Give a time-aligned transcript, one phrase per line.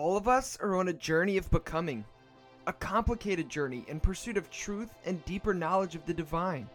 [0.00, 2.06] All of us are on a journey of becoming,
[2.66, 6.70] a complicated journey in pursuit of truth and deeper knowledge of the divine.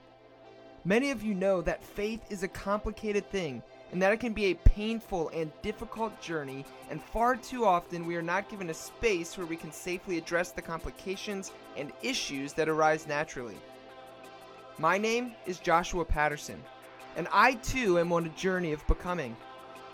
[0.83, 4.45] Many of you know that faith is a complicated thing and that it can be
[4.51, 9.35] a painful and difficult journey, and far too often we are not given a space
[9.35, 13.57] where we can safely address the complications and issues that arise naturally.
[14.77, 16.61] My name is Joshua Patterson,
[17.15, 19.35] and I too am on a journey of becoming.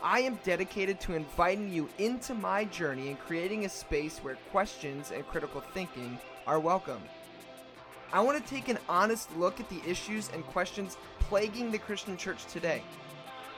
[0.04, 5.12] I am dedicated to inviting you into my journey and creating a space where questions
[5.12, 7.02] and critical thinking are welcome.
[8.12, 12.18] I want to take an honest look at the issues and questions plaguing the Christian
[12.18, 12.82] church today.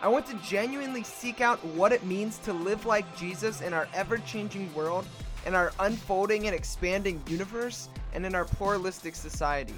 [0.02, 3.88] I want to genuinely seek out what it means to live like Jesus in our
[3.94, 5.06] ever changing world,
[5.46, 9.76] in our unfolding and expanding universe, and in our pluralistic society.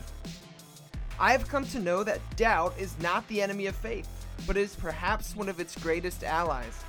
[1.20, 4.10] I have come to know that doubt is not the enemy of faith
[4.48, 6.84] but is perhaps one of its greatest allies.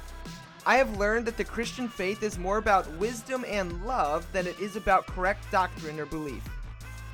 [0.65, 4.59] I have learned that the Christian faith is more about wisdom and love than it
[4.59, 6.43] is about correct doctrine or belief.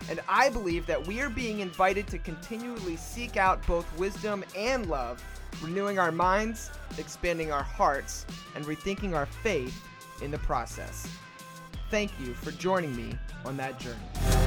[0.08, 4.86] And I believe that we are being invited to continually seek out both wisdom and
[4.86, 5.22] love,
[5.62, 9.80] renewing our minds, expanding our hearts, and rethinking our faith
[10.22, 11.06] in the process.
[11.90, 14.41] Thank you for joining me on that journey.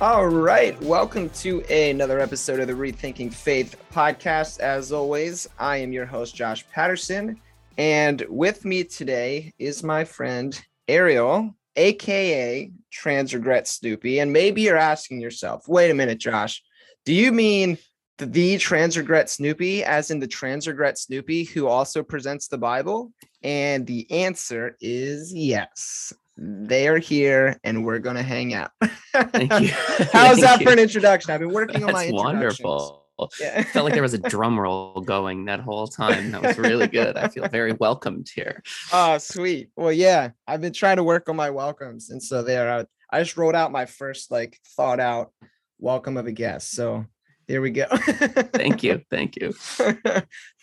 [0.00, 4.58] All right, welcome to another episode of the Rethinking Faith podcast.
[4.58, 7.38] As always, I am your host, Josh Patterson,
[7.76, 14.20] and with me today is my friend Ariel, aka Trans Regret Snoopy.
[14.20, 16.62] And maybe you're asking yourself, wait a minute, Josh,
[17.04, 17.76] do you mean
[18.16, 22.56] the, the Trans Regret Snoopy, as in the Trans Regret Snoopy who also presents the
[22.56, 23.12] Bible?
[23.42, 28.70] And the answer is yes they are here and we're gonna hang out.
[29.12, 29.68] Thank you.
[30.12, 30.66] How's Thank that you.
[30.66, 31.30] for an introduction?
[31.30, 33.06] I've been working on my wonderful.
[33.38, 33.62] Yeah.
[33.64, 36.30] felt like there was a drum roll going that whole time.
[36.30, 37.18] That was really good.
[37.18, 38.62] I feel very welcomed here.
[38.94, 39.68] Oh, sweet.
[39.76, 43.22] Well, yeah, I've been trying to work on my welcomes, and so there, I, I
[43.22, 45.32] just wrote out my first like thought out
[45.78, 46.70] welcome of a guest.
[46.70, 47.04] So
[47.46, 47.84] there we go.
[47.90, 49.02] Thank you.
[49.10, 49.52] Thank you.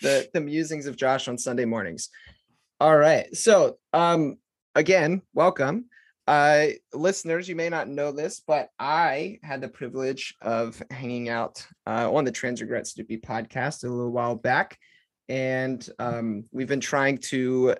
[0.01, 2.09] the the musings of Josh on Sunday mornings.
[2.80, 3.35] All right.
[3.35, 4.38] So um
[4.77, 5.85] again, welcome.
[6.27, 11.65] Uh, listeners, you may not know this, but I had the privilege of hanging out
[11.88, 14.77] uh, on the Trans Regret Snoopy podcast a little while back.
[15.29, 17.73] And um, we've been trying to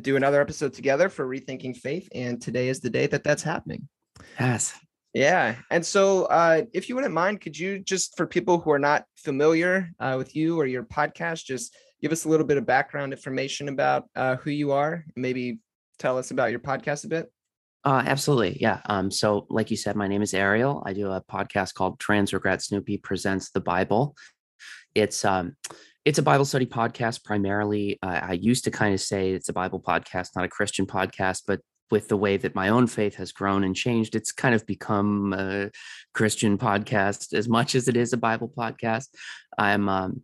[0.00, 2.08] do another episode together for Rethinking Faith.
[2.12, 3.88] And today is the day that that's happening.
[4.40, 4.74] Yes.
[5.14, 5.54] Yeah.
[5.70, 9.04] And so, uh, if you wouldn't mind, could you just, for people who are not
[9.14, 13.12] familiar uh, with you or your podcast, just give us a little bit of background
[13.12, 15.60] information about uh, who you are, maybe
[16.00, 17.30] tell us about your podcast a bit?
[17.84, 18.58] Uh, absolutely.
[18.60, 18.80] Yeah.
[18.86, 20.82] Um, so, like you said, my name is Ariel.
[20.84, 24.16] I do a podcast called Trans Regret Snoopy Presents the Bible.
[24.94, 25.56] It's um,
[26.04, 27.98] it's a Bible study podcast primarily.
[28.02, 31.42] Uh, I used to kind of say it's a Bible podcast, not a Christian podcast,
[31.46, 34.66] but with the way that my own faith has grown and changed, it's kind of
[34.66, 35.70] become a
[36.14, 39.08] Christian podcast as much as it is a Bible podcast.
[39.58, 40.22] I'm um,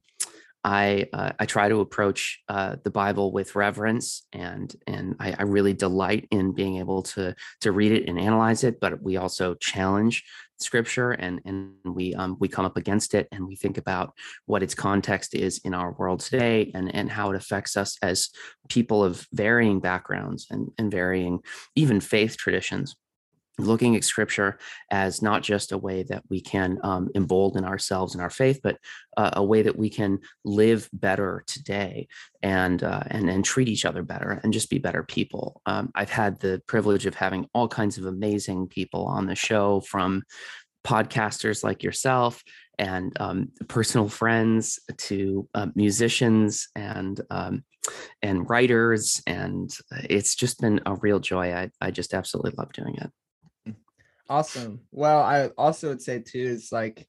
[0.66, 5.42] I uh, I try to approach uh, the Bible with reverence, and and I, I,
[5.42, 8.80] really delight in being able to to read it and analyze it.
[8.80, 10.24] But we also challenge
[10.58, 14.12] Scripture, and and we um, we come up against it, and we think about
[14.46, 18.30] what its context is in our world today, and and how it affects us as
[18.68, 21.38] people of varying backgrounds and and varying
[21.76, 22.96] even faith traditions
[23.58, 24.58] looking at scripture
[24.90, 28.78] as not just a way that we can um, embolden ourselves in our faith, but
[29.16, 32.06] uh, a way that we can live better today
[32.42, 35.60] and uh, and and treat each other better and just be better people.
[35.66, 39.80] Um, I've had the privilege of having all kinds of amazing people on the show,
[39.80, 40.22] from
[40.86, 42.42] podcasters like yourself
[42.78, 47.64] and um, personal friends to uh, musicians and um,
[48.22, 49.70] and writers, and
[50.04, 51.54] it's just been a real joy.
[51.54, 53.10] I I just absolutely love doing it.
[54.28, 54.80] Awesome.
[54.90, 57.06] Well, I also would say too, is like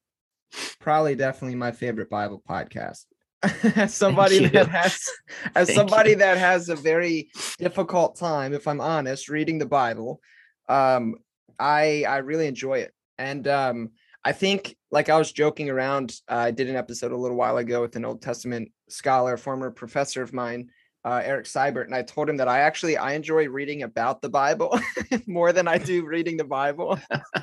[0.80, 3.06] probably definitely my favorite Bible podcast.
[3.76, 5.00] as somebody that has
[5.56, 6.16] as Thank somebody you.
[6.18, 7.30] that has a very
[7.60, 10.22] difficult time, if I'm honest, reading the Bible,
[10.70, 11.16] um,
[11.60, 12.94] I I really enjoy it.
[13.18, 13.90] And um
[14.24, 17.58] I think like I was joking around, uh, I did an episode a little while
[17.58, 20.70] ago with an Old Testament scholar, former professor of mine,
[21.08, 24.28] uh, Eric Seibert, and I told him that I actually I enjoy reading about the
[24.28, 24.78] Bible
[25.26, 27.00] more than I do reading the Bible.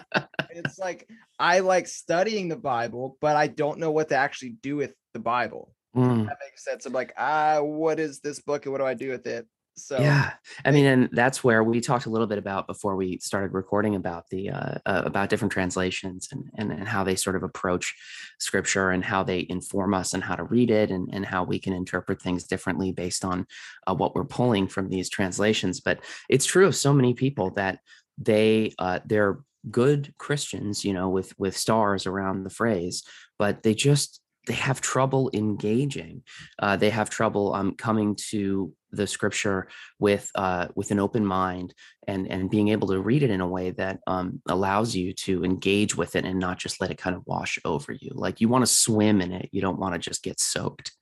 [0.51, 1.09] it's like
[1.39, 5.19] I like studying the Bible, but I don't know what to actually do with the
[5.19, 5.73] Bible.
[5.97, 6.27] Mm.
[6.27, 6.85] That makes sense.
[6.85, 9.47] I'm like, ah, what is this book and what do I do with it?
[9.77, 10.35] So yeah,
[10.65, 13.97] I mean, and that's where we talked a little bit about before we started recording
[13.97, 17.93] about the uh, uh, about different translations and, and and how they sort of approach
[18.39, 21.59] scripture and how they inform us and how to read it and and how we
[21.59, 23.47] can interpret things differently based on
[23.89, 25.81] uh, what we're pulling from these translations.
[25.81, 25.99] But
[26.29, 27.81] it's true of so many people that
[28.17, 33.03] they uh, they're good Christians, you know, with with stars around the phrase,
[33.39, 36.23] but they just they have trouble engaging.
[36.59, 39.69] Uh, they have trouble um, coming to the scripture
[39.99, 41.75] with uh, with an open mind
[42.07, 45.45] and and being able to read it in a way that um, allows you to
[45.45, 48.11] engage with it and not just let it kind of wash over you.
[48.13, 49.49] Like you want to swim in it.
[49.53, 50.93] You don't want to just get soaked.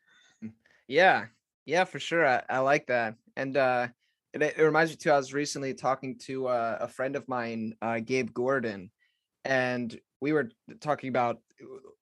[0.45, 0.53] Mm,
[0.89, 1.27] yeah,
[1.67, 2.27] yeah, for sure.
[2.27, 3.15] I, I like that.
[3.37, 3.89] And uh,
[4.33, 5.11] it, it, reminds me too.
[5.11, 8.91] I was recently talking to uh, a friend of mine, uh, Gabe Gordon,
[9.45, 10.51] and we were
[10.81, 11.41] talking about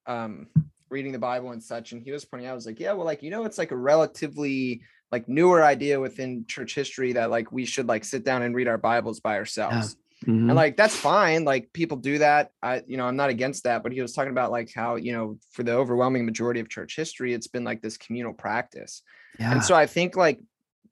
[0.07, 0.49] um,
[0.91, 3.07] reading the Bible and such, and he was pointing out, I was like, yeah, well,
[3.07, 4.83] like you know, it's like a relatively
[5.13, 8.69] like newer idea within church history that like we should like sit down and read
[8.69, 9.97] our Bibles by ourselves.
[10.25, 10.33] Yeah.
[10.33, 10.51] Mm-hmm.
[10.51, 11.45] And like that's fine.
[11.45, 12.53] Like people do that.
[12.63, 15.13] I, you know, I'm not against that, but he was talking about like how, you
[15.13, 19.03] know, for the overwhelming majority of church history, it's been like this communal practice.
[19.39, 19.53] Yeah.
[19.53, 20.39] And so I think like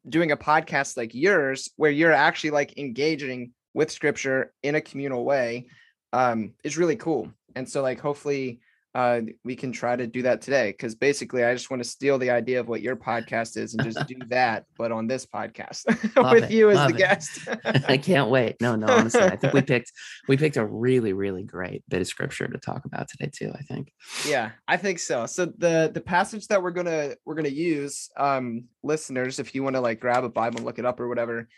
[0.09, 5.25] doing a podcast like yours, where you're actually like engaging with scripture in a communal
[5.25, 5.67] way,
[6.15, 7.31] um, is really cool.
[7.55, 8.61] And so like hopefully
[8.99, 12.19] uh, we can try to do that today because basically I just want to steal
[12.19, 15.85] the idea of what your podcast is and just do that, but on this podcast
[16.33, 16.99] with it, you as the it.
[16.99, 17.49] guest.
[17.89, 18.57] I can't wait.
[18.61, 19.93] No, no, honestly, I think we picked
[20.27, 23.53] we picked a really, really great bit of scripture to talk about today too.
[23.55, 23.93] I think.
[24.27, 25.27] Yeah, I think so.
[25.27, 29.77] So the the passage that we're gonna we're gonna use, um, listeners, if you want
[29.77, 31.49] to like grab a Bible and look it up or whatever,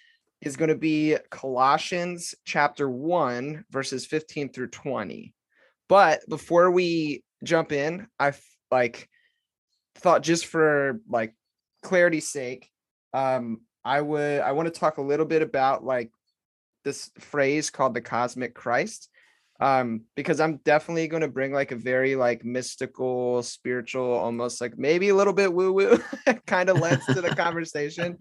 [0.43, 5.33] is going to be Colossians chapter one, verses 15 through 20.
[5.89, 8.33] But before we jump in, I
[8.71, 9.09] like
[9.97, 11.35] thought just for like
[11.83, 12.71] clarity's sake,
[13.13, 16.11] um, I would I want to talk a little bit about like
[16.85, 19.09] this phrase called the cosmic Christ.
[19.61, 24.79] Um, because I'm definitely going to bring like a very like mystical, spiritual, almost like
[24.79, 26.03] maybe a little bit woo-woo
[26.47, 28.17] kind of lens to the conversation.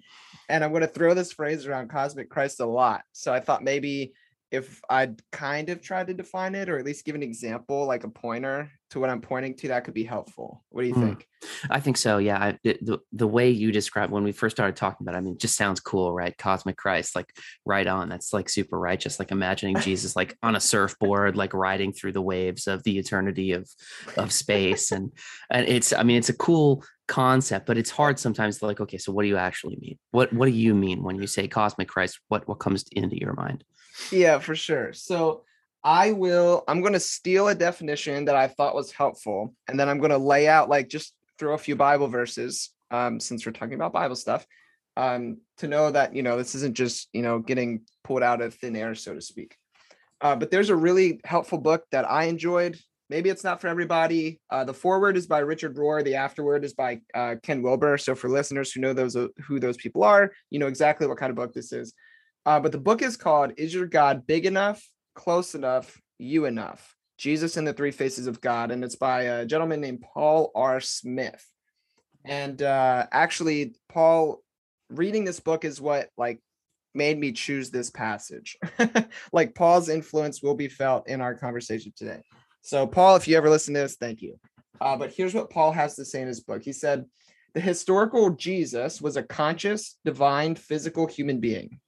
[0.50, 3.04] And I'm going to throw this phrase around cosmic Christ a lot.
[3.14, 4.12] So I thought maybe
[4.52, 8.04] if I'd kind of try to define it or at least give an example, like
[8.04, 10.64] a pointer to what I'm pointing to, that could be helpful.
[10.70, 11.08] What do you mm.
[11.08, 11.28] think?
[11.70, 12.18] I think so.
[12.18, 12.38] Yeah.
[12.38, 15.34] I, the, the way you described when we first started talking about it, I mean,
[15.34, 16.36] it just sounds cool, right?
[16.36, 17.32] Cosmic Christ, like
[17.66, 18.10] right on.
[18.10, 19.20] That's like super righteous.
[19.20, 23.52] Like imagining Jesus like on a surfboard, like riding through the waves of the eternity
[23.52, 23.70] of
[24.18, 24.92] of space.
[24.92, 25.12] And
[25.52, 28.98] and it's, I mean, it's a cool concept, but it's hard sometimes to like, okay,
[28.98, 30.00] so what do you actually mean?
[30.10, 32.20] What what do you mean when you say cosmic Christ?
[32.30, 33.64] What what comes into your mind?
[34.12, 34.94] Yeah, for sure.
[34.94, 35.44] So
[35.84, 39.54] I will, I'm going to steal a definition that I thought was helpful.
[39.68, 43.20] And then I'm going to lay out, like, just throw a few Bible verses, um,
[43.20, 44.46] since we're talking about Bible stuff,
[44.98, 48.56] um, to know that, you know, this isn't just, you know, getting pulled out of
[48.56, 49.56] thin air, so to speak.
[50.22, 52.78] Uh, but there's a really helpful book that I enjoyed.
[53.10, 54.40] Maybe it's not for everybody.
[54.52, 56.04] Uh, the foreword is by Richard Rohr.
[56.04, 57.98] The afterword is by uh, Ken Wilber.
[57.98, 61.30] So for listeners who know those who those people are, you know exactly what kind
[61.30, 61.94] of book this is.
[62.50, 66.96] Uh, but the book is called Is Your God Big Enough, Close Enough, You Enough?
[67.16, 68.72] Jesus and the Three Faces of God.
[68.72, 70.82] And it's by a gentleman named Paul R.
[70.82, 71.46] Smith.
[72.26, 74.42] And uh, actually, Paul,
[74.90, 76.42] reading this book is what like
[76.96, 78.58] made me choose this passage.
[79.32, 82.24] like Paul's influence will be felt in our conversation today.
[82.64, 84.40] So, Paul, if you ever listen to this, thank you.
[84.82, 86.64] Uh, but here's what Paul has to say in his book.
[86.64, 87.06] He said,
[87.54, 91.80] The historical Jesus was a conscious, divine, physical human being.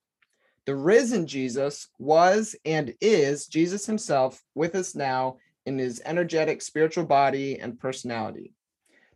[0.65, 7.05] The risen Jesus was and is Jesus himself with us now in his energetic spiritual
[7.05, 8.53] body and personality.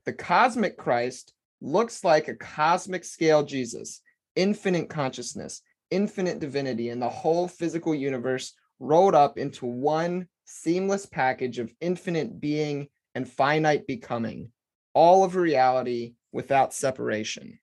[0.05, 4.01] The cosmic Christ looks like a cosmic scale Jesus,
[4.35, 5.61] infinite consciousness,
[5.91, 12.39] infinite divinity, and the whole physical universe rolled up into one seamless package of infinite
[12.39, 14.51] being and finite becoming,
[14.93, 17.59] all of reality without separation.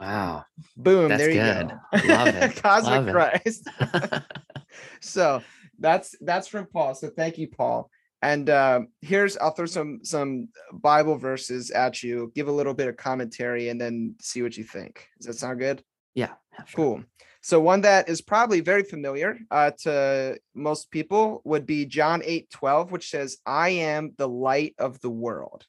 [0.00, 0.44] Wow.
[0.76, 1.10] Boom.
[1.10, 1.68] That's there you good.
[1.68, 2.08] go.
[2.14, 2.62] Love it.
[2.62, 3.68] Cosmic Love Christ.
[3.80, 4.22] It.
[5.00, 5.42] so
[5.78, 6.94] that's that's from Paul.
[6.94, 7.90] So thank you, Paul.
[8.22, 12.88] And uh, here's I'll throw some some Bible verses at you, give a little bit
[12.88, 15.06] of commentary, and then see what you think.
[15.18, 15.82] Does that sound good?
[16.14, 16.32] Yeah.
[16.66, 16.76] Sure.
[16.76, 17.04] Cool.
[17.42, 22.50] So one that is probably very familiar uh, to most people would be John 8
[22.50, 25.64] 12, which says, I am the light of the world.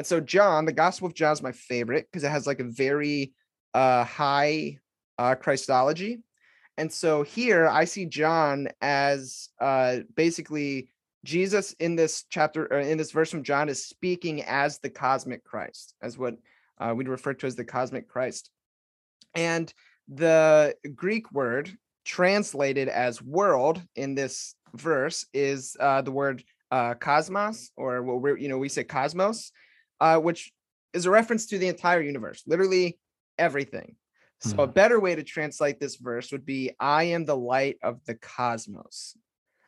[0.00, 2.64] And so John, the Gospel of John is my favorite because it has like a
[2.64, 3.34] very
[3.74, 4.78] uh, high
[5.18, 6.20] uh, Christology.
[6.78, 10.88] And so here I see John as uh, basically
[11.26, 15.44] Jesus in this chapter or in this verse from John is speaking as the cosmic
[15.44, 16.36] Christ, as what
[16.78, 18.48] uh, we'd refer to as the cosmic Christ.
[19.34, 19.70] And
[20.08, 21.76] the Greek word
[22.06, 28.38] translated as world in this verse is uh, the word uh, cosmos, or what we're,
[28.38, 29.52] you know, we say cosmos,
[30.00, 30.52] uh, which
[30.92, 32.98] is a reference to the entire universe, literally
[33.38, 33.96] everything.
[34.40, 34.60] So mm-hmm.
[34.60, 38.14] a better way to translate this verse would be, I am the light of the
[38.14, 39.16] cosmos.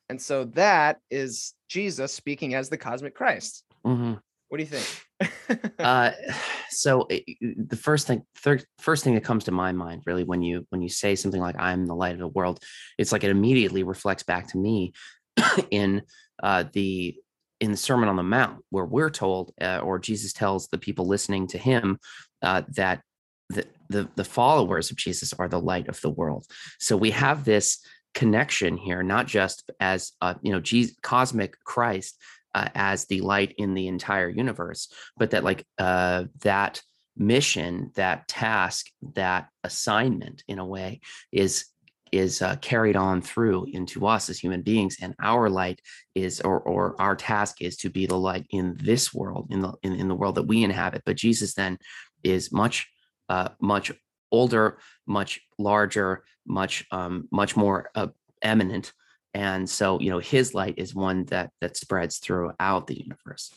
[0.09, 3.65] And so that is Jesus speaking as the cosmic Christ.
[3.85, 4.15] Mm-hmm.
[4.49, 5.71] What do you think?
[5.79, 6.11] uh,
[6.71, 10.43] so it, the first thing, third, first thing that comes to my mind, really, when
[10.43, 12.63] you when you say something like "I'm the light of the world,"
[12.99, 14.93] it's like it immediately reflects back to me
[15.71, 16.03] in
[16.43, 17.17] uh, the
[17.63, 21.07] in the Sermon on the Mount, where we're told, uh, or Jesus tells the people
[21.07, 21.99] listening to him,
[22.43, 23.03] uh, that
[23.49, 26.45] the, the the followers of Jesus are the light of the world.
[26.81, 27.79] So we have this
[28.15, 32.19] connection here, not just as uh, you know, Jesus, cosmic Christ,
[32.53, 36.83] uh, as the light in the entire universe, but that like uh, that
[37.17, 41.01] mission, that task, that assignment, in a way,
[41.31, 41.67] is
[42.13, 45.81] is uh, carried on through into us as human beings, and our light
[46.15, 49.73] is, or or our task is to be the light in this world, in the
[49.83, 51.03] in, in the world that we inhabit.
[51.05, 51.79] But Jesus then
[52.23, 52.87] is much
[53.29, 53.91] uh, much
[54.31, 58.09] older, much larger, much um, much more uh,
[58.43, 58.93] eminent.
[59.35, 63.51] And so you know his light is one that that spreads throughout the universe.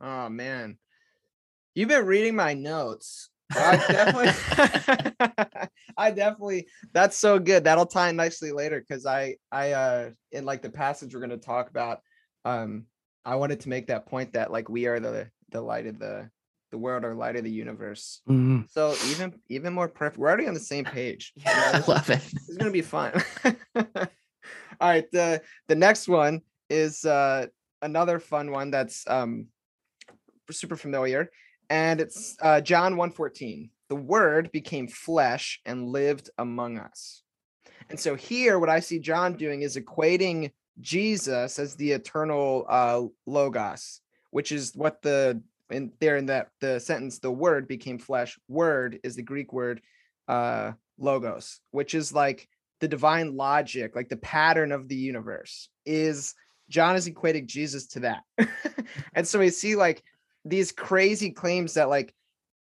[0.00, 0.78] Oh man.
[1.76, 7.64] You've been reading my notes I definitely I definitely that's so good.
[7.64, 11.36] That'll tie in nicely later because I I uh in like the passage we're gonna
[11.36, 12.00] talk about,
[12.44, 12.86] um
[13.24, 16.30] I wanted to make that point that like we are the the light of the
[16.70, 18.20] the world or light of the universe.
[18.28, 18.62] Mm-hmm.
[18.68, 20.18] So even even more perfect.
[20.18, 21.32] We're already on the same page.
[21.36, 22.20] Yeah, I love it.
[22.32, 23.12] It's gonna be fun.
[23.76, 23.84] All
[24.80, 27.46] right, the the next one is uh
[27.80, 29.46] another fun one that's um
[30.50, 31.30] super familiar,
[31.74, 33.68] and it's uh John 1:14.
[33.88, 37.22] The word became flesh and lived among us.
[37.90, 43.02] And so here, what I see John doing is equating Jesus as the eternal uh,
[43.26, 44.00] logos,
[44.30, 48.38] which is what the in there in that the sentence, the word became flesh.
[48.48, 49.80] Word is the Greek word
[50.28, 52.48] uh, logos, which is like
[52.80, 56.34] the divine logic, like the pattern of the universe, is
[56.68, 58.22] John is equating Jesus to that.
[59.14, 60.02] and so we see like
[60.44, 62.14] these crazy claims that like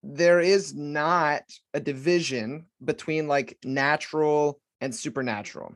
[0.03, 1.43] there is not
[1.73, 5.75] a division between like natural and supernatural,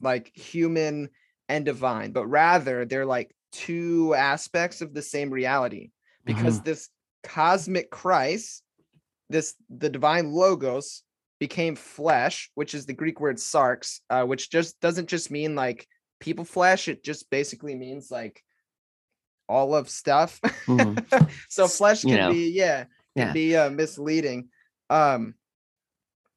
[0.00, 1.10] like human
[1.48, 5.90] and divine, but rather they're like two aspects of the same reality
[6.24, 6.64] because mm-hmm.
[6.64, 6.88] this
[7.22, 8.62] cosmic Christ,
[9.30, 11.02] this the divine logos
[11.38, 15.86] became flesh, which is the Greek word sarx, uh, which just doesn't just mean like
[16.20, 16.88] people flesh.
[16.88, 18.42] It just basically means like
[19.48, 20.40] all of stuff.
[20.66, 21.24] Mm-hmm.
[21.48, 22.84] so flesh can you know, be yeah,
[23.16, 23.32] can yeah.
[23.32, 24.48] be uh, misleading.
[24.90, 25.34] Um,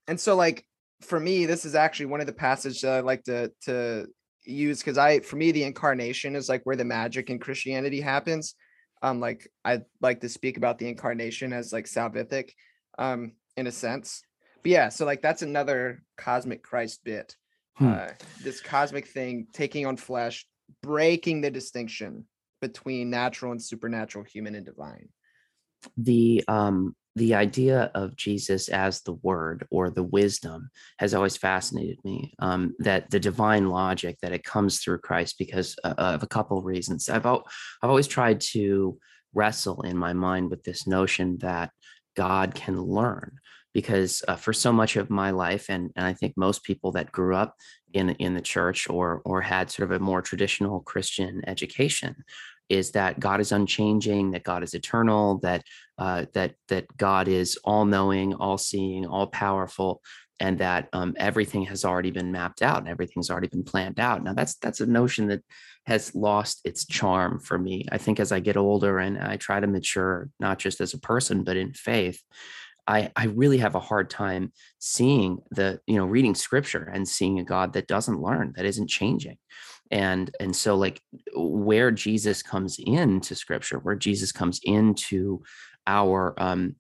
[0.07, 0.65] and so like
[1.01, 4.07] for me, this is actually one of the passages that I like to to
[4.43, 8.55] use because I for me the incarnation is like where the magic in Christianity happens.
[9.01, 12.51] Um, like I like to speak about the incarnation as like salvific,
[12.99, 14.23] um, in a sense
[14.63, 17.35] but yeah, so like that's another cosmic Christ bit.
[17.75, 17.87] Hmm.
[17.87, 18.07] Uh,
[18.43, 20.45] this cosmic thing taking on flesh,
[20.83, 22.25] breaking the distinction
[22.61, 25.09] between natural and supernatural, human and divine.
[25.97, 31.97] The um the idea of Jesus as the word or the wisdom has always fascinated
[32.05, 32.33] me.
[32.39, 36.57] Um, that the divine logic that it comes through Christ because uh, of a couple
[36.57, 37.09] of reasons.
[37.09, 37.43] I've I've
[37.83, 38.97] always tried to
[39.33, 41.71] wrestle in my mind with this notion that
[42.15, 43.39] God can learn
[43.73, 47.11] because uh, for so much of my life and, and i think most people that
[47.11, 47.55] grew up
[47.93, 52.15] in in the church or or had sort of a more traditional christian education
[52.71, 55.61] is that god is unchanging that god is eternal that
[55.97, 60.01] uh, that that god is all knowing all seeing all powerful
[60.39, 64.23] and that um, everything has already been mapped out and everything's already been planned out
[64.23, 65.43] now that's that's a notion that
[65.85, 69.59] has lost its charm for me i think as i get older and i try
[69.59, 72.23] to mature not just as a person but in faith
[72.87, 77.39] I, I really have a hard time seeing the, you know, reading scripture and seeing
[77.39, 79.37] a God that doesn't learn, that isn't changing.
[79.91, 81.01] And and so like
[81.35, 85.43] where Jesus comes into scripture, where Jesus comes into
[85.87, 86.75] our um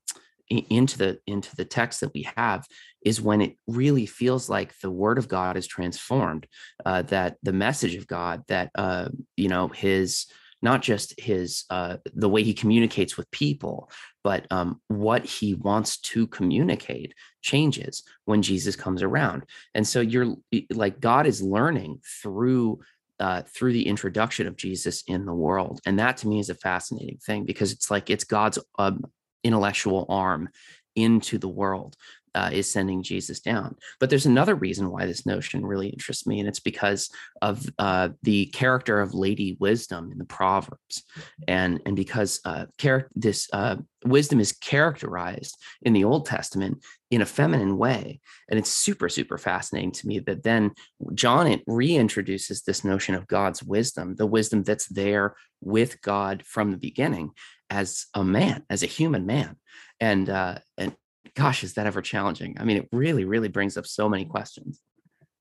[0.49, 2.65] into the into the text that we have
[3.03, 6.45] is when it really feels like the word of god is transformed
[6.85, 10.25] uh, that the message of god that uh, you know his
[10.61, 13.89] not just his uh, the way he communicates with people
[14.23, 19.43] but um, what he wants to communicate changes when jesus comes around.
[19.73, 20.35] And so you're
[20.71, 22.79] like god is learning through
[23.21, 25.79] uh, through the introduction of jesus in the world.
[25.85, 29.05] And that to me is a fascinating thing because it's like it's god's um,
[29.43, 30.49] intellectual arm
[30.95, 31.95] into the world
[32.35, 33.75] uh, is sending Jesus down.
[33.99, 37.09] But there's another reason why this notion really interests me, and it's because
[37.41, 41.03] of uh, the character of Lady Wisdom in the Proverbs,
[41.47, 47.21] and and because uh, char- this uh, wisdom is characterized in the Old Testament in
[47.21, 50.71] a feminine way, and it's super super fascinating to me that then
[51.13, 56.77] John reintroduces this notion of God's wisdom, the wisdom that's there with God from the
[56.77, 57.31] beginning,
[57.69, 59.55] as a man, as a human man,
[59.99, 60.95] and uh, and
[61.35, 62.55] gosh, is that ever challenging?
[62.59, 64.81] I mean, it really, really brings up so many questions.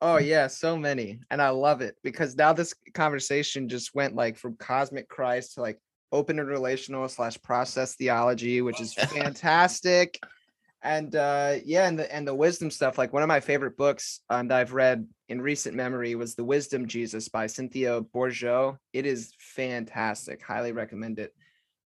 [0.03, 1.21] Oh yeah, so many.
[1.31, 5.61] And I love it because now this conversation just went like from cosmic Christ to
[5.61, 5.79] like
[6.11, 10.19] open and relational slash process theology, which is fantastic.
[10.83, 14.21] and uh yeah, and the and the wisdom stuff, like one of my favorite books
[14.31, 18.79] um, that I've read in recent memory was The Wisdom Jesus by Cynthia Bourgeault.
[18.93, 20.43] It is fantastic.
[20.43, 21.35] Highly recommend it.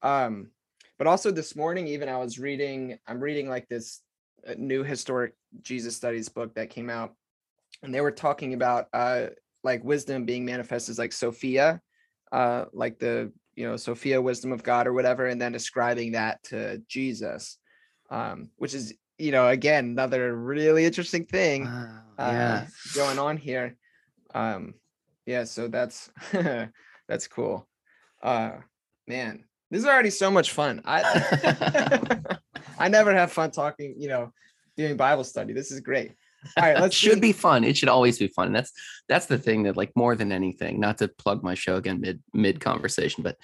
[0.02, 0.50] Um,
[1.04, 4.02] but also this morning even i was reading i'm reading like this
[4.48, 7.14] uh, new historic jesus studies book that came out
[7.82, 9.26] and they were talking about uh
[9.66, 11.82] like wisdom being manifested as like sophia
[12.32, 16.42] uh like the you know sophia wisdom of god or whatever and then ascribing that
[16.42, 17.58] to jesus
[18.10, 22.54] um which is you know again another really interesting thing wow, yeah.
[22.54, 23.76] uh, going on here
[24.34, 24.74] um
[25.26, 26.10] yeah so that's
[27.10, 27.68] that's cool
[28.22, 28.52] uh
[29.06, 29.44] man
[29.74, 30.82] this is already so much fun.
[30.86, 32.20] I
[32.80, 34.32] I never have fun talking, you know,
[34.78, 35.52] doing Bible study.
[35.52, 36.12] This is great.
[36.58, 37.64] All right, let's should be fun.
[37.64, 38.48] It should always be fun.
[38.48, 38.72] And that's
[39.10, 42.22] that's the thing that like more than anything, not to plug my show again mid
[42.36, 43.38] mid conversation, but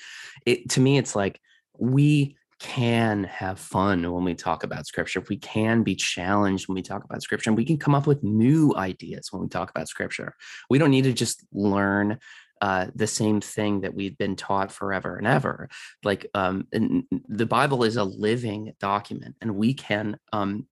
[0.45, 1.41] it to me it's like
[1.79, 5.24] we can have fun when we talk about scripture.
[5.29, 7.50] We can be challenged when we talk about scripture.
[7.50, 10.36] And we can come up with new ideas when we talk about scripture.
[10.69, 12.19] We don't need to just learn
[12.61, 15.69] uh, the same thing that we've been taught forever and ever.
[16.03, 20.67] Like um, the Bible is a living document, and we can um,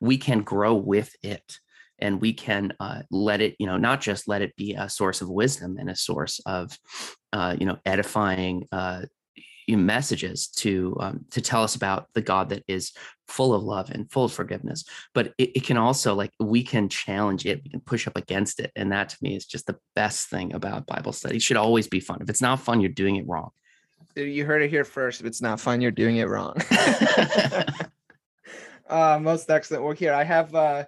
[0.00, 1.58] we can grow with it,
[1.98, 5.20] and we can uh, let it, you know, not just let it be a source
[5.20, 6.76] of wisdom and a source of,
[7.32, 9.02] uh, you know, edifying uh,
[9.68, 12.92] messages to um, to tell us about the God that is
[13.28, 14.84] full of love and full of forgiveness.
[15.14, 18.60] But it, it, can also like we can challenge it, we can push up against
[18.60, 21.36] it, and that to me is just the best thing about Bible study.
[21.36, 22.18] It should always be fun.
[22.20, 23.50] If it's not fun, you're doing it wrong.
[24.14, 25.20] You heard it here first.
[25.20, 26.54] If it's not fun, you're doing it wrong.
[28.88, 29.84] uh, most excellent.
[29.84, 30.54] Well, here I have.
[30.54, 30.84] Uh,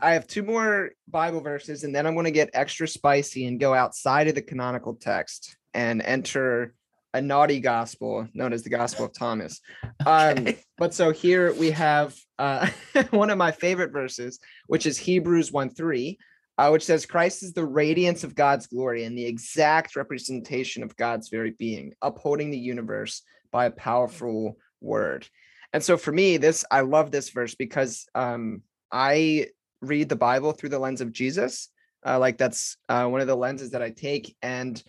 [0.00, 3.60] I have two more Bible verses, and then I'm going to get extra spicy and
[3.60, 6.74] go outside of the canonical text and enter
[7.14, 9.60] a naughty gospel known as the Gospel of Thomas.
[10.06, 10.48] Um.
[10.76, 12.68] But so here we have uh,
[13.10, 16.18] one of my favorite verses, which is Hebrews 1 3,
[16.58, 20.96] uh, which says, Christ is the radiance of God's glory and the exact representation of
[20.96, 23.22] God's very being, upholding the universe
[23.52, 25.28] by a powerful word.
[25.72, 29.48] And so for me, this, I love this verse because um, I
[29.80, 31.68] read the Bible through the lens of Jesus.
[32.04, 34.36] Uh, like that's uh, one of the lenses that I take.
[34.42, 34.82] And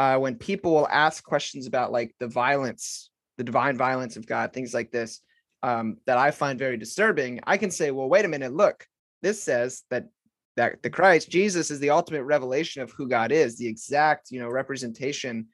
[0.00, 4.50] uh, when people will ask questions about like the violence, the divine violence of God,
[4.50, 5.20] things like this,
[5.62, 8.86] um, that I find very disturbing, I can say, well, wait a minute, look,
[9.20, 10.08] this says that
[10.56, 14.40] that the Christ, Jesus, is the ultimate revelation of who God is, the exact, you
[14.40, 15.48] know, representation.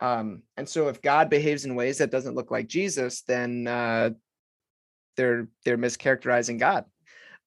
[0.00, 4.10] Um, and so if God behaves in ways that doesn't look like Jesus, then uh,
[5.16, 6.86] they're they're mischaracterizing God.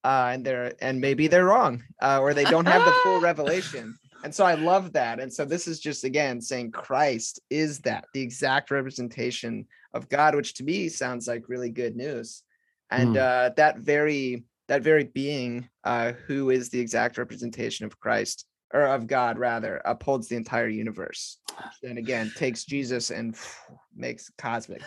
[0.05, 3.97] Uh, and they're and maybe they're wrong, uh, or they don't have the full revelation.
[4.25, 5.19] And so I love that.
[5.19, 10.33] And so this is just again saying Christ is that the exact representation of God,
[10.33, 12.41] which to me sounds like really good news.
[12.89, 13.19] And mm.
[13.19, 18.81] uh, that very that very being uh, who is the exact representation of Christ or
[18.87, 21.37] of God rather upholds the entire universe.
[21.83, 23.37] And again, takes Jesus and
[23.95, 24.81] makes cosmic.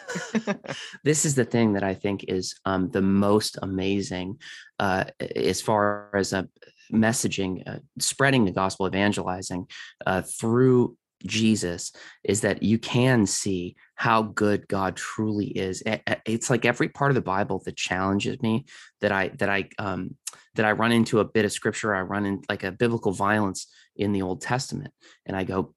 [1.05, 4.41] this is the thing that I think is um, the most amazing
[4.81, 5.05] uh,
[5.37, 6.49] as far as a
[6.93, 9.67] messaging, uh, spreading the gospel, evangelizing
[10.07, 10.97] uh, through
[11.27, 15.83] Jesus is that you can see how good God truly is.
[16.27, 18.67] It's like every part of the Bible that challenges me
[19.01, 20.15] that I that I um
[20.55, 23.67] that I run into a bit of scripture, I run in like a biblical violence
[23.97, 24.93] in the Old Testament,
[25.27, 25.75] and I go,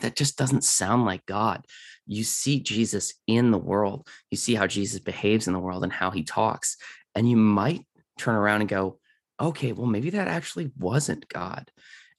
[0.00, 1.64] that just doesn't sound like God.
[2.06, 5.92] You see Jesus in the world, you see how Jesus behaves in the world and
[5.92, 6.76] how he talks,
[7.14, 7.86] and you might
[8.18, 8.98] turn around and go,
[9.40, 11.70] okay, well, maybe that actually wasn't God.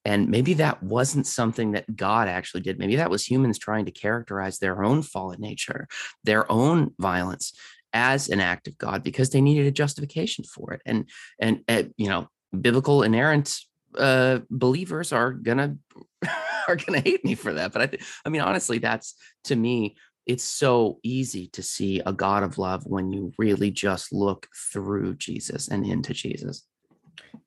[0.04, 2.78] And maybe that wasn't something that God actually did.
[2.78, 5.88] Maybe that was humans trying to characterize their own fallen nature,
[6.24, 7.54] their own violence
[7.92, 10.82] as an act of God because they needed a justification for it.
[10.86, 12.28] And and uh, you know,
[12.60, 13.58] biblical inerrant
[13.98, 15.78] uh, believers are gonna
[16.68, 17.72] are gonna hate me for that.
[17.74, 19.96] But I, th- I mean, honestly, that's to me
[20.28, 25.16] it's so easy to see a God of love when you really just look through
[25.16, 26.64] Jesus and into Jesus.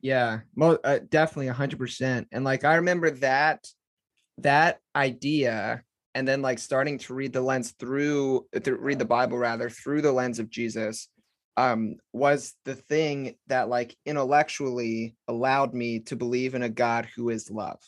[0.00, 2.28] Yeah, mo- uh, definitely hundred percent.
[2.32, 3.66] And like I remember that
[4.38, 5.82] that idea,
[6.14, 10.02] and then like starting to read the lens through to read the Bible rather through
[10.02, 11.08] the lens of Jesus,
[11.56, 17.30] um, was the thing that like intellectually allowed me to believe in a God who
[17.30, 17.80] is love.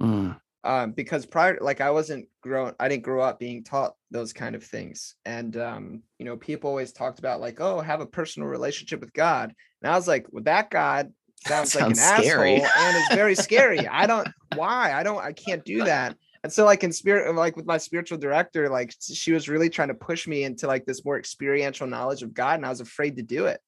[0.00, 4.34] Mm, Um, because prior, like I wasn't grown, I didn't grow up being taught those
[4.34, 5.14] kind of things.
[5.24, 9.14] And um, you know, people always talked about like, oh, have a personal relationship with
[9.14, 9.54] God.
[9.80, 11.12] And I was like, well, that God
[11.44, 12.56] sounds, like an scary.
[12.56, 13.86] asshole and it's very scary.
[13.86, 16.16] I don't why I don't I can't do that.
[16.42, 19.88] And so like in spirit like with my spiritual director, like she was really trying
[19.88, 23.16] to push me into like this more experiential knowledge of God, and I was afraid
[23.16, 23.60] to do it.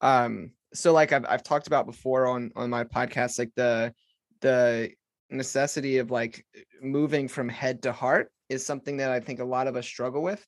[0.00, 3.92] Um, so like I've I've talked about before on on my podcast, like the
[4.40, 4.90] the
[5.30, 6.44] necessity of like
[6.82, 10.22] moving from head to heart is something that I think a lot of us struggle
[10.22, 10.44] with.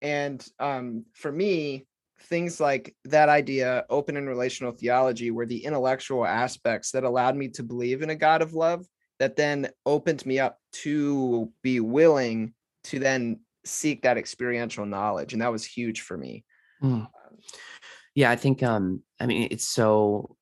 [0.00, 1.86] And um, for me,
[2.22, 7.48] things like that idea, open and relational theology, were the intellectual aspects that allowed me
[7.48, 8.86] to believe in a God of love
[9.18, 12.54] that then opened me up to be willing
[12.84, 15.32] to then seek that experiential knowledge.
[15.32, 16.44] And that was huge for me.
[16.82, 17.08] mm.
[18.14, 20.36] Yeah, I think um I mean it's so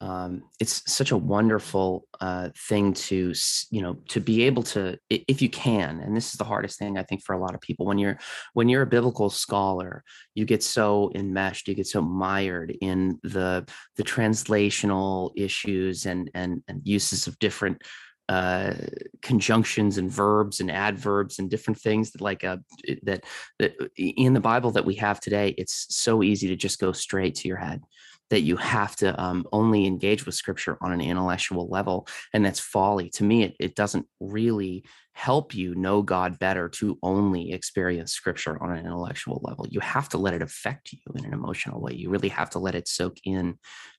[0.00, 3.34] um it's such a wonderful uh thing to
[3.70, 6.96] you know to be able to if you can and this is the hardest thing
[6.96, 8.18] I think for a lot of people when you're
[8.54, 10.02] when you're a biblical scholar
[10.34, 16.62] you get so enmeshed you get so mired in the the translational issues and and
[16.66, 17.82] and uses of different
[18.30, 18.74] uh
[19.22, 22.56] conjunctions and verbs and adverbs and different things that like uh
[23.02, 23.24] that
[23.58, 27.34] that in the bible that we have today it's so easy to just go straight
[27.34, 27.82] to your head
[28.30, 32.60] that you have to um, only engage with scripture on an intellectual level and that's
[32.60, 33.10] folly.
[33.10, 38.62] To me it, it doesn't really help you know god better to only experience scripture
[38.62, 39.66] on an intellectual level.
[39.68, 41.92] You have to let it affect you in an emotional way.
[41.94, 43.58] You really have to let it soak in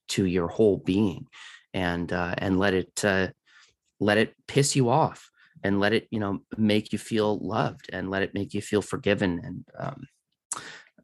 [0.09, 1.27] to your whole being
[1.73, 3.27] and uh, and let it uh,
[3.99, 5.29] let it piss you off
[5.63, 8.81] and let it you know make you feel loved and let it make you feel
[8.81, 10.07] forgiven and um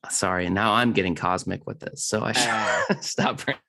[0.10, 2.84] sorry and now i'm getting cosmic with this so i Ah.
[2.88, 3.62] should stop rambling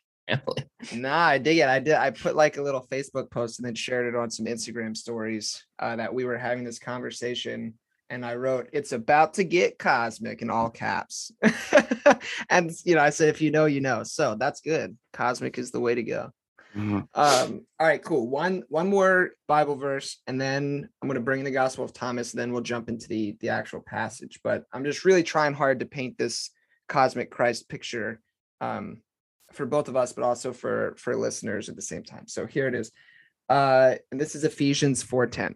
[0.93, 1.69] Nah, I dig it.
[1.69, 1.95] I did.
[1.95, 5.65] I put like a little Facebook post and then shared it on some Instagram stories
[5.79, 7.73] uh, that we were having this conversation.
[8.11, 11.33] And I wrote, "It's about to get cosmic" in all caps.
[12.51, 14.99] and you know, I said, "If you know, you know." So that's good.
[15.15, 16.31] Cosmic is the way to go.
[16.77, 17.09] Mhm.
[17.15, 18.29] Um, all right, cool.
[18.29, 22.33] One one more Bible verse, and then I'm gonna bring in the Gospel of Thomas,
[22.33, 24.41] and then we'll jump into the the actual passage.
[24.45, 26.51] But I'm just really trying hard to paint this
[26.89, 28.21] cosmic Christ picture
[28.61, 29.03] um,
[29.53, 32.29] for both of us, but also for for listeners at the same time.
[32.29, 32.93] So here it is,
[33.49, 35.55] uh, and this is Ephesians 4:10,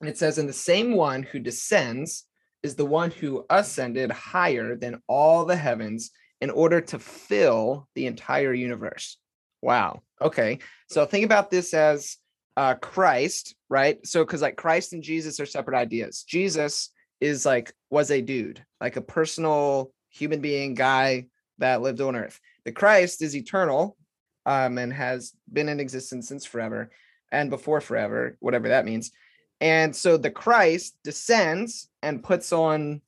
[0.00, 2.24] and it says, "And the same one who descends
[2.62, 8.06] is the one who ascended higher than all the heavens in order to fill the
[8.06, 9.18] entire universe."
[9.62, 10.02] Wow.
[10.20, 10.58] Okay.
[10.88, 12.16] So think about this as
[12.56, 14.04] uh Christ, right?
[14.06, 16.24] So because like Christ and Jesus are separate ideas.
[16.26, 21.26] Jesus is like was a dude, like a personal human being guy
[21.58, 22.40] that lived on earth.
[22.64, 23.96] The Christ is eternal
[24.46, 26.90] um and has been in existence since forever
[27.32, 29.10] and before forever, whatever that means.
[29.60, 33.00] And so the Christ descends and puts on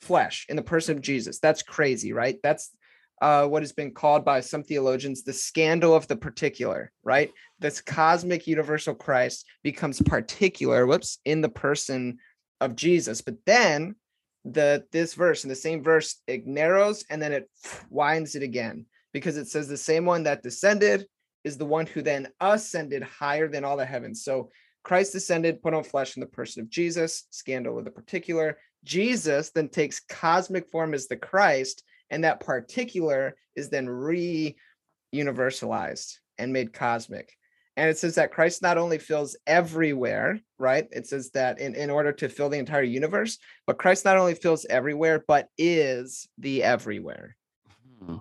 [0.00, 1.38] flesh in the person of Jesus.
[1.38, 2.38] That's crazy, right?
[2.42, 2.70] That's
[3.22, 7.32] uh, what has been called by some theologians the scandal of the particular, right?
[7.58, 12.18] This cosmic universal Christ becomes particular, whoops, in the person
[12.60, 13.22] of Jesus.
[13.22, 13.94] But then
[14.44, 17.50] the this verse in the same verse it narrows and then it
[17.90, 21.04] winds it again because it says the same one that descended
[21.42, 24.22] is the one who then ascended higher than all the heavens.
[24.22, 24.50] So
[24.82, 28.58] Christ descended, put on flesh in the person of Jesus, scandal of the particular.
[28.84, 36.52] Jesus then takes cosmic form as the Christ and that particular is then re-universalized and
[36.52, 37.32] made cosmic
[37.76, 41.90] and it says that christ not only fills everywhere right it says that in, in
[41.90, 46.62] order to fill the entire universe but christ not only fills everywhere but is the
[46.62, 47.35] everywhere.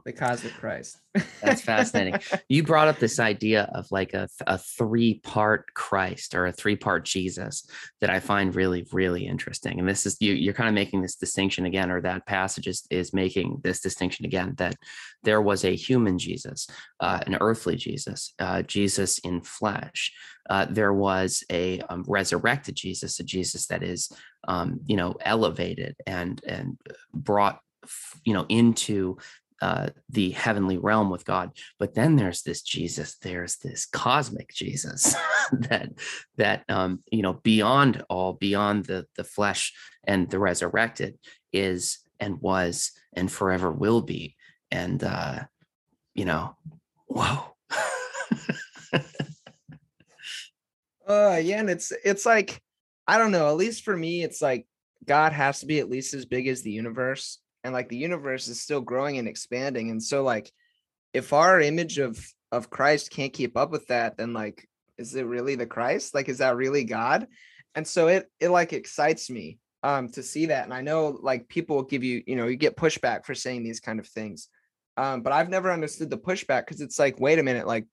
[0.05, 0.97] The cosmic christ
[1.41, 2.19] That's fascinating.
[2.49, 6.75] you brought up this idea of like a, a three part Christ or a three
[6.75, 7.67] part Jesus
[8.01, 9.79] that I find really, really interesting.
[9.79, 12.85] And this is you, you're kind of making this distinction again, or that passage is,
[12.89, 14.75] is making this distinction again that
[15.23, 16.67] there was a human Jesus,
[16.99, 20.11] uh, an earthly Jesus, uh, Jesus in flesh.
[20.49, 24.11] Uh, there was a um, resurrected Jesus, a Jesus that is,
[24.47, 26.77] um, you know, elevated and and
[27.13, 27.59] brought,
[28.23, 29.17] you know, into
[29.61, 31.51] uh, the heavenly realm with God.
[31.79, 35.15] But then there's this Jesus, there's this cosmic Jesus
[35.51, 35.89] that
[36.37, 41.17] that um, you know beyond all, beyond the the flesh and the resurrected
[41.53, 44.35] is and was and forever will be.
[44.71, 45.43] And uh,
[46.13, 46.55] you know,
[47.07, 47.51] whoa.
[51.07, 52.61] uh yeah, and it's it's like
[53.07, 54.67] I don't know, at least for me, it's like
[55.05, 58.47] God has to be at least as big as the universe and like the universe
[58.47, 60.51] is still growing and expanding and so like
[61.13, 62.17] if our image of
[62.51, 64.65] of christ can't keep up with that then like
[64.97, 66.13] is it really the christ?
[66.13, 67.27] Like is that really god?
[67.73, 71.47] And so it it like excites me um to see that and i know like
[71.47, 74.47] people give you you know you get pushback for saying these kind of things
[74.97, 77.85] um but i've never understood the pushback because it's like wait a minute like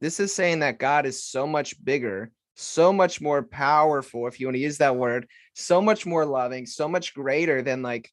[0.00, 4.46] this is saying that god is so much bigger so much more powerful if you
[4.46, 8.10] want to use that word so much more loving so much greater than like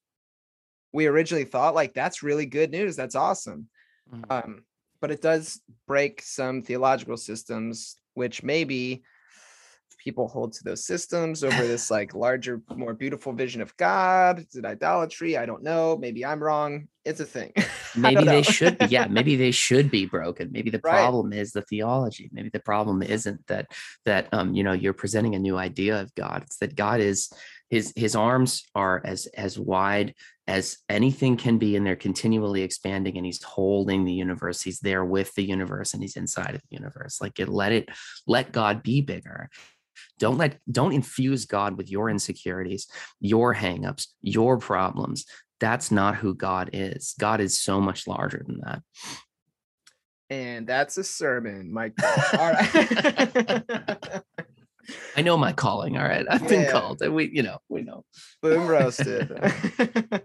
[0.94, 3.68] we originally thought like that's really good news that's awesome
[4.14, 4.24] mm-hmm.
[4.30, 4.64] um,
[5.02, 9.04] but it does break some theological systems which maybe
[10.04, 14.56] people hold to those systems over this like larger more beautiful vision of god is
[14.56, 17.52] it idolatry i don't know maybe i'm wrong it's a thing
[17.96, 20.94] maybe they should be yeah maybe they should be broken maybe the right.
[20.94, 23.72] problem is the theology maybe the problem isn't that
[24.06, 27.32] that um you know you're presenting a new idea of god it's that god is
[27.74, 30.14] his his arms are as as wide
[30.46, 34.62] as anything can be and they're continually expanding and he's holding the universe.
[34.62, 37.20] He's there with the universe and he's inside of the universe.
[37.20, 37.90] Like it, let it
[38.28, 39.50] let god be bigger.
[40.20, 42.88] Don't let don't infuse god with your insecurities
[43.20, 45.26] your hangups your problems.
[45.60, 47.16] That's not who god is.
[47.20, 48.84] God is so much larger than that.
[50.30, 51.94] And that's a sermon mike
[52.38, 54.24] all right
[55.16, 55.98] I know my calling.
[55.98, 56.26] All right.
[56.30, 57.02] I've been called.
[57.02, 58.04] And we, you know, we know.
[58.42, 59.32] Boom roasted.
[59.80, 60.20] all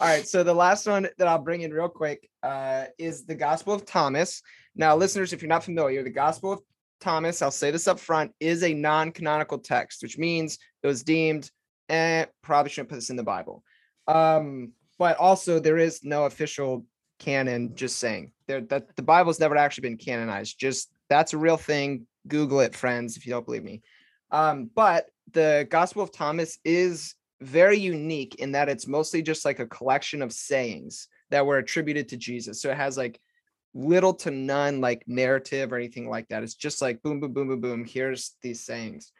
[0.00, 0.26] right.
[0.26, 3.84] So the last one that I'll bring in real quick uh, is the Gospel of
[3.84, 4.42] Thomas.
[4.74, 6.60] Now, listeners, if you're not familiar, the Gospel of
[7.00, 11.50] Thomas, I'll say this up front, is a non-canonical text, which means it was deemed,
[11.88, 13.64] eh, probably shouldn't put this in the Bible.
[14.06, 16.84] Um, but also there is no official
[17.18, 18.32] canon, just saying.
[18.46, 20.58] There that the Bible's never actually been canonized.
[20.58, 22.06] Just that's a real thing.
[22.28, 23.82] Google it, friends, if you don't believe me.
[24.30, 29.58] Um, but the Gospel of Thomas is very unique in that it's mostly just like
[29.58, 32.60] a collection of sayings that were attributed to Jesus.
[32.60, 33.18] So it has like
[33.72, 36.42] little to none like narrative or anything like that.
[36.42, 37.84] It's just like boom, boom, boom, boom, boom.
[37.84, 39.12] Here's these sayings.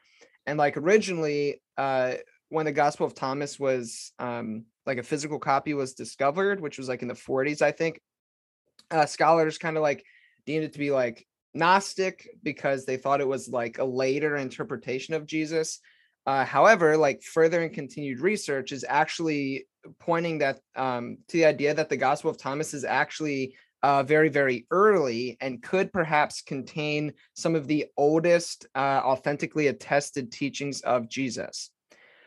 [0.46, 2.14] And like originally, uh,
[2.48, 6.88] when the Gospel of Thomas was um, like a physical copy was discovered, which was
[6.88, 8.00] like in the 40s, I think,
[8.90, 10.04] uh, scholars kind of like
[10.46, 15.14] deemed it to be like Gnostic because they thought it was like a later interpretation
[15.14, 15.80] of Jesus.
[16.26, 19.66] Uh, however, like further and continued research is actually
[19.98, 24.28] pointing that um, to the idea that the Gospel of Thomas is actually uh, very,
[24.28, 31.08] very early and could perhaps contain some of the oldest uh, authentically attested teachings of
[31.08, 31.70] Jesus.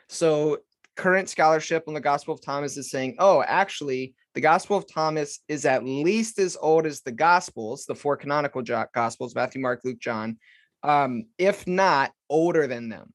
[0.10, 0.60] So,
[0.96, 5.40] current scholarship on the Gospel of Thomas is saying, oh, actually, the Gospel of Thomas
[5.48, 8.62] is at least as old as the Gospels, the four canonical
[8.94, 10.38] Gospels Matthew, Mark, Luke, John,
[10.82, 13.14] um, if not older than them.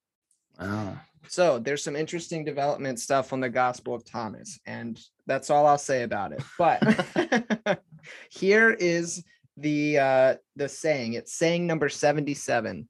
[0.59, 0.99] Oh.
[1.29, 5.77] So there's some interesting development stuff on the Gospel of Thomas, and that's all I'll
[5.77, 6.43] say about it.
[6.57, 7.83] But
[8.31, 9.23] here is
[9.57, 11.15] the uh, the saying.
[11.15, 12.89] It's saying number 77.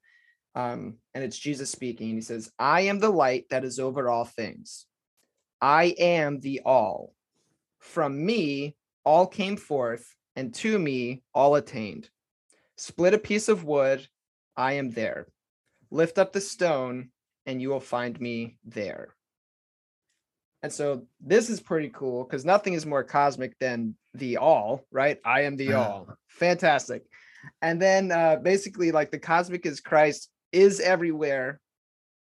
[0.54, 2.14] Um, and it's Jesus speaking.
[2.14, 4.86] He says, I am the light that is over all things.
[5.60, 7.14] I am the all.
[7.78, 12.10] From me, all came forth, and to me, all attained.
[12.76, 14.06] Split a piece of wood,
[14.56, 15.26] I am there.
[15.90, 17.10] Lift up the stone,
[17.46, 19.14] and you will find me there.
[20.62, 25.18] And so this is pretty cool because nothing is more cosmic than the all, right?
[25.24, 26.08] I am the all.
[26.26, 27.04] Fantastic.
[27.62, 31.60] And then uh, basically, like the cosmic is Christ is everywhere,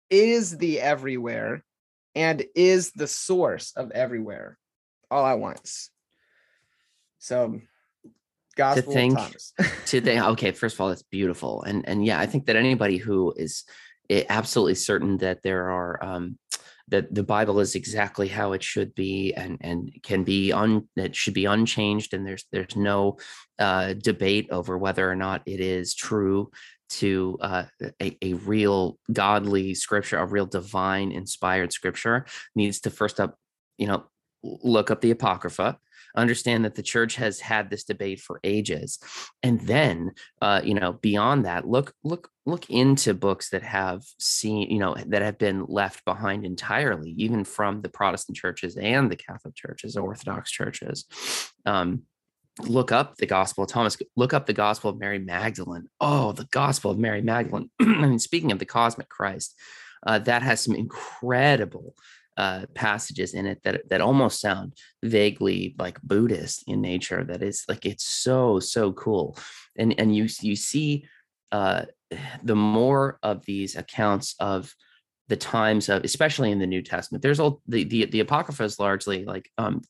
[0.09, 1.63] is the everywhere,
[2.15, 4.59] and is the source of everywhere
[5.13, 5.91] all at once.
[7.19, 7.61] So
[8.57, 9.19] gospel to think
[9.87, 12.99] to think okay first of all that's beautiful and and yeah i think that anybody
[12.99, 13.65] who is
[14.11, 16.39] eh, absolutely certain that there are um
[16.89, 21.17] that the bible is exactly how it should be and and can be un it
[21.17, 23.17] should be unchanged and there's there's no
[23.59, 26.51] uh debate over whether or not it is true
[26.91, 27.65] to uh,
[28.03, 33.39] a, a real godly scripture a real divine inspired scripture needs to first up
[33.79, 34.05] you know
[34.43, 35.79] look up the apocrypha
[36.15, 38.99] understand that the church has had this debate for ages
[39.43, 44.69] and then uh, you know beyond that look look look into books that have seen
[44.71, 49.17] you know that have been left behind entirely even from the protestant churches and the
[49.17, 51.07] catholic churches orthodox churches
[51.65, 52.03] um,
[52.61, 55.89] look up the Gospel of Thomas, look up the Gospel of Mary Magdalene.
[56.01, 57.71] Oh, the Gospel of Mary Magdalene.
[57.81, 59.55] I mean, speaking of the cosmic Christ,
[60.07, 61.95] uh, that has some incredible
[62.37, 67.25] uh, passages in it that that almost sound vaguely like Buddhist in nature.
[67.25, 69.37] That is like it's so so cool,
[69.77, 71.07] and and you you see
[71.51, 71.85] uh,
[72.43, 74.75] the more of these accounts of
[75.29, 77.23] the times of especially in the New Testament.
[77.23, 79.83] There's all the the, the apocrypha is largely like um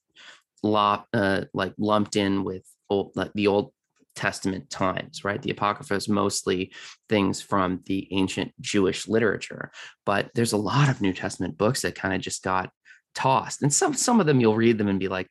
[0.62, 3.72] lop, uh, like lumped in with old, like the Old
[4.14, 5.40] Testament times, right?
[5.40, 6.72] The Apocrypha is mostly
[7.08, 9.70] things from the ancient Jewish literature,
[10.04, 12.70] but there's a lot of New Testament books that kind of just got
[13.14, 13.62] tossed.
[13.62, 15.28] And some some of them you'll read them and be like,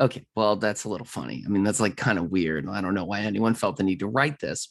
[0.00, 1.42] okay, well, that's a little funny.
[1.46, 2.68] I mean, that's like kind of weird.
[2.68, 4.68] I don't know why anyone felt the need to write this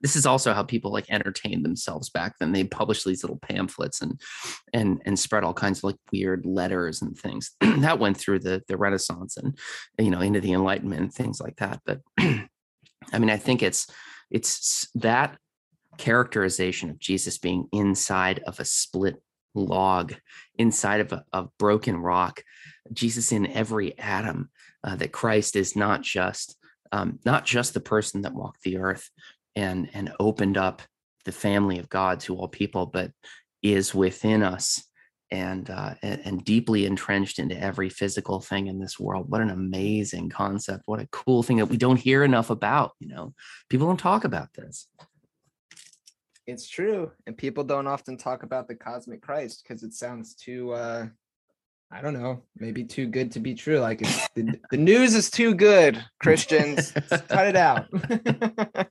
[0.00, 2.52] this is also how people like entertained themselves back then.
[2.52, 4.20] They published these little pamphlets and
[4.72, 7.52] and and spread all kinds of like weird letters and things.
[7.78, 9.58] That went through the the renaissance and
[9.98, 11.80] you know into the enlightenment and things like that.
[11.84, 12.00] But
[13.12, 13.86] i mean i think it's
[14.30, 15.38] it's that
[15.96, 19.22] characterization of jesus being inside of a split
[19.54, 20.14] log
[20.56, 22.42] inside of a, a broken rock
[22.92, 24.50] jesus in every atom
[24.84, 26.56] uh, that christ is not just
[26.90, 29.10] um, not just the person that walked the earth
[29.56, 30.82] and and opened up
[31.24, 33.10] the family of God to all people, but
[33.62, 34.82] is within us
[35.30, 39.30] and, uh, and deeply entrenched into every physical thing in this world.
[39.30, 40.84] What an amazing concept!
[40.86, 42.92] What a cool thing that we don't hear enough about.
[42.98, 43.34] You know,
[43.68, 44.88] people don't talk about this.
[46.46, 50.72] It's true, and people don't often talk about the cosmic Christ because it sounds too.
[50.72, 51.06] uh
[51.90, 53.78] I don't know, maybe too good to be true.
[53.78, 54.00] Like
[54.34, 56.92] the, the news is too good, Christians.
[57.08, 57.86] cut it out.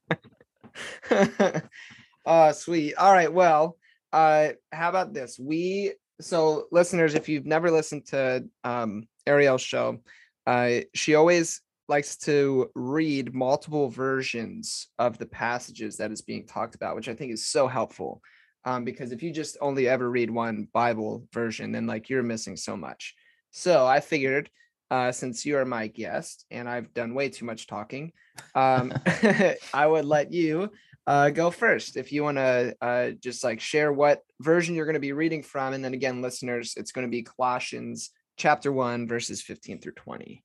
[2.26, 2.96] oh, sweet.
[2.96, 3.32] All right.
[3.32, 3.78] Well,
[4.14, 5.40] uh, how about this?
[5.40, 10.00] We so listeners, if you've never listened to um Ariel's show,
[10.46, 16.76] uh, she always likes to read multiple versions of the passages that is being talked
[16.76, 18.22] about, which I think is so helpful.
[18.66, 22.58] Um, because if you just only ever read one Bible version, then like you're missing
[22.58, 23.16] so much.
[23.52, 24.50] So I figured,
[24.90, 28.14] uh, since you are my guest and I've done way too much talking,
[28.56, 28.94] um,
[29.74, 30.72] I would let you
[31.06, 34.94] uh, go first if you want to uh, just like share what version you're going
[34.96, 35.74] to be reading from.
[35.74, 40.44] And then again, listeners, it's going to be Colossians chapter 1, verses 15 through 20.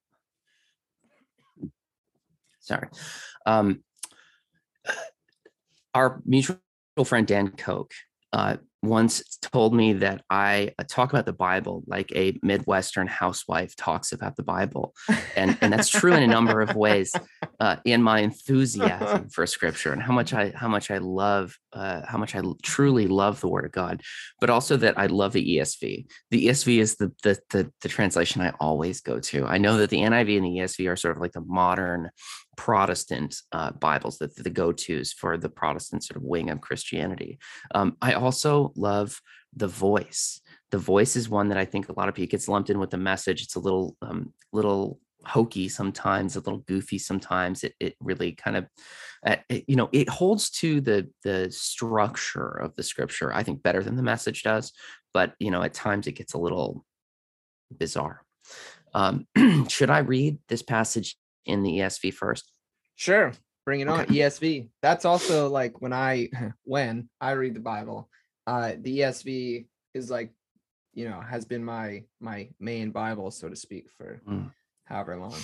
[2.61, 2.89] Sorry.
[3.45, 3.83] Um,
[5.95, 6.59] our mutual
[7.05, 7.93] friend Dan Koch
[8.33, 13.77] uh, once told me that I uh, talk about the Bible like a Midwestern housewife
[13.77, 14.95] talks about the Bible.
[15.37, 17.13] And, and that's true in a number of ways
[17.61, 22.03] uh, in my enthusiasm for scripture and how much I, how much I love, uh,
[22.07, 24.03] how much I truly love the word of God,
[24.41, 26.07] but also that I love the ESV.
[26.31, 29.47] The ESV is the, the, the, the translation I always go to.
[29.47, 32.11] I know that the NIV and the ESV are sort of like the modern
[32.57, 37.39] Protestant uh, Bibles, the, the go tos for the Protestant sort of wing of Christianity.
[37.75, 39.21] Um, I also love
[39.55, 40.41] the voice.
[40.71, 42.91] The voice is one that I think a lot of people gets lumped in with
[42.91, 43.43] the message.
[43.43, 47.65] It's a little, um, little hokey sometimes, a little goofy sometimes.
[47.65, 48.67] It, it really kind of,
[49.27, 53.33] uh, it, you know, it holds to the the structure of the scripture.
[53.33, 54.73] I think better than the message does,
[55.15, 56.85] but you know, at times it gets a little
[57.71, 58.23] bizarre.
[58.95, 59.27] Um,
[59.69, 62.51] should I read this passage in the ESV first?
[62.95, 63.33] Sure.
[63.65, 64.07] Bring it on.
[64.07, 64.69] ESV.
[64.81, 66.29] That's also like when I
[66.65, 68.09] when I read the Bible,
[68.47, 70.33] uh the ESV is like,
[70.95, 74.51] you know, has been my my main Bible, so to speak, for mm.
[74.85, 75.35] however long.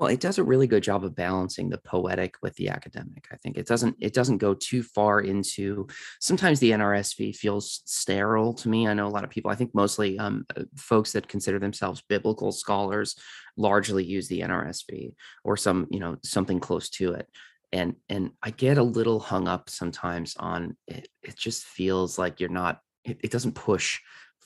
[0.00, 3.26] Well, it does a really good job of balancing the poetic with the academic.
[3.30, 5.88] I think it doesn't it doesn't go too far into.
[6.20, 8.88] Sometimes the NRSV feels sterile to me.
[8.88, 9.50] I know a lot of people.
[9.50, 13.14] I think mostly um, uh, folks that consider themselves biblical scholars
[13.58, 15.12] largely use the NRSV
[15.44, 17.28] or some you know something close to it.
[17.70, 21.08] And and I get a little hung up sometimes on it.
[21.22, 22.80] It just feels like you're not.
[23.04, 24.00] It, it doesn't push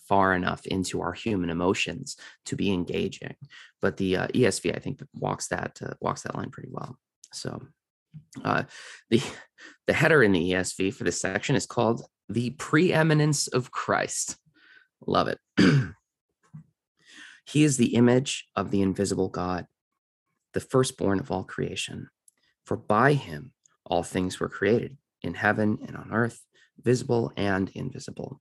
[0.08, 3.34] far enough into our human emotions to be engaging.
[3.80, 6.98] But the uh, ESV, I think, walks that uh, walks that line pretty well.
[7.32, 7.60] So
[8.44, 8.64] uh,
[9.10, 9.22] the
[9.86, 14.36] the header in the ESV for this section is called "The Preeminence of Christ."
[15.06, 15.38] Love it.
[17.46, 19.66] he is the image of the invisible God,
[20.54, 22.09] the firstborn of all creation.
[22.64, 23.52] For by him
[23.84, 26.40] all things were created in heaven and on earth,
[26.82, 28.40] visible and invisible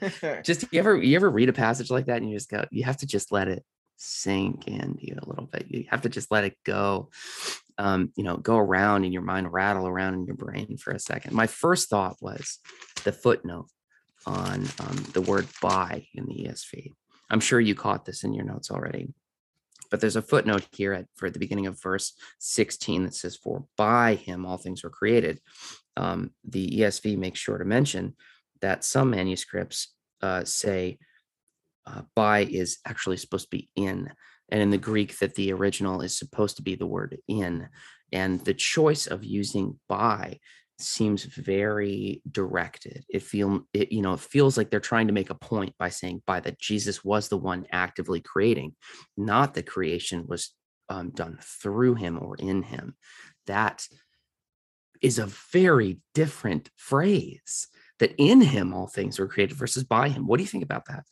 [0.42, 2.84] just you ever you ever read a passage like that and you just go you
[2.84, 3.64] have to just let it
[3.96, 5.66] sink into you a little bit.
[5.68, 7.10] You have to just let it go
[7.76, 10.98] um, you know go around in your mind rattle around in your brain for a
[10.98, 11.34] second.
[11.34, 12.58] My first thought was
[13.04, 13.68] the footnote
[14.26, 16.92] on um, the word by in the esv
[17.30, 19.12] i'm sure you caught this in your notes already
[19.90, 23.64] but there's a footnote here at for the beginning of verse 16 that says for
[23.76, 25.40] by him all things were created
[25.96, 28.14] um, the esv makes sure to mention
[28.60, 30.98] that some manuscripts uh, say
[31.86, 34.10] uh, by is actually supposed to be in.
[34.50, 37.68] And in the Greek, that the original is supposed to be the word in.
[38.12, 40.40] And the choice of using by
[40.80, 43.04] seems very directed.
[43.08, 45.88] It feel it, you know, it feels like they're trying to make a point by
[45.88, 48.74] saying by that Jesus was the one actively creating,
[49.16, 50.50] not that creation was
[50.88, 52.94] um, done through him or in him.
[53.46, 53.86] That
[55.00, 57.68] is a very different phrase
[57.98, 60.26] that in him all things were created versus by him.
[60.26, 61.04] What do you think about that?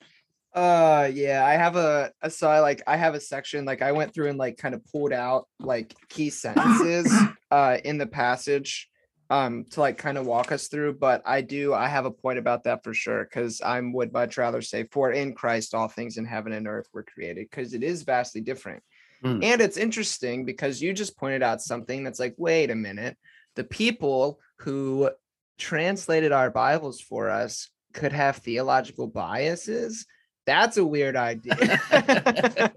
[0.55, 3.93] Uh yeah, I have a, a so I like I have a section like I
[3.93, 7.12] went through and like kind of pulled out like key sentences
[7.51, 8.89] uh in the passage
[9.31, 12.39] um to like kind of walk us through, but I do I have a point
[12.39, 16.16] about that for sure cuz I would much rather say for in Christ all things
[16.16, 18.83] in heaven and earth were created cuz it is vastly different.
[19.22, 19.45] Mm.
[19.45, 23.16] And it's interesting because you just pointed out something that's like wait a minute,
[23.57, 25.11] the people who
[25.59, 30.07] translated our Bibles for us could have theological biases.
[30.47, 31.83] That's a weird idea.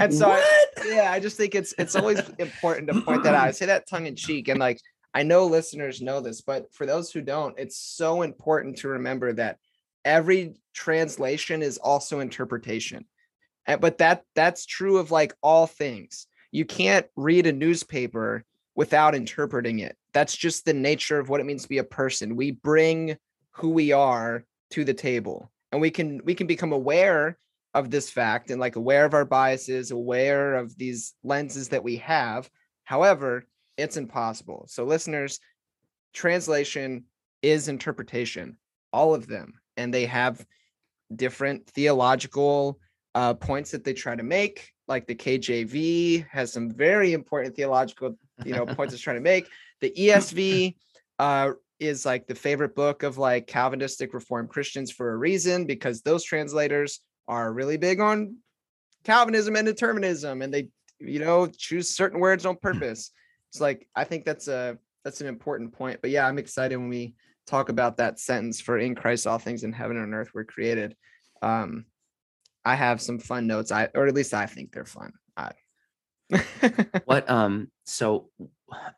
[0.00, 3.48] and so I, yeah, I just think it's it's always important to point that out.
[3.48, 4.80] I say that tongue in cheek and like
[5.14, 9.32] I know listeners know this, but for those who don't, it's so important to remember
[9.32, 9.58] that
[10.04, 13.06] every translation is also interpretation.
[13.66, 16.26] Eh, but that that's true of like all things.
[16.50, 18.44] You can't read a newspaper
[18.74, 19.96] without interpreting it.
[20.12, 22.36] That's just the nature of what it means to be a person.
[22.36, 23.16] We bring
[23.52, 27.38] who we are to the table and we can we can become aware
[27.74, 31.96] of this fact and like aware of our biases, aware of these lenses that we
[31.96, 32.48] have.
[32.84, 33.44] However,
[33.78, 34.66] it's impossible.
[34.68, 35.40] So listeners,
[36.12, 37.04] translation
[37.40, 38.58] is interpretation,
[38.92, 40.44] all of them, and they have
[41.14, 42.78] different theological
[43.14, 44.72] uh, points that they try to make.
[44.86, 49.48] Like the KJV has some very important theological you know points it's trying to make.
[49.80, 50.74] The ESV
[51.18, 56.02] uh, is like the favorite book of like Calvinistic Reformed Christians for a reason because
[56.02, 58.36] those translators are really big on
[59.04, 60.68] Calvinism and determinism, and they
[60.98, 63.12] you know choose certain words on purpose.
[63.50, 66.00] It's like I think that's a that's an important point.
[66.00, 67.14] But yeah, I'm excited when we
[67.46, 70.96] talk about that sentence for in Christ all things in heaven and earth were created.
[71.40, 71.86] Um,
[72.64, 73.72] I have some fun notes.
[73.72, 75.12] I or at least I think they're fun.
[75.36, 75.52] I,
[77.04, 78.28] what um so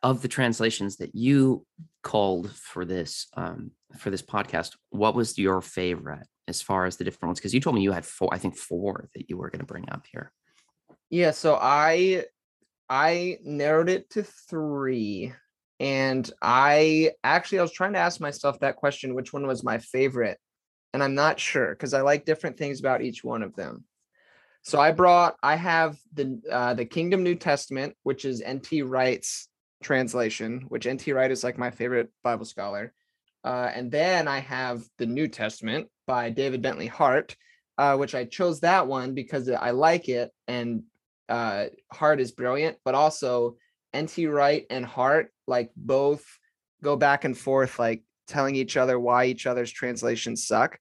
[0.02, 1.64] of the translations that you
[2.02, 7.04] called for this um for this podcast what was your favorite as far as the
[7.04, 9.48] different ones because you told me you had four i think four that you were
[9.48, 10.32] going to bring up here
[11.08, 12.24] yeah so i
[12.90, 15.32] i narrowed it to three
[15.78, 19.78] and i actually i was trying to ask myself that question which one was my
[19.78, 20.38] favorite
[20.92, 23.84] and i'm not sure because i like different things about each one of them
[24.62, 28.82] so I brought, I have the uh, the Kingdom New Testament, which is N.T.
[28.82, 29.48] Wright's
[29.82, 31.12] translation, which N.T.
[31.12, 32.92] Wright is like my favorite Bible scholar.
[33.42, 37.34] Uh, and then I have the New Testament by David Bentley Hart,
[37.78, 40.82] uh, which I chose that one because I like it and
[41.30, 43.56] uh, Hart is brilliant, but also
[43.94, 44.26] N.T.
[44.26, 46.24] Wright and Hart like both
[46.82, 50.78] go back and forth like telling each other why each other's translations suck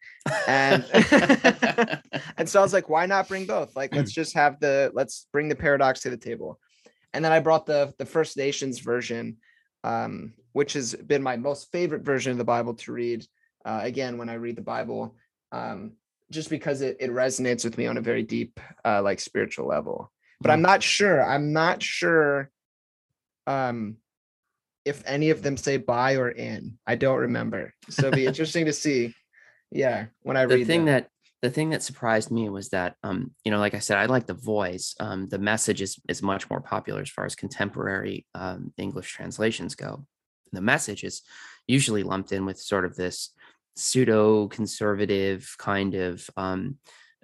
[0.48, 0.86] and
[2.38, 5.28] and so i was like why not bring both like let's just have the let's
[5.34, 6.60] bring the paradox to the table
[7.12, 9.38] and then i brought the the first nations version
[9.84, 13.26] um, which has been my most favorite version of the bible to read
[13.66, 15.16] uh, again when i read the bible
[15.52, 15.94] um,
[16.30, 20.12] just because it, it resonates with me on a very deep uh, like spiritual level
[20.42, 22.50] but i'm not sure i'm not sure
[23.48, 23.98] um
[24.86, 26.80] if any of them say by or in.
[26.88, 27.74] I don't remember.
[27.90, 29.14] So it'd be interesting to see.
[29.72, 31.10] Yeah, when I the read the thing that
[31.42, 34.26] the thing that surprised me was that um you know like i said i like
[34.26, 38.74] the voice um the message is is much more popular as far as contemporary um
[38.78, 40.06] english translations go
[40.52, 41.22] the message is
[41.66, 43.30] usually lumped in with sort of this
[43.78, 46.76] pseudo conservative kind of um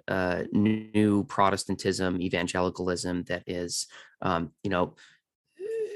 [0.08, 3.86] uh new protestantism evangelicalism that is
[4.22, 4.94] um you know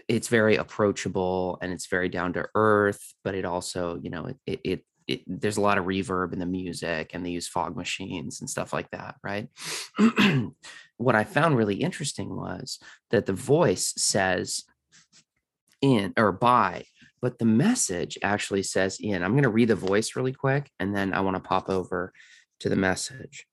[0.09, 4.61] it's very approachable and it's very down to earth but it also you know it,
[4.65, 8.41] it it, there's a lot of reverb in the music and they use fog machines
[8.41, 9.49] and stuff like that right?
[10.97, 12.79] What i found really interesting was
[13.11, 14.65] that the voice says
[15.81, 16.85] in or by
[17.23, 19.23] but the message actually says in.
[19.23, 22.13] I'm going to read the voice really quick and then i want to pop over
[22.61, 23.47] to the message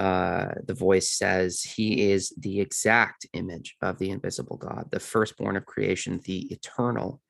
[0.00, 5.56] uh, the voice says he is the exact image of the invisible god the firstborn
[5.56, 7.20] of creation the eternal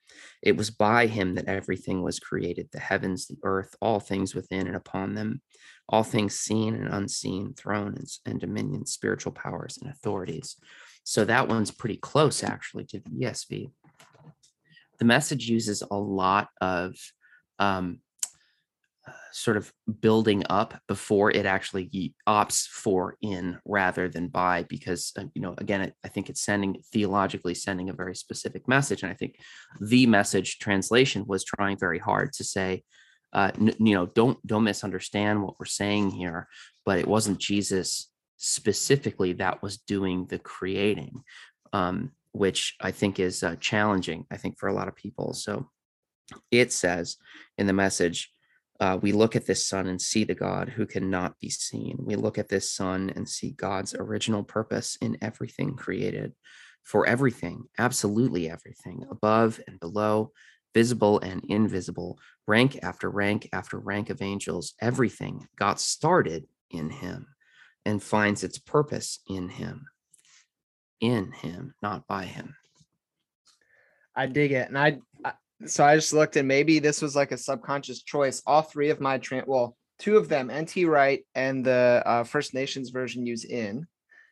[0.42, 4.66] it was by him that everything was created the heavens, the earth, all things within
[4.66, 5.42] and upon them,
[5.88, 10.56] all things seen and unseen, thrones and dominions, spiritual powers and authorities.
[11.04, 13.70] So that one's pretty close actually to the ESV.
[14.98, 16.94] The message uses a lot of
[17.58, 18.00] um,
[19.32, 25.24] sort of building up before it actually opts for in rather than by because uh,
[25.34, 29.02] you know again I, think it's sending theologically sending a very specific message.
[29.02, 29.36] And i think
[29.80, 32.82] the message translation was trying very hard to say
[33.32, 36.48] uh, n- you know don't don't misunderstand what we're saying here
[36.84, 41.22] but it wasn't jesus specifically that was doing the creating
[41.72, 45.32] um, which i think is uh, challenging i think for a lot of people.
[45.32, 45.68] So
[46.50, 47.16] it says
[47.58, 48.32] in the message
[48.80, 51.98] uh, we look at this son and see the God who cannot be seen.
[52.00, 56.32] We look at this son and see God's original purpose in everything created,
[56.82, 60.32] for everything, absolutely everything, above and below,
[60.72, 67.26] visible and invisible, rank after rank after rank of angels, everything got started in him
[67.84, 69.86] and finds its purpose in him.
[71.00, 72.56] In him, not by him.
[74.14, 74.68] I dig it.
[74.68, 75.32] And I, I
[75.66, 78.42] so I just looked and maybe this was like a subconscious choice.
[78.46, 82.54] All three of my trans, well, two of them, NT Wright and the uh, First
[82.54, 83.86] Nations version use in.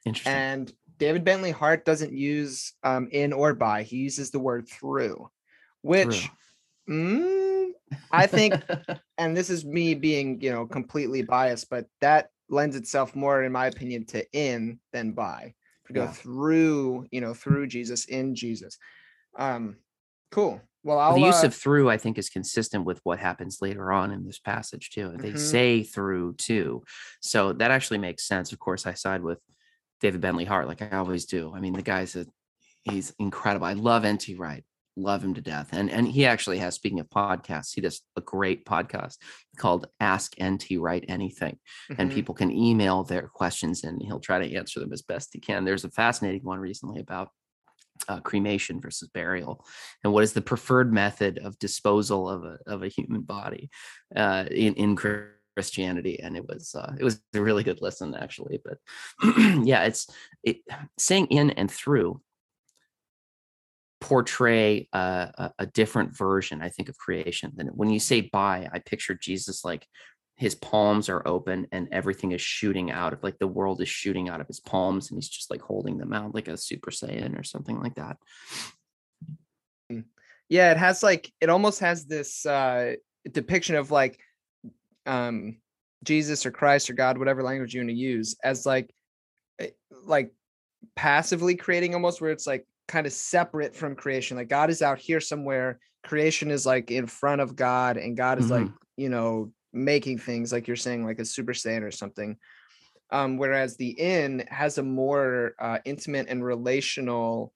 [0.04, 0.32] Interesting.
[0.32, 3.82] And David Bentley Hart doesn't use um, in or by.
[3.82, 5.30] He uses the word through,
[5.82, 6.28] which
[6.88, 7.68] mm,
[8.10, 8.54] I think,
[9.18, 13.52] and this is me being, you know, completely biased, but that lends itself more, in
[13.52, 15.54] my opinion, to in than by.
[15.86, 16.12] To go yeah.
[16.12, 18.76] through, you know, through Jesus, in Jesus.
[19.38, 19.76] Um,
[20.30, 20.60] cool.
[20.88, 23.92] Well, I'll, the use uh, of through, I think, is consistent with what happens later
[23.92, 25.12] on in this passage too.
[25.18, 25.36] They mm-hmm.
[25.36, 26.82] say through too,
[27.20, 28.52] so that actually makes sense.
[28.52, 29.38] Of course, I side with
[30.00, 31.52] David Bentley Hart, like I always do.
[31.54, 32.24] I mean, the guy's a
[32.84, 33.66] he's incredible.
[33.66, 34.64] I love NT Wright,
[34.96, 36.76] love him to death, and and he actually has.
[36.76, 39.18] Speaking of podcasts, he does a great podcast
[39.58, 41.58] called Ask NT Wright Anything,
[41.90, 42.00] mm-hmm.
[42.00, 45.38] and people can email their questions, and he'll try to answer them as best he
[45.38, 45.66] can.
[45.66, 47.28] There's a fascinating one recently about
[48.08, 49.64] uh, cremation versus burial
[50.02, 53.70] and what is the preferred method of disposal of a, of a human body
[54.16, 58.60] uh, in, in christianity and it was uh, it was a really good lesson actually
[58.64, 58.78] but
[59.64, 60.08] yeah it's
[60.42, 60.58] it
[60.98, 62.20] saying in and through
[64.00, 68.78] portray a, a, different version i think of creation than when you say by i
[68.78, 69.86] picture jesus like
[70.38, 74.28] his palms are open and everything is shooting out of like the world is shooting
[74.28, 77.38] out of his palms and he's just like holding them out like a super saiyan
[77.38, 78.16] or something like that
[79.92, 80.04] mm.
[80.48, 82.94] yeah it has like it almost has this uh
[83.30, 84.18] depiction of like
[85.06, 85.56] um
[86.04, 88.94] jesus or christ or god whatever language you want to use as like
[89.58, 89.70] eh,
[90.04, 90.32] like
[90.94, 94.98] passively creating almost where it's like kind of separate from creation like god is out
[94.98, 98.66] here somewhere creation is like in front of god and god is mm-hmm.
[98.66, 102.36] like you know making things like you're saying like a super saiyan or something
[103.10, 107.52] um, whereas the in has a more uh, intimate and relational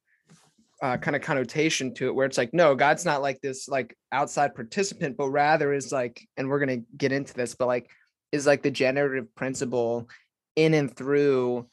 [0.83, 3.97] uh, kind of connotation to it where it's like no god's not like this like
[4.11, 7.89] outside participant but rather is like and we're going to get into this but like
[8.33, 10.09] is like the generative principle
[10.57, 11.67] in and through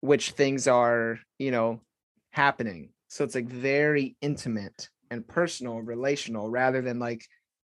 [0.00, 1.80] which things are you know
[2.30, 2.90] happening.
[3.08, 7.24] So it's like very intimate and personal relational rather than like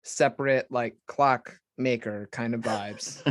[0.04, 3.22] separate like clock maker kind of vibes.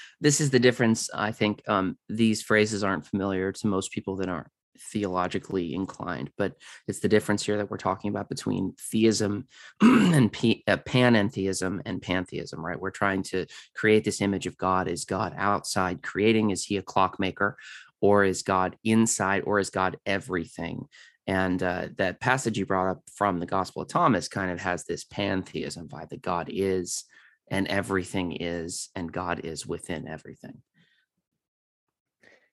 [0.20, 1.10] this is the difference.
[1.12, 4.48] I think um, these phrases aren't familiar to most people that aren't
[4.78, 6.54] theologically inclined, but
[6.86, 9.46] it's the difference here that we're talking about between theism
[9.80, 12.78] and p- uh, panentheism and pantheism, right?
[12.78, 14.88] We're trying to create this image of God.
[14.88, 16.50] Is God outside creating?
[16.50, 17.56] Is he a clockmaker?
[18.00, 19.42] Or is God inside?
[19.46, 20.86] Or is God everything?
[21.26, 24.84] And uh, that passage you brought up from the Gospel of Thomas kind of has
[24.84, 27.04] this pantheism vibe that God is
[27.48, 30.62] and everything is and god is within everything.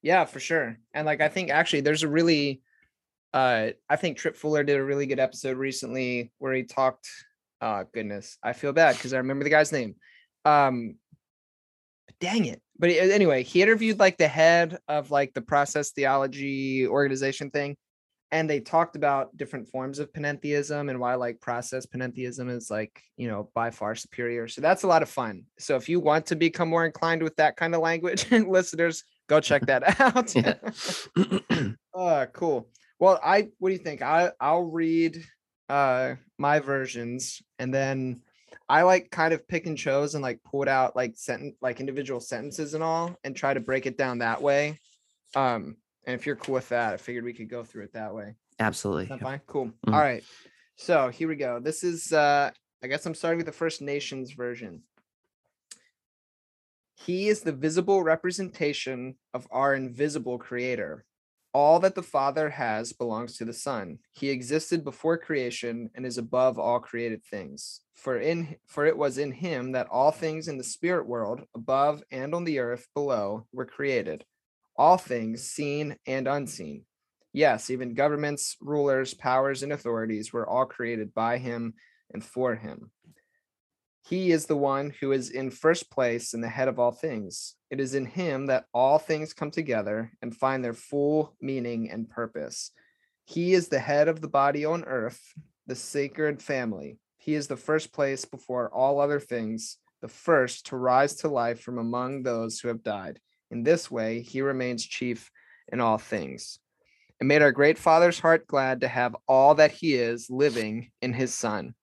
[0.02, 2.62] Yeah for sure and like i think actually there's a really
[3.34, 7.08] uh i think Tripp Fuller did a really good episode recently where he talked
[7.62, 9.96] uh goodness i feel bad because i remember the guy's name
[10.44, 10.96] um
[12.20, 17.50] dang it but anyway he interviewed like the head of like the process theology organization
[17.50, 17.78] thing
[18.34, 23.03] and they talked about different forms of panentheism and why like process panentheism is like
[23.15, 24.47] you know by far superior.
[24.47, 25.43] So that's a lot of fun.
[25.59, 29.39] So if you want to become more inclined with that kind of language listeners go
[29.39, 30.34] check that out.
[31.95, 32.69] Uh cool.
[32.99, 34.01] Well i what do you think?
[34.01, 35.23] I i'll read
[35.69, 38.21] uh my versions and then
[38.67, 42.19] i like kind of pick and chose and like pulled out like sentence like individual
[42.19, 44.79] sentences and all and try to break it down that way.
[45.36, 48.14] Um and if you're cool with that, I figured we could go through it that
[48.14, 48.36] way.
[48.60, 49.14] Absolutely.
[49.16, 49.41] Is fine?
[49.47, 49.68] Cool.
[49.68, 49.93] Mm-hmm.
[49.93, 50.24] All right.
[50.76, 51.60] So here we go.
[51.60, 52.51] This is uh
[52.84, 54.82] I guess I'm starting with the First Nations version.
[56.95, 61.06] He is the visible representation of our invisible creator.
[61.54, 63.99] All that the Father has belongs to the Son.
[64.12, 67.82] He existed before creation and is above all created things.
[67.93, 72.04] For in for it was in him that all things in the spirit world, above
[72.12, 74.26] and on the earth below, were created
[74.76, 76.86] all things seen and unseen.
[77.32, 81.74] Yes, even governments, rulers, powers, and authorities were all created by him
[82.13, 82.91] and for him.
[84.05, 87.55] He is the one who is in first place and the head of all things.
[87.69, 92.09] It is in him that all things come together and find their full meaning and
[92.09, 92.71] purpose.
[93.26, 95.21] He is the head of the body on earth,
[95.67, 96.99] the sacred family.
[97.17, 101.61] He is the first place before all other things, the first to rise to life
[101.61, 103.21] from among those who have died.
[103.54, 105.30] In this way, he remains chief
[105.72, 106.58] in all things.
[107.22, 111.14] It made our great Father's heart glad to have all that he is living in
[111.14, 111.76] his Son.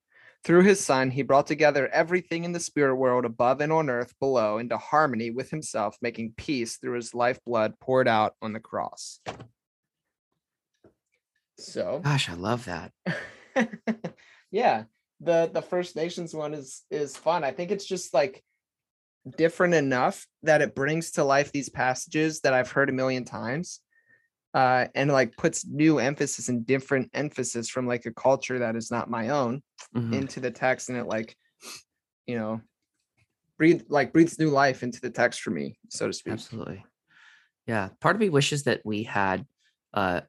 [0.42, 4.12] Through his Son, he brought together everything in the spirit world above and on earth
[4.18, 9.20] below into harmony with himself, making peace through his lifeblood poured out on the cross.
[11.56, 12.92] So, gosh, I love that.
[14.50, 14.84] yeah,
[15.20, 17.44] the the First Nations one is is fun.
[17.44, 18.42] I think it's just like
[19.36, 23.80] different enough that it brings to life these passages that I've heard a million times.
[24.52, 28.90] Uh, and like puts new emphasis and different emphasis from like a culture that is
[28.90, 29.62] not my own
[29.94, 30.12] mm-hmm.
[30.12, 31.36] into the text and it like
[32.26, 32.60] you know
[33.58, 36.84] breathe like breathes new life into the text for me so to speak absolutely
[37.68, 39.46] yeah part of me wishes that we had
[39.94, 40.20] uh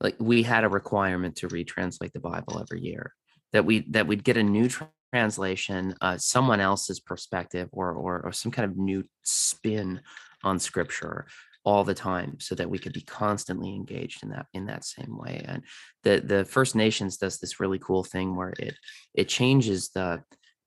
[0.00, 3.14] like we had a requirement to retranslate the bible every year
[3.52, 4.68] that we that we'd get a new
[5.12, 10.00] translation, uh, someone else's perspective, or, or or some kind of new spin
[10.42, 11.26] on scripture
[11.64, 15.16] all the time so that we could be constantly engaged in that in that same
[15.18, 15.42] way.
[15.46, 15.62] And
[16.04, 18.74] the the first nations does this really cool thing where it
[19.14, 20.22] it changes the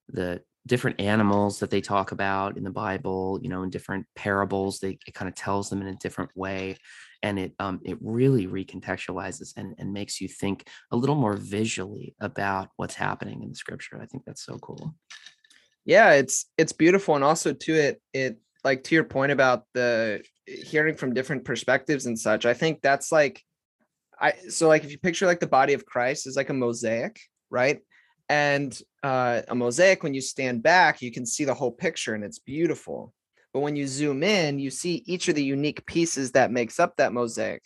[0.09, 4.79] the different animals that they talk about in the bible you know in different parables
[4.79, 6.77] they it kind of tells them in a different way
[7.23, 12.15] and it um, it really recontextualizes and, and makes you think a little more visually
[12.19, 13.99] about what's happening in the scripture.
[14.01, 14.93] I think that's so cool.
[15.85, 20.23] Yeah, it's it's beautiful, and also to it it like to your point about the
[20.45, 22.45] hearing from different perspectives and such.
[22.45, 23.41] I think that's like
[24.19, 27.19] I so like if you picture like the body of Christ is like a mosaic,
[27.49, 27.79] right?
[28.29, 32.23] And uh, a mosaic, when you stand back, you can see the whole picture, and
[32.23, 33.13] it's beautiful.
[33.53, 36.97] But when you zoom in, you see each of the unique pieces that makes up
[36.97, 37.63] that mosaic.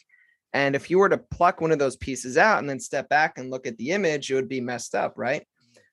[0.53, 3.37] And if you were to pluck one of those pieces out and then step back
[3.37, 5.45] and look at the image, it would be messed up, right?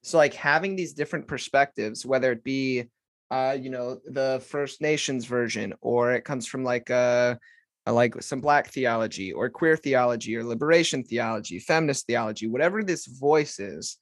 [0.03, 2.89] So like having these different perspectives, whether it be
[3.31, 7.39] uh, you know, the First Nations version, or it comes from like a,
[7.87, 13.07] a like some black theology or queer theology or liberation theology, feminist theology, whatever this
[13.07, 13.97] voice is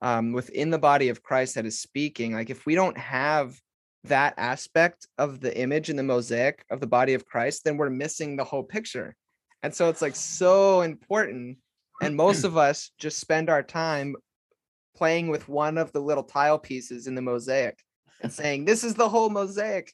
[0.00, 3.54] um, within the body of Christ that is speaking, like if we don't have
[4.04, 7.90] that aspect of the image in the mosaic of the body of Christ, then we're
[7.90, 9.16] missing the whole picture.
[9.62, 11.58] And so it's like so important.
[12.00, 14.14] And most of us just spend our time
[14.96, 17.78] playing with one of the little tile pieces in the mosaic
[18.20, 19.92] and saying, This is the whole mosaic.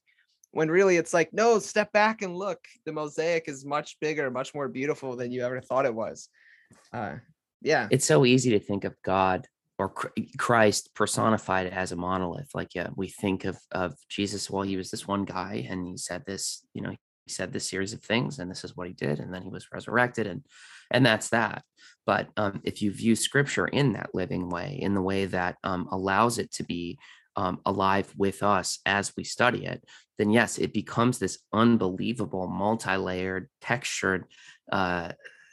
[0.50, 2.60] When really it's like, no, step back and look.
[2.86, 6.28] The mosaic is much bigger, much more beautiful than you ever thought it was.
[6.92, 7.16] Uh,
[7.60, 7.88] yeah.
[7.90, 9.48] It's so easy to think of God
[9.78, 9.92] or
[10.38, 12.50] Christ personified as a monolith.
[12.54, 14.50] Like, yeah, we think of of Jesus.
[14.50, 16.64] Well, he was this one guy, and he said this.
[16.74, 19.32] You know, he said this series of things, and this is what he did, and
[19.32, 20.42] then he was resurrected, and
[20.90, 21.64] and that's that.
[22.06, 25.88] But um, if you view Scripture in that living way, in the way that um,
[25.90, 26.98] allows it to be
[27.36, 29.82] um, alive with us as we study it,
[30.18, 34.26] then yes, it becomes this unbelievable, multi-layered, textured
[34.70, 35.12] uh,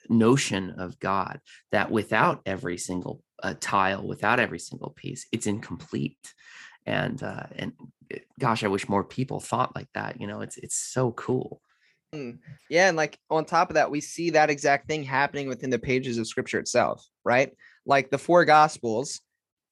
[0.09, 1.39] notion of God
[1.71, 6.33] that without every single a tile without every single piece it's incomplete.
[6.85, 7.73] And uh and
[8.09, 11.61] eh, gosh i wish more people thought like that you know it's it's so cool.
[12.13, 12.39] Mm.
[12.69, 15.79] yeah and like on top of that we see that exact thing happening within the
[15.79, 17.51] pages of scripture itself right?
[17.85, 19.21] Like the four gospels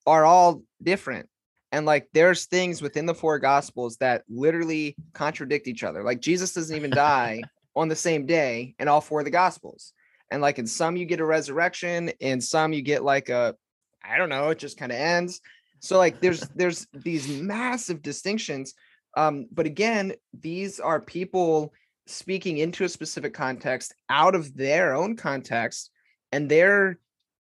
[0.05, 1.27] are all different
[1.71, 6.03] and like there's things within the four gospels that literally contradict each other.
[6.03, 7.41] Like jesus doesn't even die
[7.75, 9.93] on the same day in all four of the gospels
[10.31, 13.55] and like in some you get a resurrection in some you get like a
[14.03, 15.41] i don't know it just kind of ends.
[15.81, 18.73] So like there's there's these massive distinctions
[19.15, 21.73] um but again these are people
[22.05, 25.91] speaking into a specific context out of their own context
[26.31, 26.99] and they're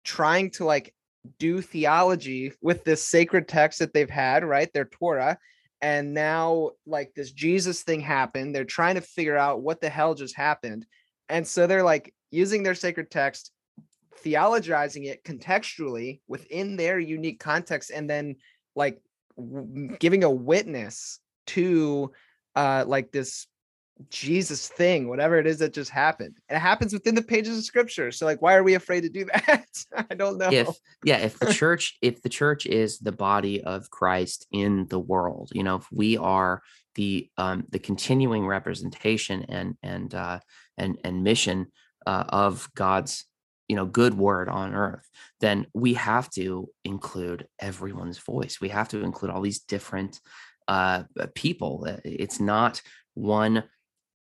[0.03, 0.93] trying to like
[1.37, 5.37] do theology with this sacred text that they've had right their torah
[5.81, 10.15] and now like this jesus thing happened they're trying to figure out what the hell
[10.15, 10.85] just happened
[11.29, 13.51] and so they're like using their sacred text
[14.23, 18.35] theologizing it contextually within their unique context and then
[18.75, 19.01] like
[19.37, 22.11] w- giving a witness to
[22.55, 23.47] uh like this
[24.09, 26.37] Jesus thing, whatever it is that just happened.
[26.49, 28.11] And it happens within the pages of scripture.
[28.11, 29.65] So like why are we afraid to do that?
[30.09, 30.49] I don't know.
[30.49, 30.67] If
[31.03, 35.51] yeah, if the church if the church is the body of Christ in the world,
[35.53, 36.61] you know, if we are
[36.95, 40.39] the um the continuing representation and and uh
[40.77, 41.67] and and mission
[42.05, 43.25] uh, of God's
[43.67, 48.89] you know good word on earth then we have to include everyone's voice we have
[48.89, 50.19] to include all these different
[50.67, 52.81] uh, people it's not
[53.13, 53.63] one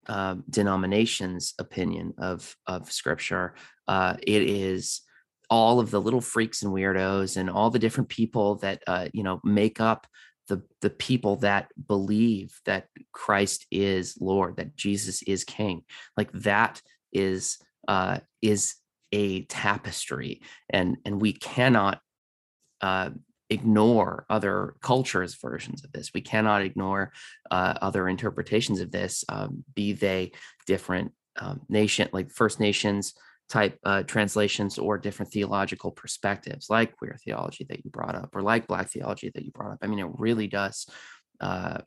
[0.08, 3.54] uh, denomination's opinion of of scripture.
[3.86, 5.02] Uh, it is
[5.50, 9.22] all of the little freaks and weirdos and all the different people that uh, you
[9.22, 10.06] know make up
[10.48, 15.82] the the people that believe that Christ is Lord, that Jesus is King.
[16.16, 16.80] Like that
[17.12, 17.58] is
[17.88, 18.74] uh, is
[19.10, 22.00] a tapestry, and and we cannot
[22.80, 23.10] uh,
[23.50, 26.12] ignore other cultures' versions of this.
[26.14, 27.12] We cannot ignore
[27.50, 30.32] uh, other interpretations of this, um, be they
[30.66, 33.14] different um, nation, like First Nations
[33.48, 38.42] type uh, translations or different theological perspectives, like queer theology that you brought up, or
[38.42, 39.78] like Black theology that you brought up.
[39.80, 40.86] I mean, it really does.
[41.40, 41.78] Uh,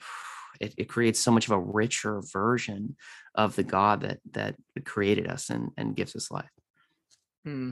[0.61, 2.95] it, it creates so much of a richer version
[3.35, 4.55] of the God that that
[4.85, 6.49] created us and and gives us life.
[7.43, 7.71] Hmm.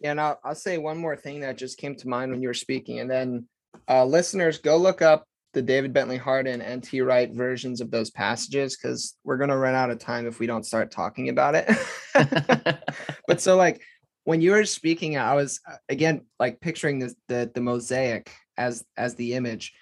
[0.00, 2.48] Yeah, and I'll, I'll say one more thing that just came to mind when you
[2.48, 3.46] were speaking, and then
[3.88, 7.00] uh, listeners, go look up the David Bentley Hart and N.T.
[7.00, 10.66] Wright versions of those passages because we're gonna run out of time if we don't
[10.66, 11.70] start talking about it.
[13.26, 13.80] but so like
[14.24, 18.84] when you were speaking, I was uh, again like picturing this, the the mosaic as
[18.96, 19.72] as the image,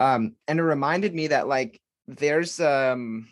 [0.00, 3.28] um, and it reminded me that like there's um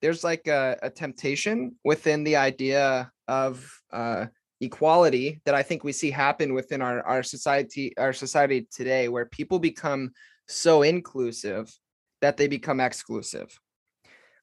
[0.00, 4.26] there's like a, a temptation within the idea of uh
[4.62, 9.26] equality that I think we see happen within our, our society, our society today, where
[9.26, 10.12] people become
[10.46, 11.70] so inclusive
[12.20, 13.58] that they become exclusive.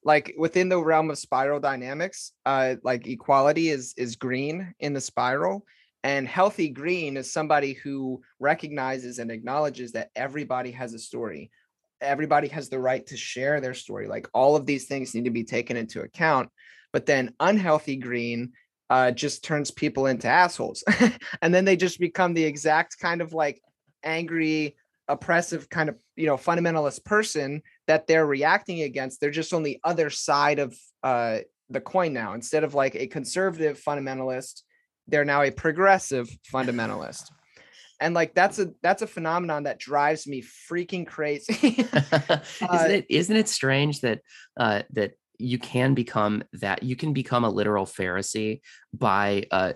[0.04, 5.02] Like within the realm of spiral dynamics, uh, like equality is is green in the
[5.02, 5.66] spiral,
[6.04, 11.52] and healthy green is somebody who recognizes and acknowledges that everybody has a story.
[12.02, 14.08] Everybody has the right to share their story.
[14.08, 16.50] Like all of these things need to be taken into account.
[16.94, 18.54] But then unhealthy green
[18.90, 20.84] uh, just turns people into assholes.
[21.42, 23.62] and then they just become the exact kind of like
[24.04, 24.78] angry,
[25.10, 29.20] oppressive kind of, you know, fundamentalist person that they're reacting against.
[29.20, 31.40] They're just on the other side of uh,
[31.70, 32.34] the coin now.
[32.34, 34.64] Instead of like a conservative fundamentalist,
[35.10, 37.32] they're now a progressive fundamentalist.
[38.02, 41.86] And like that's a that's a phenomenon that drives me freaking crazy.
[41.94, 42.40] uh,
[42.74, 44.22] isn't it isn't it strange that
[44.58, 48.60] uh, that you can become that you can become a literal pharisee
[48.94, 49.72] by uh,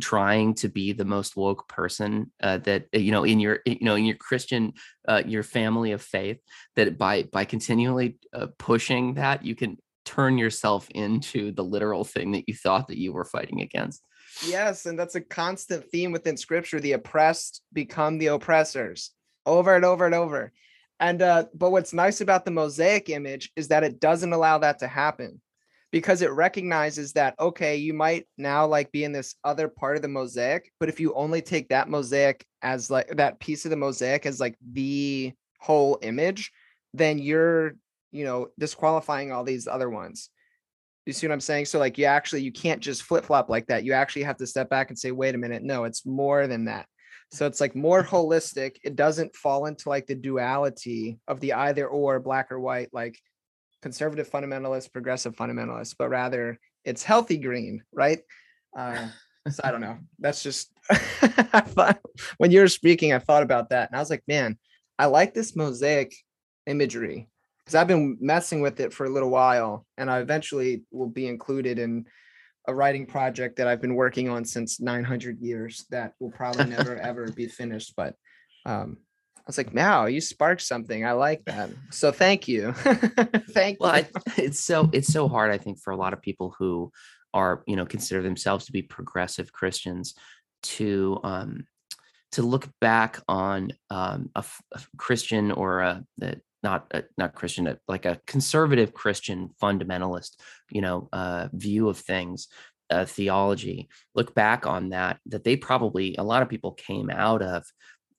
[0.00, 3.78] trying to be the most woke person uh, that uh, you know in your you
[3.80, 4.72] know in your christian
[5.08, 6.38] uh, your family of faith
[6.76, 12.32] that by by continually uh, pushing that you can turn yourself into the literal thing
[12.32, 14.02] that you thought that you were fighting against
[14.46, 19.10] yes and that's a constant theme within scripture the oppressed become the oppressors
[19.46, 20.52] over and over and over
[21.00, 24.80] and uh, but what's nice about the mosaic image is that it doesn't allow that
[24.80, 25.40] to happen
[25.90, 30.02] because it recognizes that okay, you might now like be in this other part of
[30.02, 33.76] the mosaic, but if you only take that mosaic as like that piece of the
[33.76, 36.52] mosaic as like the whole image,
[36.94, 37.74] then you're,
[38.12, 40.30] you know, disqualifying all these other ones.
[41.08, 41.64] You see what I'm saying?
[41.64, 43.82] So like you actually you can't just flip-flop like that.
[43.82, 46.66] You actually have to step back and say, wait a minute, no, it's more than
[46.66, 46.84] that.
[47.32, 48.76] So it's like more holistic.
[48.84, 53.18] It doesn't fall into like the duality of the either or black or white, like
[53.80, 58.18] conservative fundamentalist, progressive fundamentalist, but rather it's healthy green, right?
[58.76, 59.08] Uh,
[59.48, 59.96] so I don't know.
[60.18, 62.00] That's just thought
[62.36, 64.58] when you were speaking, I thought about that and I was like, man,
[64.98, 66.14] I like this mosaic
[66.66, 67.30] imagery
[67.68, 71.26] because I've been messing with it for a little while and I eventually will be
[71.26, 72.06] included in
[72.66, 76.96] a writing project that I've been working on since 900 years that will probably never
[77.00, 77.92] ever be finished.
[77.94, 78.14] But
[78.64, 78.96] um,
[79.36, 81.04] I was like, "Wow, you sparked something.
[81.04, 82.72] I like that." So thank you,
[83.52, 84.04] thank well, you.
[84.04, 86.90] I, it's so it's so hard, I think, for a lot of people who
[87.34, 90.14] are you know consider themselves to be progressive Christians
[90.62, 91.66] to um,
[92.32, 97.78] to look back on um, a, a Christian or a, a not a, not Christian,
[97.86, 100.36] like a conservative Christian fundamentalist,
[100.70, 102.48] you know, uh, view of things,
[102.90, 103.88] uh, theology.
[104.14, 105.18] Look back on that.
[105.26, 107.64] That they probably a lot of people came out of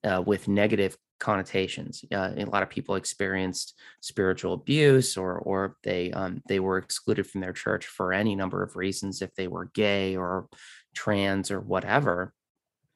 [0.04, 2.04] uh, with negative connotations.
[2.12, 7.26] Uh, a lot of people experienced spiritual abuse, or or they um, they were excluded
[7.26, 10.48] from their church for any number of reasons, if they were gay or
[10.94, 12.32] trans or whatever.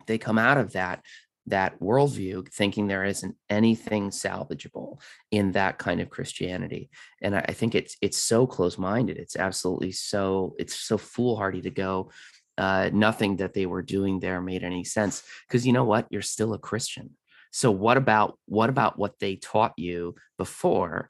[0.07, 1.03] They come out of that
[1.47, 4.99] that worldview thinking there isn't anything salvageable
[5.31, 6.91] in that kind of christianity.
[7.23, 9.17] And i, think it's it's so close-minded.
[9.17, 12.11] It's absolutely so it's so foolhardy to go
[12.57, 16.07] uh, nothing that they were doing there made any sense because you know what?
[16.11, 17.11] You're still a christian.
[17.51, 21.09] So what about what about what they taught you before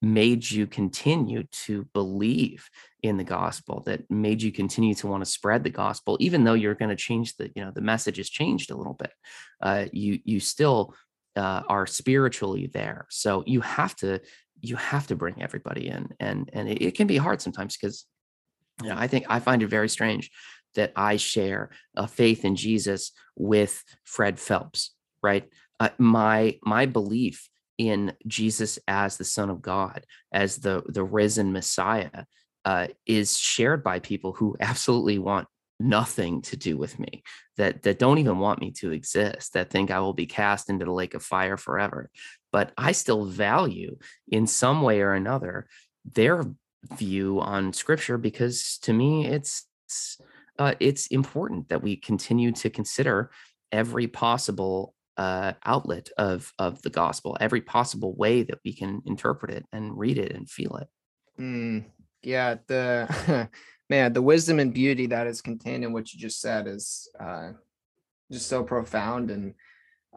[0.00, 2.68] made you continue to believe
[3.02, 6.54] in the gospel that made you continue to want to spread the gospel even though
[6.54, 9.12] you're going to change the you know the message has changed a little bit
[9.62, 10.94] uh, you you still
[11.36, 13.06] uh, are spiritually there.
[13.10, 14.20] So you have to
[14.62, 18.06] you have to bring everybody in and and it, it can be hard sometimes because
[18.82, 20.30] you know i think i find it very strange
[20.76, 24.96] that i share a faith in jesus with fred phelps
[25.26, 25.48] right?
[25.80, 27.48] Uh, my my belief
[27.78, 32.24] in Jesus as the Son of God, as the the risen Messiah,
[32.64, 35.48] uh, is shared by people who absolutely want
[35.78, 37.22] nothing to do with me,
[37.56, 40.84] that that don't even want me to exist, that think I will be cast into
[40.84, 42.10] the lake of fire forever.
[42.52, 43.98] But I still value,
[44.28, 45.66] in some way or another,
[46.04, 46.44] their
[46.94, 49.66] view on Scripture because to me, it's
[50.58, 53.30] uh, it's important that we continue to consider
[53.72, 59.52] every possible uh, outlet of of the gospel, every possible way that we can interpret
[59.52, 60.88] it and read it and feel it.
[61.40, 61.84] Mm,
[62.22, 63.48] yeah, the
[63.90, 67.52] man, the wisdom and beauty that is contained in what you just said is uh,
[68.30, 69.54] just so profound, and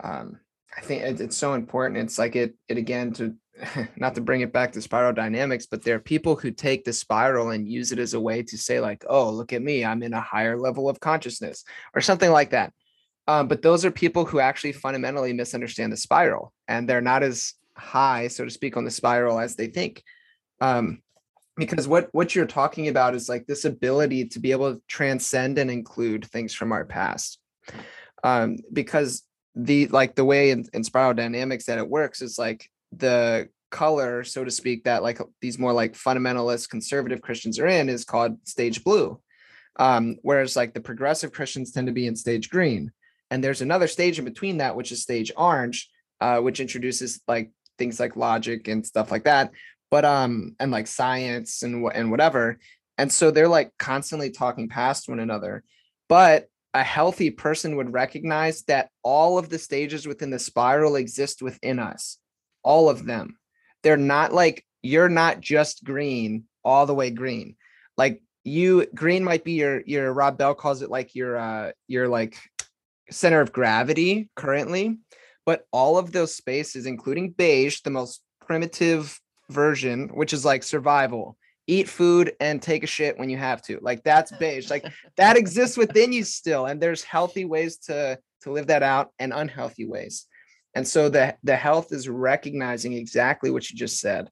[0.03, 0.39] um,
[0.75, 1.99] I think it, it's so important.
[1.99, 3.35] It's like it it again to
[3.95, 6.93] not to bring it back to spiral dynamics, but there are people who take the
[6.93, 10.03] spiral and use it as a way to say like, oh, look at me, I'm
[10.03, 12.73] in a higher level of consciousness or something like that
[13.29, 17.53] um, but those are people who actually fundamentally misunderstand the spiral and they're not as
[17.77, 20.03] high, so to speak, on the spiral as they think.
[20.61, 21.03] Um,
[21.55, 25.59] because what what you're talking about is like this ability to be able to transcend
[25.59, 27.37] and include things from our past.
[28.23, 29.21] Um, because
[29.53, 34.23] the like the way in, in spiral dynamics that it works is like the color,
[34.23, 38.39] so to speak, that like these more like fundamentalist conservative Christians are in is called
[38.47, 39.19] stage blue.
[39.75, 42.91] Um, whereas like the progressive Christians tend to be in stage green.
[43.31, 45.89] And there's another stage in between that, which is stage orange,
[46.21, 49.51] uh, which introduces like things like logic and stuff like that.
[49.91, 52.59] But um, and like science and what and whatever.
[52.97, 55.63] And so they're like constantly talking past one another.
[56.07, 61.41] But a healthy person would recognize that all of the stages within the spiral exist
[61.41, 62.17] within us,
[62.63, 63.37] all of them.
[63.83, 67.55] They're not like you're not just green all the way green.
[67.97, 72.07] Like you green might be your your Rob Bell calls it like your uh your
[72.07, 72.37] like
[73.11, 74.97] center of gravity currently,
[75.45, 81.37] but all of those spaces, including beige, the most primitive version, which is like survival,
[81.67, 83.79] eat food and take a shit when you have to.
[83.81, 84.69] Like that's beige.
[84.69, 84.85] Like
[85.17, 86.65] that exists within you still.
[86.65, 90.25] And there's healthy ways to to live that out and unhealthy ways.
[90.73, 94.29] And so the the health is recognizing exactly what you just said.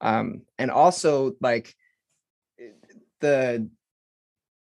[0.00, 1.74] Um, and also like
[3.20, 3.68] the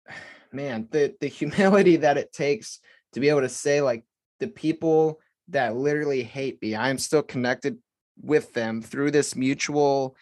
[0.52, 2.78] man, the the humility that it takes
[3.12, 4.04] to be able to say like
[4.40, 7.78] the people that literally hate me, I'm still connected
[8.20, 10.16] with them through this mutual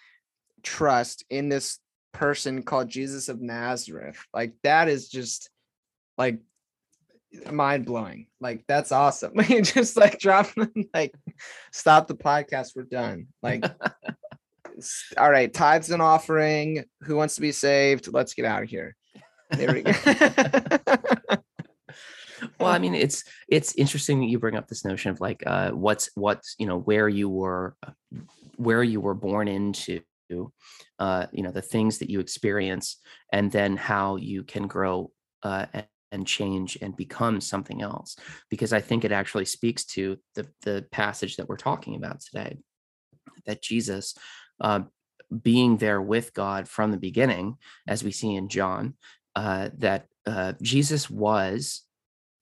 [0.63, 1.79] trust in this
[2.13, 4.19] person called Jesus of Nazareth.
[4.35, 5.51] Like that is just
[6.19, 6.41] like
[7.51, 8.27] mind blowing.
[8.41, 9.35] Like that's awesome.
[9.63, 10.49] just like drop
[10.95, 11.15] like
[11.73, 12.75] stop the podcast.
[12.75, 13.29] We're done.
[13.43, 13.65] Like
[15.17, 16.85] all right, tithes and offering.
[17.03, 18.13] Who wants to be saved?
[18.13, 18.97] Let's get out of here.
[19.51, 19.93] There we go
[22.61, 25.71] well i mean it's it's interesting that you bring up this notion of like uh
[25.71, 27.91] what's what's you know where you were uh,
[28.57, 30.01] where you were born into
[30.99, 32.99] uh you know the things that you experience
[33.33, 35.11] and then how you can grow
[35.43, 38.17] uh and, and change and become something else
[38.49, 42.59] because i think it actually speaks to the the passage that we're talking about today
[43.47, 44.15] that jesus
[44.61, 44.81] uh
[45.43, 47.57] being there with god from the beginning
[47.89, 48.95] as we see in john
[49.37, 51.83] uh that uh jesus was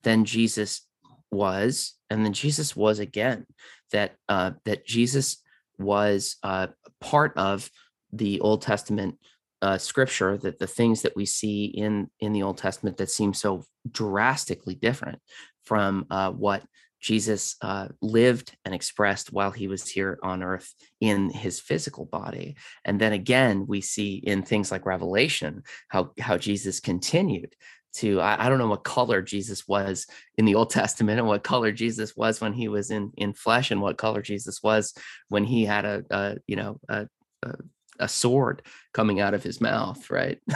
[0.02, 0.86] then Jesus
[1.30, 3.46] was, and then Jesus was again.
[3.92, 5.42] That uh, that Jesus
[5.78, 6.68] was uh,
[7.00, 7.70] part of
[8.12, 9.18] the Old Testament
[9.62, 13.34] uh, scripture that the things that we see in in the Old Testament that seem
[13.34, 15.20] so drastically different
[15.64, 16.62] from uh, what
[17.00, 22.56] Jesus uh, lived and expressed while he was here on earth in his physical body.
[22.84, 27.54] And then again, we see in things like Revelation how, how Jesus continued
[27.94, 31.42] to, I, I, don't know what color Jesus was in the Old Testament and what
[31.42, 34.94] color Jesus was when he was in, in flesh and what color Jesus was
[35.28, 37.08] when he had a, a you know, a,
[37.42, 37.54] a,
[38.00, 38.62] a sword
[38.92, 40.38] coming out of his mouth, right?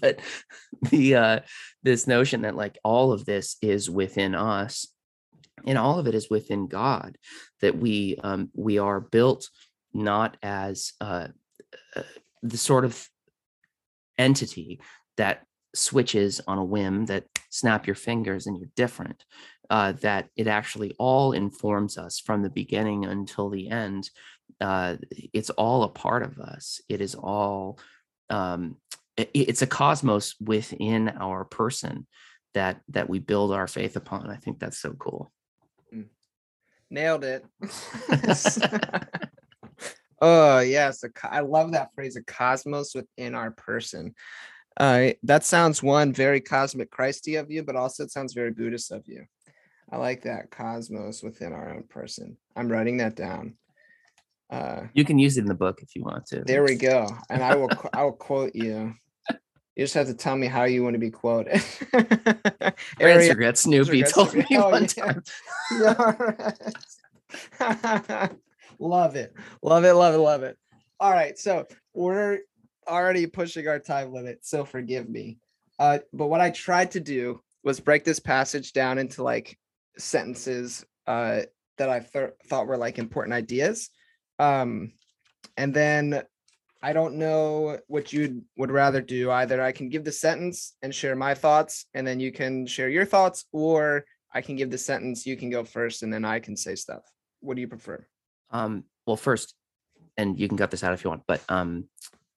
[0.00, 0.20] but
[0.90, 1.40] the uh
[1.82, 4.86] this notion that like all of this is within us
[5.66, 7.16] and all of it is within god
[7.60, 9.48] that we um we are built
[9.92, 11.28] not as uh,
[11.94, 12.02] uh
[12.42, 13.08] the sort of
[14.18, 14.80] entity
[15.16, 15.44] that
[15.76, 19.24] switches on a whim that snap your fingers and you're different
[19.70, 24.10] uh, that it actually all informs us from the beginning until the end
[24.60, 26.80] uh, it's all a part of us.
[26.88, 27.78] It is all
[28.30, 28.76] um,
[29.16, 32.06] it, it's a cosmos within our person
[32.54, 34.30] that that we build our faith upon.
[34.30, 35.32] I think that's so cool.
[35.94, 36.06] Mm.
[36.90, 37.44] nailed it.
[40.18, 44.14] Oh yes i love that phrase a cosmos within our person
[44.78, 48.92] uh, that sounds one very cosmic christy of you but also it sounds very buddhist
[48.92, 49.24] of you
[49.90, 53.56] i like that cosmos within our own person i'm writing that down
[54.50, 56.42] uh, you can use it in the book if you want to.
[56.42, 57.08] There we go.
[57.30, 58.94] And I will I will quote you.
[59.74, 61.62] You just have to tell me how you want to be quoted.
[63.00, 65.12] Area regret Snoopy told me oh, one yeah.
[65.12, 65.22] time.
[67.60, 68.28] yeah,
[68.78, 69.34] love it.
[69.60, 69.92] Love it.
[69.92, 70.18] Love it.
[70.18, 70.56] Love it.
[70.98, 71.38] All right.
[71.38, 72.38] So we're
[72.86, 74.44] already pushing our time limit.
[74.44, 75.38] So forgive me.
[75.78, 79.58] Uh, but what I tried to do was break this passage down into like
[79.98, 81.42] sentences uh,
[81.78, 83.90] that I th- thought were like important ideas.
[84.38, 84.92] Um,
[85.56, 86.22] and then
[86.82, 89.30] I don't know what you would rather do.
[89.30, 92.88] Either I can give the sentence and share my thoughts, and then you can share
[92.88, 96.38] your thoughts, or I can give the sentence, you can go first, and then I
[96.38, 97.02] can say stuff.
[97.40, 98.06] What do you prefer?
[98.50, 99.54] Um, well, first,
[100.16, 101.88] and you can cut this out if you want, but um,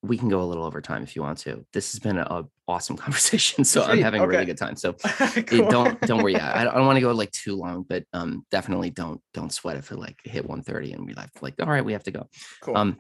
[0.01, 1.65] we can go a little over time if you want to.
[1.73, 3.93] This has been a, awesome conversation, so Sweet.
[3.93, 4.27] I'm having okay.
[4.27, 4.75] a really good time.
[4.75, 4.93] So
[5.47, 5.69] cool.
[5.69, 6.35] don't don't worry.
[6.35, 9.77] I, I don't want to go like too long, but um, definitely don't don't sweat
[9.77, 12.27] if it like hit 1:30 and we like like all right, we have to go.
[12.61, 12.77] Cool.
[12.77, 12.97] Um,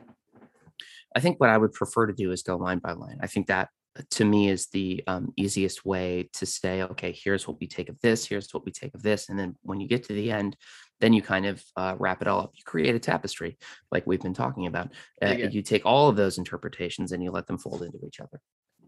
[1.15, 3.19] I think what I would prefer to do is go line by line.
[3.21, 7.47] I think that uh, to me is the um, easiest way to say, okay, here's
[7.47, 9.87] what we take of this, here's what we take of this, and then when you
[9.87, 10.55] get to the end,
[10.99, 12.51] then you kind of uh, wrap it all up.
[12.55, 13.57] You create a tapestry,
[13.91, 14.91] like we've been talking about.
[15.21, 18.39] Uh, you take all of those interpretations and you let them fold into each other.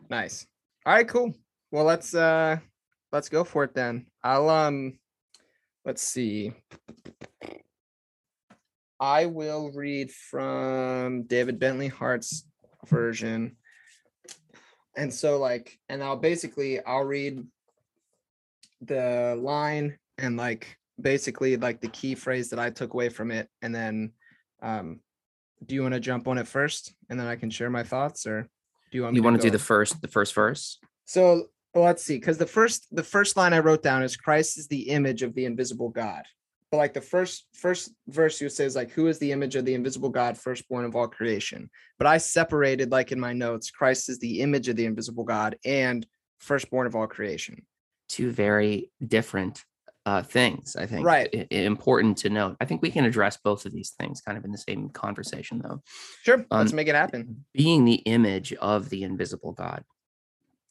[0.09, 0.45] Nice.
[0.85, 1.33] All right, cool.
[1.71, 2.57] Well, let's uh
[3.11, 4.07] let's go for it then.
[4.23, 4.99] I'll um
[5.85, 6.53] let's see.
[8.99, 12.45] I will read from David Bentley Hart's
[12.87, 13.55] version.
[14.97, 17.45] And so like and I'll basically I'll read
[18.81, 23.47] the line and like basically like the key phrase that I took away from it.
[23.61, 24.11] And then
[24.61, 24.99] um,
[25.65, 28.25] do you want to jump on it first and then I can share my thoughts
[28.25, 28.49] or
[28.91, 30.79] do you want you want to, do the first the first verse?
[31.05, 34.57] So well, let's see, because the first the first line I wrote down is Christ
[34.57, 36.23] is the image of the invisible God.
[36.69, 39.73] But like the first first verse you says like who is the image of the
[39.73, 41.69] invisible God, firstborn of all creation.
[41.97, 45.57] But I separated like in my notes, Christ is the image of the invisible God
[45.63, 46.05] and
[46.39, 47.65] firstborn of all creation.
[48.09, 49.63] Two very different
[50.05, 50.75] uh, things.
[50.75, 52.57] I think right important to note.
[52.59, 55.61] I think we can address both of these things kind of in the same conversation,
[55.63, 55.81] though.
[56.23, 57.45] Sure, um, let's make it happen.
[57.53, 59.83] Being the image of the invisible God,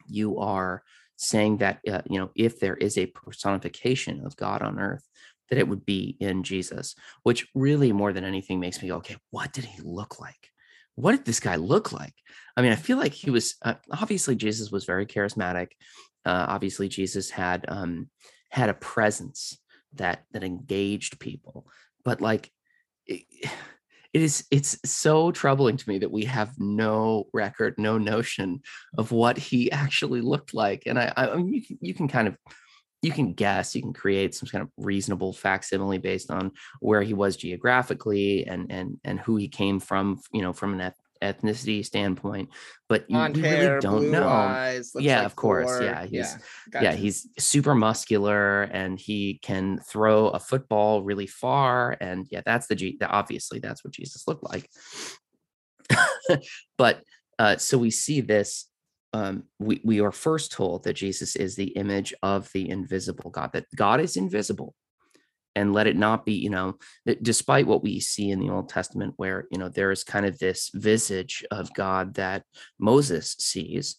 [0.07, 0.83] you are
[1.17, 5.07] saying that uh, you know if there is a personification of God on earth,
[5.49, 6.95] that it would be in Jesus.
[7.23, 10.51] Which really, more than anything, makes me go, okay, what did he look like?
[10.97, 12.15] What did this guy look like?
[12.57, 15.69] I mean, I feel like he was uh, obviously Jesus was very charismatic.
[16.27, 18.11] Uh, obviously, Jesus had um,
[18.51, 19.59] had a presence
[19.95, 21.67] that that engaged people.
[22.05, 22.51] But like
[23.07, 23.23] it,
[24.13, 28.61] it is it's so troubling to me that we have no record no notion
[28.99, 30.83] of what he actually looked like.
[30.87, 32.37] And i, I mean, you, can, you can kind of
[33.03, 37.15] you can guess you can create some kind of reasonable facsimile based on where he
[37.15, 40.81] was geographically and and and who he came from you know from an
[41.23, 42.49] ethnicity standpoint,
[42.89, 44.29] but you, you hair, really don't know.
[44.29, 45.81] Eyes, yeah, like of course.
[45.81, 46.37] Yeah, he's yeah,
[46.71, 46.85] gotcha.
[46.85, 51.97] yeah, he's super muscular and he can throw a football really far.
[52.01, 52.99] And yeah, that's the G.
[53.03, 54.69] Obviously, that's what Jesus looked like.
[56.79, 57.03] but
[57.39, 58.67] uh, so we see this.
[59.13, 63.51] Um, we we are first told that Jesus is the image of the invisible God.
[63.53, 64.75] That God is invisible,
[65.57, 66.77] and let it not be you know
[67.23, 70.39] despite what we see in the old testament where you know there is kind of
[70.39, 72.45] this visage of god that
[72.79, 73.97] moses sees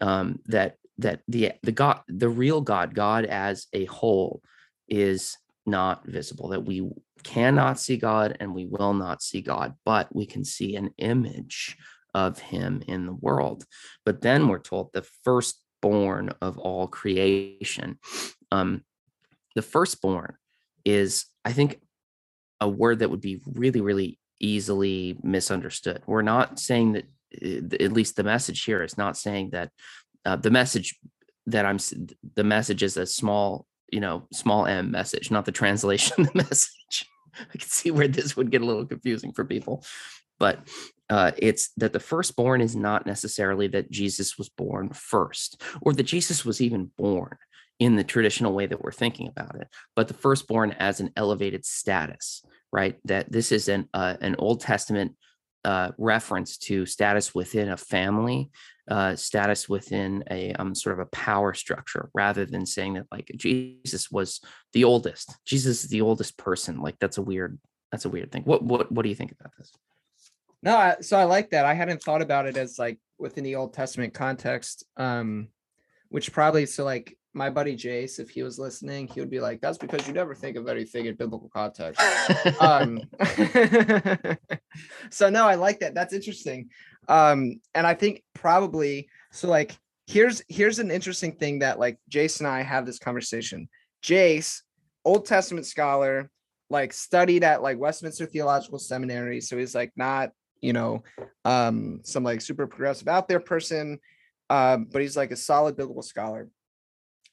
[0.00, 4.42] um, that that the the god the real god god as a whole
[4.88, 5.36] is
[5.66, 6.88] not visible that we
[7.22, 11.76] cannot see god and we will not see god but we can see an image
[12.14, 13.64] of him in the world.
[14.04, 17.98] But then we're told the firstborn of all creation
[18.50, 18.82] um
[19.54, 20.36] the firstborn
[20.84, 21.80] is i think
[22.60, 26.02] a word that would be really really easily misunderstood.
[26.06, 27.04] We're not saying that
[27.40, 29.70] eh, at least the message here is not saying that
[30.24, 30.98] uh, the message
[31.46, 31.78] that I'm
[32.34, 37.06] the message is a small, you know, small m message, not the translation the message.
[37.36, 39.84] I can see where this would get a little confusing for people,
[40.38, 40.60] but
[41.10, 46.04] uh, it's that the firstborn is not necessarily that Jesus was born first or that
[46.04, 47.36] Jesus was even born
[47.78, 51.64] in the traditional way that we're thinking about it, but the firstborn as an elevated
[51.64, 52.98] status, right?
[53.04, 55.16] That this is an uh, an Old Testament
[55.64, 58.50] uh, reference to status within a family,
[58.90, 63.30] uh, status within a um, sort of a power structure, rather than saying that like
[63.36, 64.40] Jesus was
[64.72, 65.34] the oldest.
[65.44, 66.80] Jesus is the oldest person.
[66.80, 67.58] Like that's a weird.
[67.90, 68.42] That's a weird thing.
[68.42, 69.72] What what what do you think about this?
[70.62, 71.66] No, I, so I like that.
[71.66, 75.48] I hadn't thought about it as like within the Old Testament context, um,
[76.08, 79.60] which probably so like my buddy Jace, if he was listening, he would be like,
[79.60, 82.00] "That's because you never think of anything in biblical context."
[82.60, 83.00] um,
[85.10, 85.94] so no, I like that.
[85.94, 86.70] That's interesting,
[87.08, 89.48] um, and I think probably so.
[89.48, 89.76] Like,
[90.06, 93.68] here's here's an interesting thing that like Jace and I have this conversation.
[94.02, 94.62] Jace,
[95.04, 96.30] Old Testament scholar,
[96.70, 100.30] like studied at like Westminster Theological Seminary, so he's like not
[100.60, 101.02] you know
[101.44, 103.98] um some like super progressive out there person
[104.48, 106.48] um but he's like a solid biblical scholar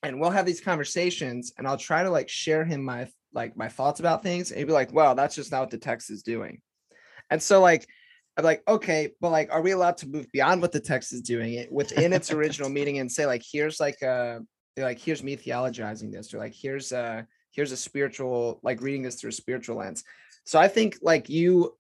[0.04, 3.70] and we'll have these conversations and I'll try to like share him my like my
[3.70, 6.24] thoughts about things and he'd be like, well, that's just not what the text is
[6.24, 6.62] doing.
[7.30, 7.88] And so like
[8.38, 11.22] I'm like, okay, but like, are we allowed to move beyond what the text is
[11.22, 14.40] doing it within its original meaning and say, like, here's like uh,
[14.78, 19.02] a like here's me theologizing this, or like here's a here's a spiritual, like reading
[19.02, 20.04] this through a spiritual lens.
[20.46, 21.76] So I think like you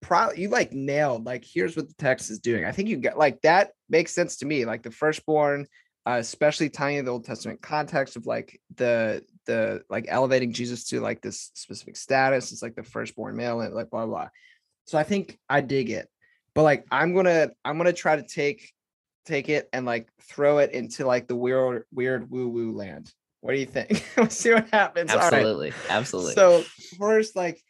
[0.00, 2.64] probably you like nailed like here's what the text is doing.
[2.64, 4.64] I think you get like that makes sense to me.
[4.64, 5.68] Like the firstborn
[6.06, 10.84] uh, especially tying in the Old Testament context of like the the like elevating Jesus
[10.88, 12.52] to like this specific status.
[12.52, 14.28] It's like the firstborn male and like blah blah.
[14.86, 16.08] So I think I dig it,
[16.54, 18.72] but like I'm gonna I'm gonna try to take
[19.24, 23.12] take it and like throw it into like the weird weird woo woo land.
[23.40, 24.04] What do you think?
[24.16, 25.10] Let's see what happens.
[25.10, 26.34] Absolutely, absolutely.
[26.34, 26.62] So
[26.98, 27.60] first, like,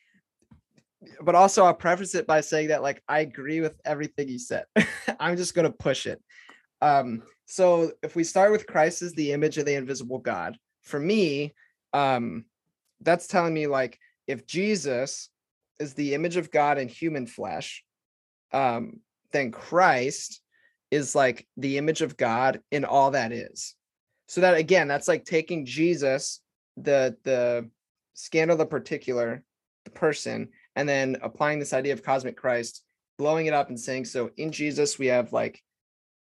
[1.21, 4.65] but also I'll preface it by saying that like I agree with everything you said.
[5.21, 6.23] I'm just gonna push it.
[6.81, 7.23] Um,
[7.53, 11.53] so if we start with Christ as the image of the invisible God, for me,
[11.93, 12.47] um,
[13.03, 15.29] that's telling me like if Jesus
[15.79, 17.85] is the image of God in human flesh,
[18.55, 19.01] um,
[19.33, 20.41] then Christ
[20.91, 23.75] is like the image of God in all that is.
[24.29, 26.41] So that again, that's like taking Jesus,
[26.79, 27.69] the the
[28.15, 29.45] scandal, the particular,
[29.85, 32.83] the person, and then applying this idea of cosmic Christ,
[33.19, 35.63] blowing it up and saying, so in Jesus we have like,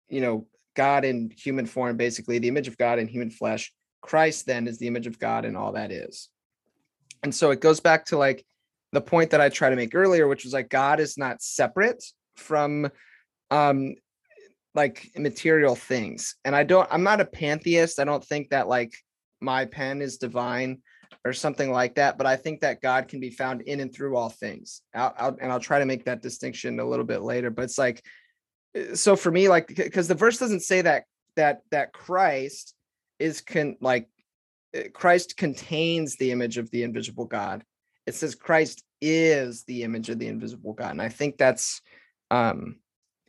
[0.09, 0.45] you know,
[0.77, 3.73] God in human form, basically the image of God in human flesh.
[4.01, 6.29] Christ then is the image of God and all that is.
[7.23, 8.45] And so it goes back to like
[8.93, 12.03] the point that I tried to make earlier, which was like God is not separate
[12.35, 12.89] from
[13.49, 13.95] um
[14.75, 16.35] like material things.
[16.45, 17.99] And I don't I'm not a pantheist.
[17.99, 18.93] I don't think that like
[19.41, 20.83] my pen is divine
[21.25, 24.15] or something like that, but I think that God can be found in and through
[24.15, 24.83] all things.
[24.93, 27.79] I'll, I'll, and I'll try to make that distinction a little bit later, but it's
[27.79, 28.05] like
[28.93, 31.05] so for me like because the verse doesn't say that
[31.35, 32.73] that that christ
[33.19, 34.07] is con like
[34.73, 37.63] eh, christ contains the image of the invisible god.
[38.05, 41.81] It says christ is the image of the invisible god and i think that's
[42.31, 42.77] um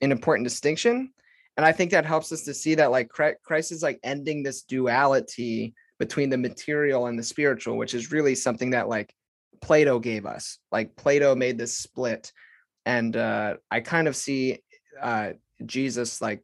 [0.01, 1.13] an important distinction.
[1.57, 4.63] And i think that helps us to see that like christ is like ending this
[4.63, 9.13] duality between the material and the spiritual which is really something that like
[9.61, 10.59] plato gave us.
[10.71, 12.33] Like plato made this split
[12.87, 14.61] and uh i kind of see
[15.01, 15.33] uh,
[15.65, 16.43] Jesus like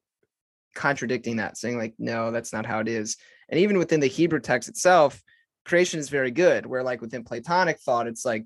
[0.74, 3.16] contradicting that, saying like, no, that's not how it is.
[3.48, 5.22] And even within the Hebrew text itself,
[5.64, 6.66] creation is very good.
[6.66, 8.44] Where like within Platonic thought, it's like,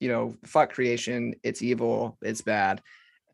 [0.00, 2.82] you know, fuck creation, it's evil, it's bad.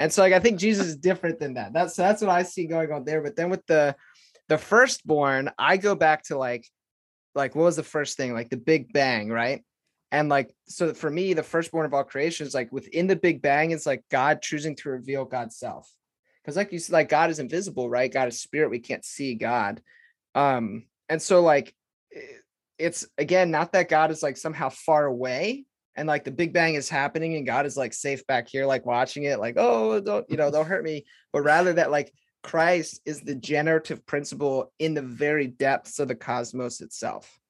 [0.01, 1.73] And so like I think Jesus is different than that.
[1.73, 3.23] That's that's what I see going on there.
[3.23, 3.97] But then with the
[4.49, 6.67] the firstborn, I go back to like
[7.35, 8.35] like what was the first thing?
[8.35, 9.65] Like the Big Bang, right?
[10.11, 13.43] And like so for me, the firstborn of all creation is like within the Big
[13.43, 15.91] Bang, it's like God choosing to reveal God's self
[16.49, 19.35] because like you said like god is invisible right god is spirit we can't see
[19.35, 19.83] god
[20.35, 21.75] um and so like
[22.17, 22.21] eh,
[22.79, 25.65] it's again not that God is like somehow far away
[25.97, 28.87] and like the Big Bang is happening and God is like safe back here, like
[28.87, 31.05] watching it, like, oh, don't, you know, don't hurt me.
[31.33, 32.15] But rather that like
[32.45, 37.41] Christ is the generative principle in the very depths of the cosmos itself.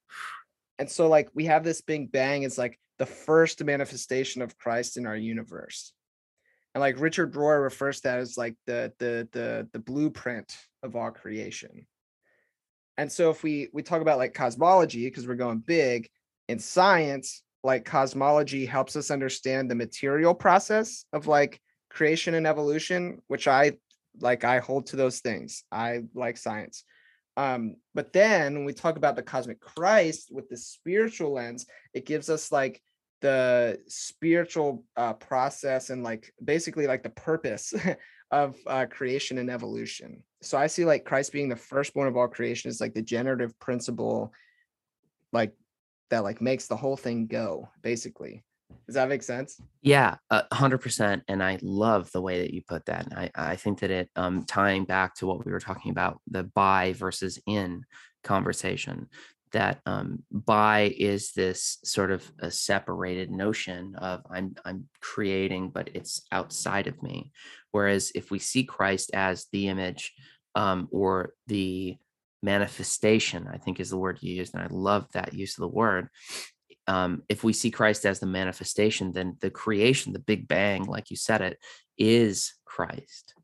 [0.78, 4.96] And so, like, we have this Big Bang is like the first manifestation of Christ
[4.96, 5.92] in our universe.
[6.78, 10.94] And like Richard Rohr refers to that as like the the the the blueprint of
[10.94, 11.88] all creation.
[12.96, 16.08] And so if we we talk about like cosmology because we're going big
[16.46, 21.60] in science, like cosmology helps us understand the material process of like
[21.90, 23.72] creation and evolution, which I
[24.20, 25.64] like I hold to those things.
[25.72, 26.84] I like science.
[27.36, 32.06] Um, but then when we talk about the cosmic Christ with the spiritual lens, it
[32.06, 32.80] gives us like
[33.20, 37.74] the spiritual uh, process and like basically like the purpose
[38.30, 40.22] of uh, creation and evolution.
[40.42, 43.58] So I see like Christ being the firstborn of all creation is like the generative
[43.58, 44.32] principle,
[45.32, 45.52] like
[46.10, 48.44] that like makes the whole thing go basically.
[48.86, 49.60] Does that make sense?
[49.82, 50.16] Yeah,
[50.52, 51.22] hundred percent.
[51.28, 53.08] And I love the way that you put that.
[53.14, 56.44] I, I think that it um tying back to what we were talking about, the
[56.44, 57.84] by versus in
[58.24, 59.08] conversation,
[59.52, 65.90] that um by is this sort of a separated notion of I'm I'm creating, but
[65.94, 67.32] it's outside of me.
[67.70, 70.12] Whereas if we see Christ as the image
[70.54, 71.96] um or the
[72.42, 75.68] manifestation, I think is the word you used, and I love that use of the
[75.68, 76.08] word.
[76.86, 81.10] Um, if we see Christ as the manifestation, then the creation, the Big Bang, like
[81.10, 81.58] you said it,
[81.98, 83.34] is Christ.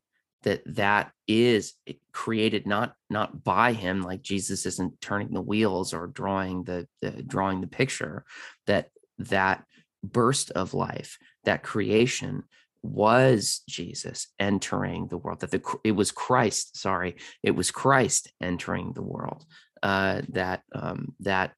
[0.45, 1.73] That that is
[2.13, 7.11] created not not by him, like Jesus isn't turning the wheels or drawing the, the
[7.11, 8.23] drawing the picture.
[8.67, 9.65] That that
[10.03, 12.43] burst of life, that creation
[12.85, 18.93] was Jesus entering the world, that the, it was Christ, sorry, it was Christ entering
[18.93, 19.43] the world,
[19.81, 21.53] uh, that, um, that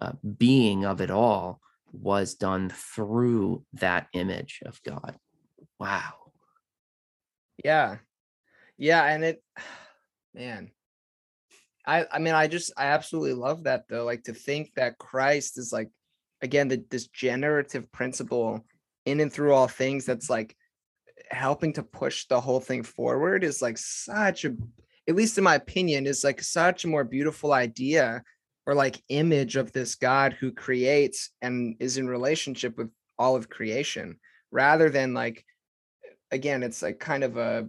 [0.00, 1.60] uh, being of it all
[1.92, 5.14] was done through that image of God.
[5.78, 6.14] Wow.
[7.64, 7.98] Yeah.
[8.78, 9.04] Yeah.
[9.04, 9.42] And it,
[10.34, 10.70] man,
[11.86, 14.04] I, I mean, I just, I absolutely love that though.
[14.04, 15.90] Like to think that Christ is like,
[16.40, 18.64] again, the, this generative principle
[19.06, 20.56] in and through all things that's like
[21.30, 24.54] helping to push the whole thing forward is like such a
[25.08, 28.22] at least in my opinion is like such a more beautiful idea
[28.66, 33.48] or like image of this god who creates and is in relationship with all of
[33.48, 34.18] creation
[34.50, 35.44] rather than like
[36.30, 37.68] again it's like kind of a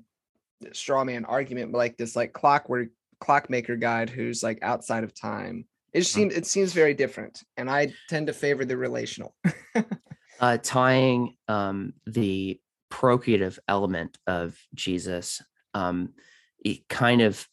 [0.74, 2.90] straw man argument but like this like clockwork
[3.20, 5.66] clockmaker guide who's like outside of time.
[5.94, 9.36] It just seems it seems very different and i tend to favor the relational.
[10.38, 12.60] Uh tying um the
[12.90, 15.42] procreative element of Jesus,
[15.74, 16.14] um,
[16.64, 17.48] it kind of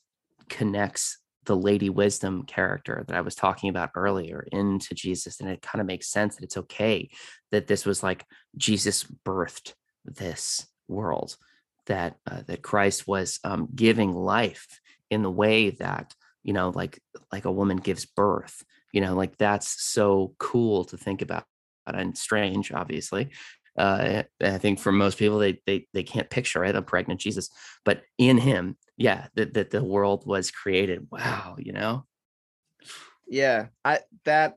[0.48, 5.40] connects the Lady Wisdom character that I was talking about earlier into Jesus.
[5.40, 7.10] And it kind of makes sense that it's okay
[7.50, 8.24] that this was like
[8.56, 9.74] Jesus birthed
[10.04, 11.36] this world,
[11.86, 14.80] that uh, that Christ was um, giving life
[15.10, 17.00] in the way that you know, like
[17.30, 18.64] like a woman gives birth.
[18.92, 21.44] You know, like that's so cool to think about
[21.86, 23.30] and strange, obviously
[23.76, 27.48] uh, I think for most people, they they they can't picture it a pregnant Jesus,
[27.84, 31.06] but in Him, yeah, that that the world was created.
[31.10, 32.04] Wow, you know.
[33.26, 34.56] Yeah, I that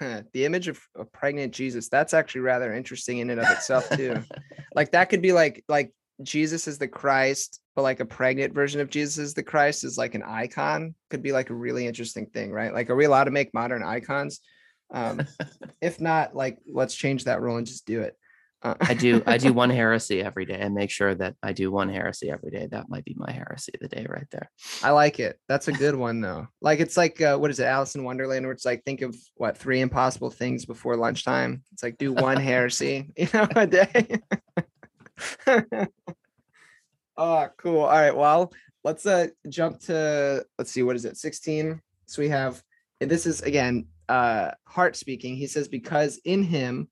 [0.00, 1.88] the image of a pregnant Jesus.
[1.88, 4.22] That's actually rather interesting in and of itself too.
[4.74, 8.80] like that could be like like Jesus is the Christ, but like a pregnant version
[8.80, 10.94] of Jesus is the Christ is like an icon.
[11.10, 12.72] Could be like a really interesting thing, right?
[12.72, 14.40] Like, are we allowed to make modern icons?
[14.92, 15.26] Um,
[15.80, 18.16] if not, like, let's change that rule and just do it.
[18.62, 21.88] I do I do one heresy every day and make sure that I do one
[21.88, 22.66] heresy every day.
[22.70, 24.50] That might be my heresy of the day right there.
[24.82, 25.38] I like it.
[25.48, 26.48] That's a good one though.
[26.60, 29.16] Like it's like uh, what is it, Alice in Wonderland, where it's like think of
[29.34, 31.62] what three impossible things before lunchtime.
[31.72, 34.20] It's like do one heresy, you know, a day.
[37.16, 37.80] Oh, cool.
[37.80, 38.16] All right.
[38.16, 38.52] Well,
[38.84, 41.16] let's uh jump to let's see, what is it?
[41.16, 41.80] 16.
[42.06, 42.62] So we have
[43.00, 45.36] and this is again uh Hart speaking.
[45.36, 46.88] He says, because in him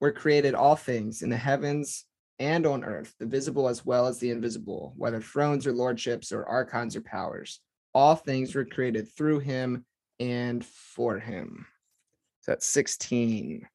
[0.00, 2.04] were created all things in the heavens
[2.38, 6.44] and on earth, the visible as well as the invisible, whether thrones or lordships or
[6.44, 7.60] archons or powers.
[7.94, 9.84] All things were created through him
[10.18, 11.66] and for him.
[12.40, 13.68] So that's 16.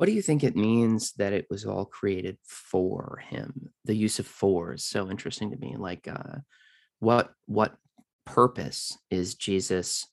[0.00, 3.68] What do you think it means that it was all created for him?
[3.84, 5.76] The use of for is so interesting to me.
[5.76, 6.38] Like uh
[7.00, 7.74] what what
[8.24, 10.06] purpose is Jesus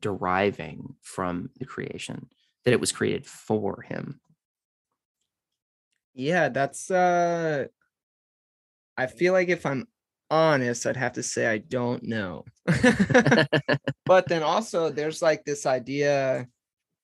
[0.00, 2.30] deriving from the creation?
[2.64, 4.18] That it was created for him.
[6.14, 7.66] Yeah, that's uh
[8.96, 9.88] I feel like if I'm
[10.30, 12.46] honest, I'd have to say I don't know.
[14.06, 16.48] but then also there's like this idea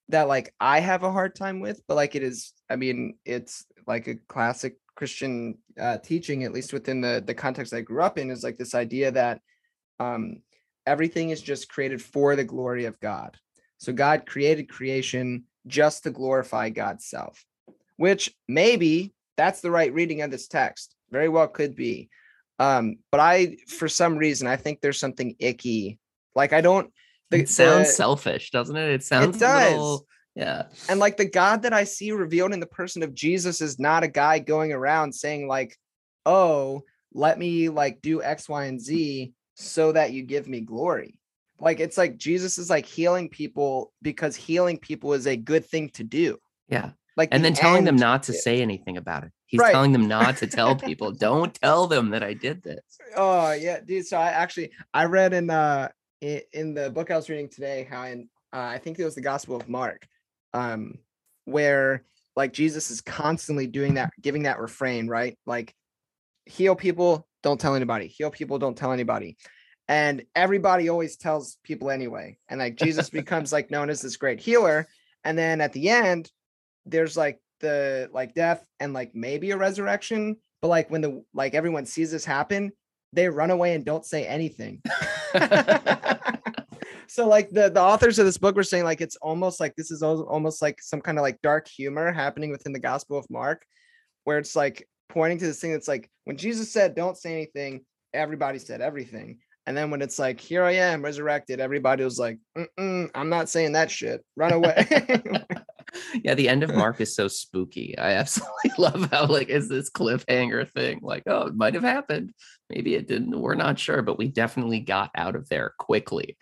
[0.09, 3.65] that like I have a hard time with, but like it is, I mean, it's
[3.87, 8.19] like a classic Christian uh, teaching, at least within the the context I grew up
[8.19, 9.41] in, is like this idea that
[10.01, 10.43] um,
[10.87, 13.37] everything is just created for the glory of God.
[13.79, 17.45] So God created creation just to glorify God's self,
[17.97, 20.95] which maybe that's the right reading of this text.
[21.11, 22.09] Very well could be.
[22.59, 25.99] Um, but I, for some reason, I think there's something icky.
[26.35, 26.93] Like I don't.
[27.35, 28.91] The, it sounds the, selfish, doesn't it?
[28.91, 29.37] It sounds.
[29.37, 29.73] It does.
[29.73, 30.65] Little, yeah.
[30.89, 34.03] And like the God that I see revealed in the person of Jesus is not
[34.05, 35.77] a guy going around saying like,
[36.27, 36.83] "Oh,
[37.13, 41.19] let me like do X, Y, and Z so that you give me glory."
[41.61, 45.91] Like it's like Jesus is like healing people because healing people is a good thing
[45.91, 46.39] to do.
[46.69, 46.91] Yeah.
[47.17, 49.31] Like and the then telling them not to say anything about it.
[49.47, 49.73] He's right.
[49.73, 51.13] telling them not to tell people.
[51.13, 52.83] Don't tell them that I did this.
[53.17, 54.07] Oh yeah, dude.
[54.07, 55.91] So I actually I read in uh
[56.53, 59.21] in the book I was reading today how in uh, I think it was the
[59.21, 60.07] Gospel of Mark,
[60.53, 60.99] um,
[61.45, 62.05] where
[62.37, 65.37] like Jesus is constantly doing that, giving that refrain, right?
[65.45, 65.75] Like
[66.47, 68.07] heal people, don't tell anybody.
[68.07, 69.37] Heal people, don't tell anybody.
[69.89, 72.39] And everybody always tells people anyway.
[72.49, 74.87] And like Jesus becomes like known as this great healer.
[75.25, 76.31] And then at the end,
[76.87, 81.55] there's like the like death and like maybe a resurrection but like when the like
[81.55, 82.73] everyone sees this happen
[83.15, 84.83] they run away and don't say anything.
[87.15, 89.93] So like the the authors of this book were saying like it's almost like this
[89.93, 93.65] is almost like some kind of like dark humor happening within the gospel of mark
[94.25, 97.85] where it's like pointing to this thing that's like when jesus said don't say anything
[98.13, 99.39] everybody said everything.
[99.67, 102.39] And then when it's like here i am resurrected everybody was like
[102.77, 104.25] i'm not saying that shit.
[104.35, 104.85] Run away
[106.23, 107.97] yeah, the end of Mark is so spooky.
[107.99, 111.01] I absolutely love how like is this cliffhanger thing.
[111.03, 112.33] Like, oh, it might have happened.
[112.71, 113.39] Maybe it didn't.
[113.39, 116.37] We're not sure, but we definitely got out of there quickly.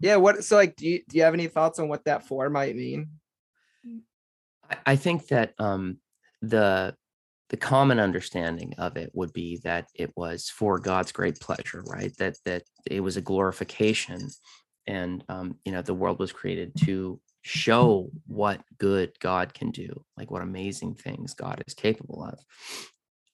[0.00, 0.16] Yeah.
[0.16, 0.44] What?
[0.44, 3.08] So, like, do you do you have any thoughts on what that for might mean?
[4.68, 5.98] I, I think that um
[6.42, 6.94] the
[7.50, 12.16] the common understanding of it would be that it was for God's great pleasure, right?
[12.18, 14.28] That that it was a glorification,
[14.86, 20.04] and um, you know the world was created to show what good God can do,
[20.16, 22.38] like what amazing things God is capable of.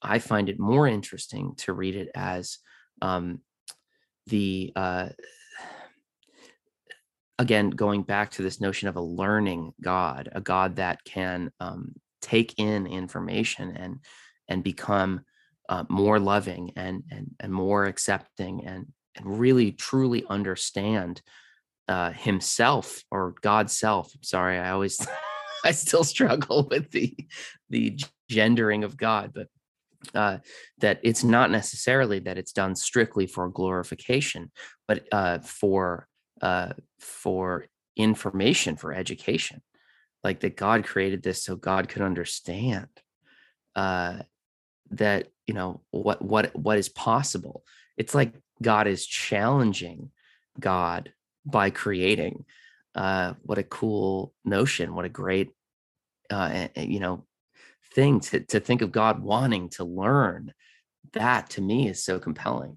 [0.02, 2.58] I find it more interesting to read it as
[3.02, 3.40] um,
[4.26, 5.08] the, uh,
[7.38, 11.94] again, going back to this notion of a learning God, a God that can um,
[12.22, 13.98] take in information and
[14.48, 15.22] and become
[15.68, 21.22] uh, more loving and and and more accepting and and really truly understand
[21.88, 24.12] uh, himself or God's self.
[24.22, 25.06] Sorry, I always
[25.64, 27.14] I still struggle with the
[27.70, 27.98] the
[28.28, 29.48] gendering of God, but
[30.14, 30.38] uh,
[30.78, 34.52] that it's not necessarily that it's done strictly for glorification,
[34.86, 36.08] but uh, for
[36.40, 39.62] uh, for information, for education.
[40.22, 42.88] Like that, God created this so God could understand
[43.74, 44.18] uh,
[44.90, 47.64] that you know what what what is possible.
[47.96, 50.10] It's like God is challenging
[50.58, 51.12] God
[51.46, 52.44] by creating.
[52.94, 54.94] Uh, what a cool notion!
[54.94, 55.50] What a great,
[56.30, 57.24] uh, you know,
[57.92, 60.52] thing to to think of God wanting to learn.
[61.12, 62.76] That to me is so compelling.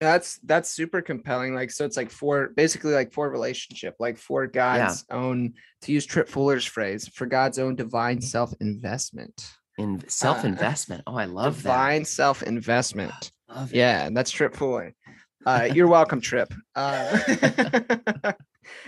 [0.00, 1.54] That's that's super compelling.
[1.54, 5.16] Like so, it's like for basically like for relationship, like for God's yeah.
[5.16, 5.54] own.
[5.82, 9.50] To use Tripp Fuller's phrase, for God's own divine self investment.
[9.78, 11.02] In self investment.
[11.06, 11.78] Uh, oh, I love divine that.
[11.78, 13.32] Divine self investment.
[13.70, 14.94] Yeah, that's Tripp Fuller.
[15.46, 16.52] Uh, you're welcome, Tripp.
[16.76, 17.16] Uh,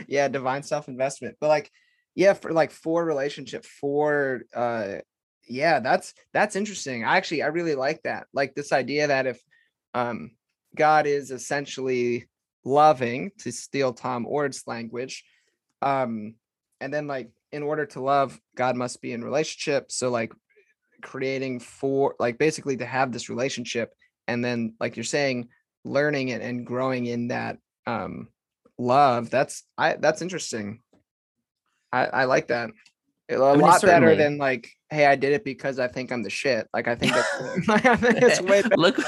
[0.08, 1.36] yeah, divine self investment.
[1.40, 1.70] But like,
[2.16, 4.96] yeah, for like for relationship, for uh,
[5.48, 7.04] yeah, that's that's interesting.
[7.04, 8.26] I actually I really like that.
[8.32, 9.40] Like this idea that if
[9.94, 10.32] um
[10.74, 12.28] God is essentially
[12.64, 15.22] loving, to steal Tom Oord's language,
[15.80, 16.34] um,
[16.80, 19.92] and then like in order to love, God must be in relationship.
[19.92, 20.32] So like
[21.02, 23.92] creating for like basically to have this relationship,
[24.26, 25.50] and then like you're saying
[25.86, 28.28] learning it and growing in that um
[28.78, 30.80] love that's i that's interesting.
[31.92, 32.70] I i like that.
[33.30, 36.22] A I mean, lot better than like hey i did it because i think i'm
[36.22, 36.68] the shit.
[36.74, 38.76] Like i think that's I think it's way better.
[38.76, 38.98] look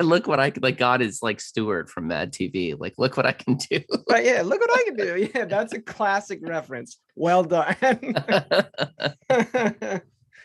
[0.00, 3.32] look what i like god is like Stuart from mad tv like look what i
[3.32, 3.80] can do.
[4.06, 5.28] But yeah look what i can do.
[5.34, 6.98] Yeah that's a classic reference.
[7.16, 7.76] Well done.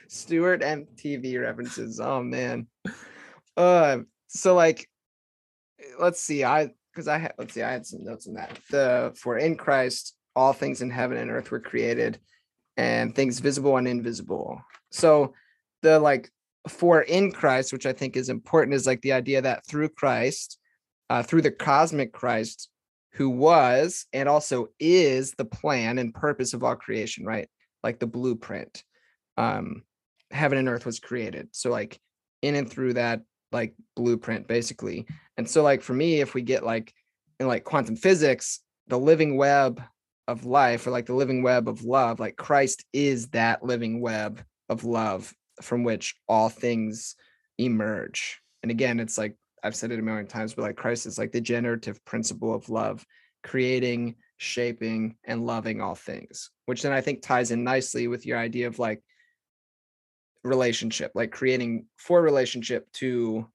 [0.07, 1.99] Stuart and tv references.
[1.99, 2.67] Oh man.
[3.55, 4.87] Uh so like
[5.99, 6.43] let's see.
[6.43, 7.63] I because I had let's see.
[7.63, 8.59] I had some notes on that.
[8.69, 12.19] The for in Christ, all things in heaven and earth were created,
[12.77, 14.61] and things visible and invisible.
[14.91, 15.33] So
[15.81, 16.31] the like
[16.67, 20.57] for in Christ, which I think is important, is like the idea that through Christ,
[21.09, 22.69] uh, through the cosmic Christ,
[23.13, 27.47] who was and also is the plan and purpose of all creation, right?
[27.83, 28.83] Like the blueprint.
[29.37, 29.83] Um,
[30.31, 31.49] heaven and earth was created.
[31.51, 31.99] So like
[32.41, 33.21] in and through that
[33.53, 35.05] like blueprint, basically.
[35.37, 36.93] And so like for me, if we get like
[37.39, 39.81] in like quantum physics, the living web
[40.27, 44.43] of life or like the living web of love, like Christ is that living web
[44.69, 47.15] of love from which all things
[47.57, 48.39] emerge.
[48.61, 51.31] And again, it's like I've said it a million times, but like Christ is like
[51.31, 53.05] the generative principle of love,
[53.43, 58.37] creating, shaping, and loving all things, which then I think ties in nicely with your
[58.37, 59.01] idea of like
[60.43, 63.47] relationship, like creating for relationship to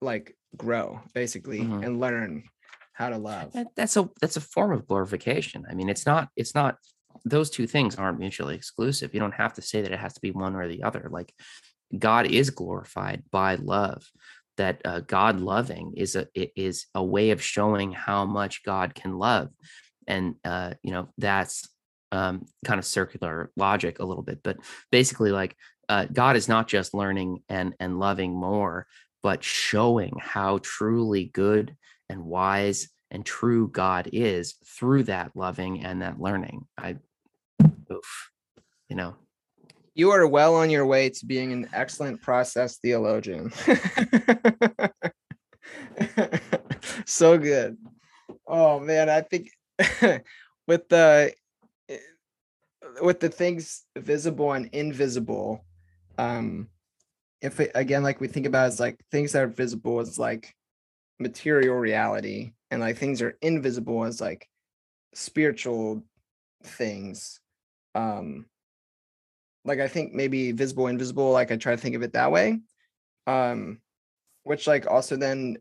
[0.00, 1.82] like grow basically mm-hmm.
[1.82, 2.44] and learn
[2.92, 3.54] how to love.
[3.76, 5.64] That's a that's a form of glorification.
[5.68, 6.76] I mean, it's not it's not
[7.24, 9.14] those two things aren't mutually exclusive.
[9.14, 11.08] You don't have to say that it has to be one or the other.
[11.10, 11.32] Like
[11.96, 14.04] God is glorified by love.
[14.56, 19.18] That uh, God loving is a is a way of showing how much God can
[19.18, 19.50] love,
[20.06, 21.68] and uh, you know that's
[22.10, 24.40] um, kind of circular logic a little bit.
[24.42, 24.56] But
[24.90, 25.54] basically, like
[25.88, 28.86] uh, God is not just learning and and loving more,
[29.22, 31.76] but showing how truly good
[32.08, 36.66] and wise and true God is through that loving and that learning.
[36.76, 36.96] I,
[37.90, 38.30] oof,
[38.88, 39.14] you know.
[39.94, 43.50] You are well on your way to being an excellent process theologian.
[47.06, 47.78] so good.
[48.46, 49.50] Oh man, I think
[50.66, 51.32] with the
[53.00, 55.64] with the things visible and invisible,
[56.18, 56.68] um,
[57.40, 60.54] if it, again, like we think about as like things that are visible as like
[61.18, 64.48] material reality, and like things are invisible as like
[65.14, 66.02] spiritual
[66.62, 67.40] things
[67.94, 68.44] um
[69.64, 72.60] like i think maybe visible invisible like i try to think of it that way
[73.26, 73.78] um
[74.42, 75.56] which like also then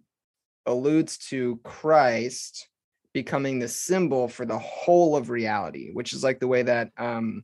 [0.65, 2.67] alludes to christ
[3.13, 7.43] becoming the symbol for the whole of reality which is like the way that um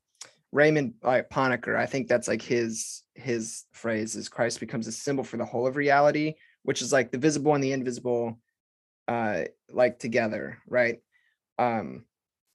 [0.52, 5.24] raymond like Panikkar, i think that's like his his phrase is christ becomes a symbol
[5.24, 8.38] for the whole of reality which is like the visible and the invisible
[9.08, 11.00] uh like together right?
[11.58, 12.06] Um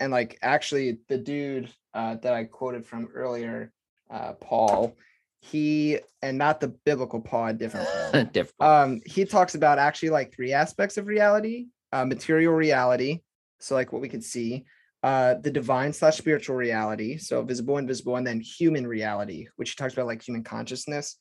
[0.01, 3.73] and like actually the dude uh that i quoted from earlier
[4.11, 4.95] uh paul
[5.41, 7.89] he and not the biblical paul different
[8.33, 13.21] different um he talks about actually like three aspects of reality uh material reality
[13.59, 14.65] so like what we can see
[15.03, 19.71] uh the divine slash spiritual reality so visible and invisible and then human reality which
[19.71, 21.17] he talks about like human consciousness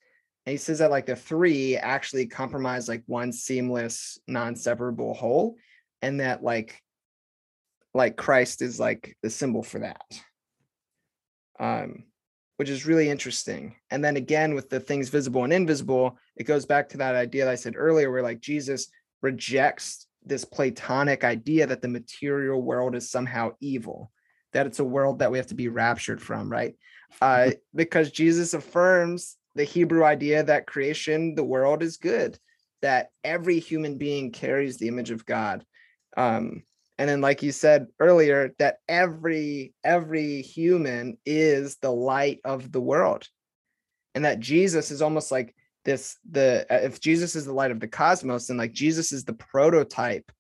[0.46, 5.56] and he says that like the three actually compromise like one seamless, non-separable whole,
[6.02, 6.82] and that like
[7.96, 10.06] like Christ is like the symbol for that.
[11.60, 12.04] Um,
[12.58, 13.76] which is really interesting.
[13.90, 17.46] And then again, with the things visible and invisible, it goes back to that idea
[17.46, 18.88] that I said earlier, where like Jesus
[19.22, 24.12] rejects this Platonic idea that the material world is somehow evil,
[24.54, 26.76] that it's a world that we have to be raptured from, right?
[27.22, 32.38] Uh, because Jesus affirms the Hebrew idea that creation, the world is good,
[32.82, 35.66] that every human being carries the image of God.
[36.18, 36.64] Um,
[36.98, 42.82] and then, like you said earlier, that every every human is the light of the
[42.82, 43.28] world,
[44.14, 45.55] and that Jesus is almost like
[45.86, 46.18] this.
[46.30, 50.32] The if Jesus is the light of the cosmos, then like Jesus is the prototype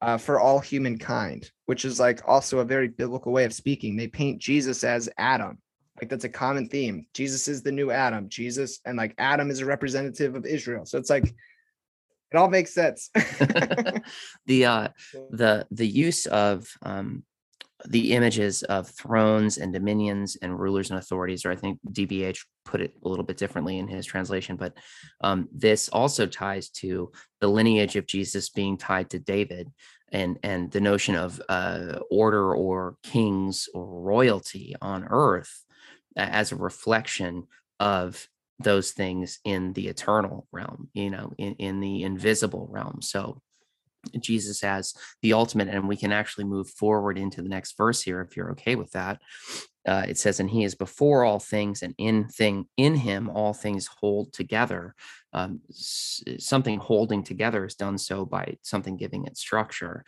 [0.00, 3.96] uh, for all humankind, which is like also a very biblical way of speaking.
[3.96, 5.58] They paint Jesus as Adam,
[6.00, 7.06] like that's a common theme.
[7.14, 8.28] Jesus is the new Adam.
[8.28, 10.84] Jesus and like Adam is a representative of Israel.
[10.86, 13.10] So it's like it all makes sense.
[14.46, 14.88] the uh
[15.30, 17.24] the the use of um
[17.88, 22.80] the images of thrones and dominions and rulers and authorities, or I think DBH put
[22.80, 24.74] it a little bit differently in his translation, but
[25.22, 29.70] um, this also ties to the lineage of Jesus being tied to David
[30.10, 35.64] and and the notion of uh, order or kings or royalty on earth
[36.16, 37.44] as a reflection
[37.80, 38.28] of
[38.58, 43.00] those things in the eternal realm, you know, in, in the invisible realm.
[43.02, 43.40] So
[44.20, 48.20] Jesus as the ultimate, and we can actually move forward into the next verse here
[48.20, 49.20] if you're okay with that.
[49.86, 53.52] Uh, it says, "And He is before all things, and in thing in Him all
[53.52, 54.94] things hold together."
[55.32, 60.04] Um, something holding together is done so by something giving it structure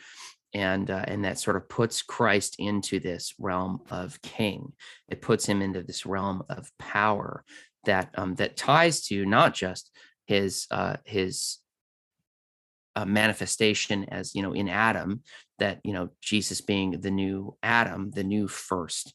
[0.54, 4.72] and uh, and that sort of puts Christ into this realm of king.
[5.08, 7.44] It puts him into this realm of power
[7.84, 9.90] that um, that ties to not just
[10.26, 11.58] his uh, his
[12.96, 15.22] uh, manifestation as you know in Adam
[15.58, 19.14] that you know Jesus being the new Adam, the new first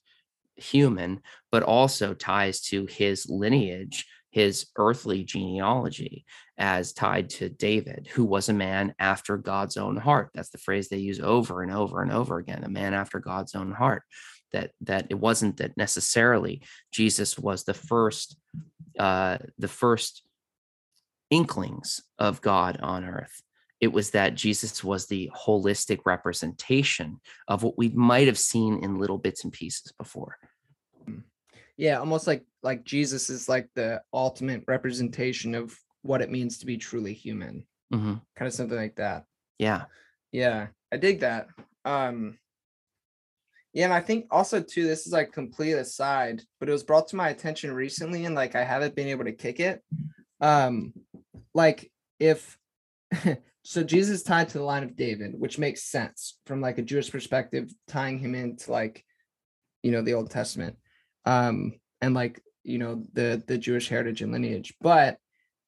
[0.56, 6.26] human, but also ties to his lineage his earthly genealogy
[6.58, 10.30] as tied to David, who was a man after God's own heart.
[10.34, 13.56] That's the phrase they use over and over and over again, a man after God's
[13.56, 14.04] own heart.
[14.52, 18.36] That that it wasn't that necessarily Jesus was the first
[18.98, 20.24] uh, the first
[21.30, 23.42] inklings of God on earth.
[23.82, 29.00] It was that Jesus was the holistic representation of what we might have seen in
[29.00, 30.38] little bits and pieces before.
[31.78, 36.66] Yeah, almost like like Jesus is like the ultimate representation of what it means to
[36.66, 37.66] be truly human.
[37.94, 38.16] Mm-hmm.
[38.36, 39.24] Kind of something like that.
[39.58, 39.86] Yeah.
[40.34, 41.48] Yeah, I dig that.
[41.86, 42.38] Um
[43.74, 47.08] yeah, and I think also too, this is like complete aside, but it was brought
[47.10, 49.84] to my attention recently, and like I haven't been able to kick it.
[50.42, 50.94] Um,
[51.54, 52.58] like if
[53.70, 56.82] so Jesus is tied to the line of David, which makes sense from like a
[56.82, 59.06] Jewish perspective, tying him into like
[59.84, 60.76] you know the Old Testament
[61.26, 64.74] um and like you know the the Jewish heritage and lineage.
[64.82, 65.18] But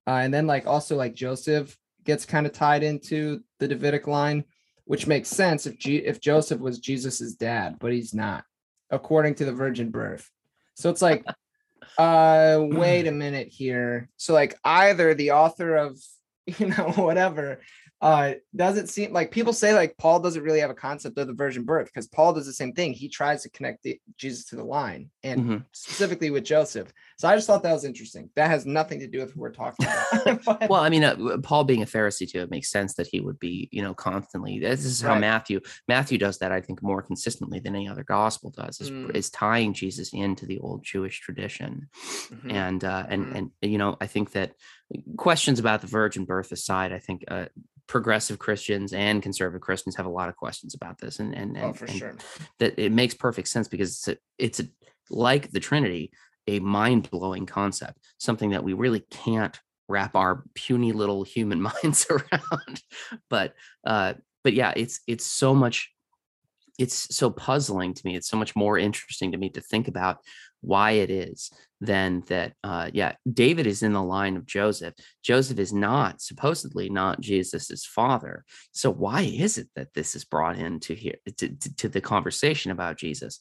[0.08, 4.46] uh, and then like also like Joseph gets kind of tied into the Davidic line,
[4.86, 8.46] which makes sense if G- if Joseph was Jesus's dad, but he's not,
[8.90, 10.28] according to the virgin birth.
[10.74, 11.24] So it's like,
[12.00, 14.10] uh, wait a minute here.
[14.18, 16.00] So like either the author of
[16.58, 17.60] you know whatever
[18.02, 21.34] uh doesn't seem like people say like paul doesn't really have a concept of the
[21.34, 24.56] virgin birth because paul does the same thing he tries to connect the, jesus to
[24.56, 25.58] the line and Mm-hmm.
[25.72, 29.20] specifically with joseph so i just thought that was interesting that has nothing to do
[29.20, 32.40] with what we're talking about But- Well, I mean, uh, Paul being a Pharisee too,
[32.42, 34.60] it makes sense that he would be, you know, constantly.
[34.60, 35.22] This is how Right.
[35.22, 36.52] Matthew Matthew does that.
[36.52, 39.16] I think more consistently than any other gospel does is, Mm.
[39.16, 41.90] is tying Jesus into the old Jewish tradition.
[42.32, 42.52] Mhm.
[42.52, 43.36] and uh, and Mhm.
[43.38, 44.54] and you know i think that
[45.18, 47.46] questions about the virgin birth aside i think uh,
[47.92, 51.66] progressive christians and conservative christians have a lot of questions about this and and, and
[51.66, 52.16] oh for and sure.
[52.58, 54.64] that it makes perfect sense because it's a, it's a,
[55.10, 56.10] like the trinity
[56.48, 59.60] a mind-blowing concept something that we really can't
[59.92, 62.82] wrap our puny little human minds around.
[63.30, 63.54] But
[63.86, 64.14] uh
[64.44, 65.92] but yeah it's it's so much
[66.80, 68.16] it's so puzzling to me.
[68.16, 70.18] It's so much more interesting to me to think about
[70.62, 74.94] why it is then that uh yeah david is in the line of joseph.
[75.24, 78.46] Joseph is not supposedly not jesus's father.
[78.72, 82.72] So why is it that this is brought into here to, to, to the conversation
[82.72, 83.40] about jesus?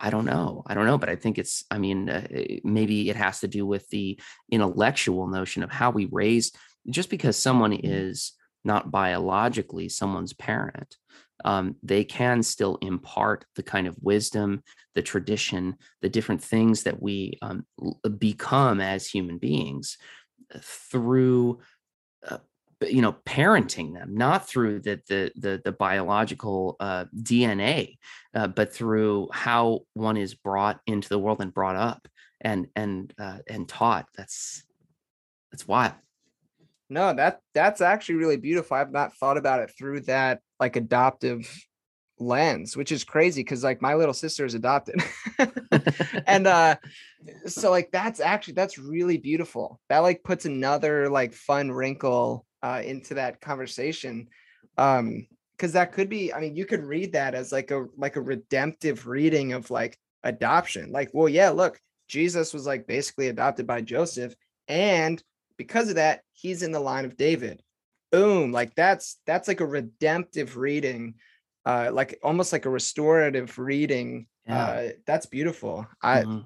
[0.00, 0.62] I don't know.
[0.66, 2.26] I don't know but i think it's i mean uh,
[2.62, 4.20] maybe it has to do with the
[4.50, 6.52] intellectual notion of how we raise
[6.88, 8.32] just because someone is
[8.64, 10.96] not biologically someone's parent
[11.44, 14.62] um, they can still impart the kind of wisdom,
[14.94, 17.66] the tradition, the different things that we um,
[18.18, 19.98] become as human beings
[20.54, 21.60] uh, through,
[22.28, 22.38] uh,
[22.82, 27.96] you know, parenting them, not through the the the, the biological uh, DNA,
[28.34, 32.06] uh, but through how one is brought into the world and brought up
[32.40, 34.06] and and uh, and taught.
[34.16, 34.64] That's
[35.50, 35.94] that's wild.
[36.88, 41.66] no that that's actually really beautiful i've not thought about it through that like adoptive
[42.20, 45.02] lens which is crazy because like my little sister is adopted.
[46.26, 46.76] And uh
[47.46, 49.80] so like that's actually that's really beautiful.
[49.88, 54.28] That like puts another like fun wrinkle uh into that conversation
[54.76, 55.26] um
[55.56, 58.20] because that could be i mean you could read that as like a like a
[58.20, 60.92] redemptive reading of like adoption.
[60.92, 64.34] Like well yeah look jesus was like basically adopted by joseph
[64.68, 65.22] and
[65.56, 67.62] because of that he's in the line of david
[68.12, 71.14] boom like that's that's like a redemptive reading
[71.66, 74.66] uh like almost like a restorative reading Yeah.
[74.66, 76.44] uh that's beautiful i Mhm.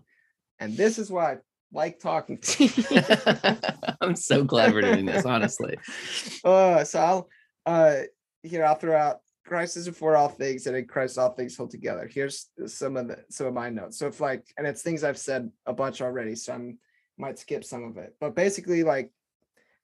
[0.59, 1.39] and this is why i
[1.73, 2.73] like talking to you
[4.01, 5.77] I'm so glad we're doing this, honestly.
[6.45, 7.29] uh so i'll
[7.67, 8.03] uh
[8.43, 11.71] here i'll throw out christ is before all things and in christ all things hold
[11.71, 15.03] together here's some of the some of my notes so if like and it's things
[15.05, 16.79] i've said a bunch already so i'm
[17.19, 19.11] might skip some of it but basically like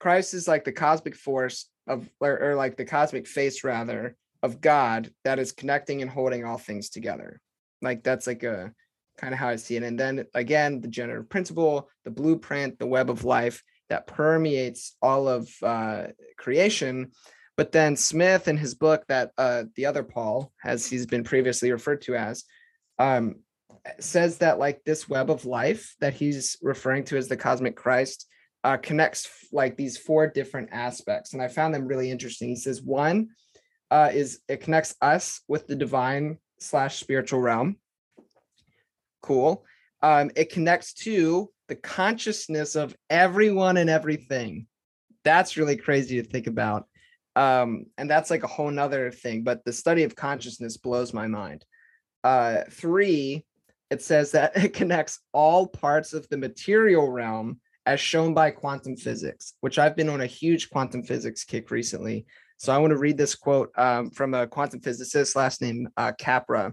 [0.01, 4.61] christ is like the cosmic force of or, or like the cosmic face rather of
[4.61, 7.41] god that is connecting and holding all things together.
[7.83, 8.73] Like that's like a
[9.19, 9.83] kind of how i see it.
[9.83, 15.29] And then again the generative principle the blueprint the web of life that permeates all
[15.29, 16.07] of uh,
[16.39, 17.11] creation.
[17.57, 21.71] But then smith in his book that uh, the other paul as he's been previously
[21.71, 22.45] referred to as
[22.99, 23.37] um,
[23.99, 28.27] says that like this web of life that he's referring to as the cosmic christ
[28.65, 32.49] uh, connects like these four different aspects and i found them really interesting.
[32.49, 33.31] He says one
[33.91, 37.77] uh, is it connects us with the divine slash spiritual realm.
[39.23, 39.65] Cool.
[40.03, 44.67] Um, it connects to the consciousness of everyone and everything.
[45.25, 46.87] That's really crazy to think about.
[47.37, 51.27] Um, and that's like a whole nother thing but the study of consciousness blows my
[51.27, 51.65] mind.
[52.23, 53.45] Uh, three
[53.91, 57.61] it says that it connects all parts of the material realm
[57.91, 62.25] as shown by quantum physics, which I've been on a huge quantum physics kick recently.
[62.57, 66.13] So I want to read this quote um, from a quantum physicist, last name uh,
[66.17, 66.73] Capra.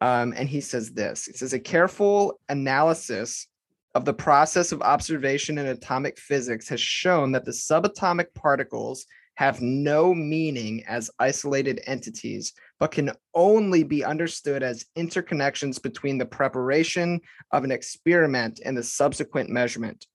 [0.00, 3.46] Um, and he says this He says, a careful analysis
[3.94, 9.04] of the process of observation in atomic physics has shown that the subatomic particles
[9.34, 16.26] have no meaning as isolated entities, but can only be understood as interconnections between the
[16.26, 17.20] preparation
[17.52, 20.06] of an experiment and the subsequent measurement.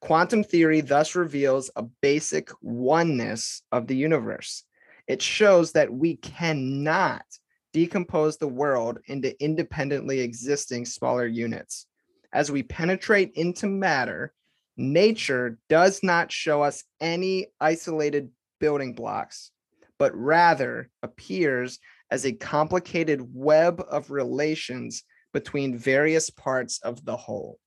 [0.00, 4.64] Quantum theory thus reveals a basic oneness of the universe.
[5.06, 7.24] It shows that we cannot
[7.72, 11.86] decompose the world into independently existing smaller units.
[12.32, 14.32] As we penetrate into matter,
[14.76, 18.30] nature does not show us any isolated
[18.60, 19.50] building blocks,
[19.98, 21.78] but rather appears
[22.10, 25.02] as a complicated web of relations
[25.32, 27.58] between various parts of the whole.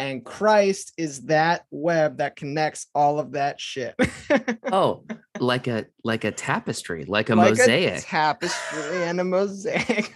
[0.00, 3.94] And Christ is that web that connects all of that shit.
[4.72, 5.04] oh,
[5.38, 7.98] like a like a tapestry, like a like mosaic.
[7.98, 10.14] A tapestry and a mosaic.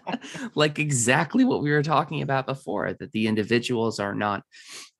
[0.56, 4.42] like exactly what we were talking about before, that the individuals are not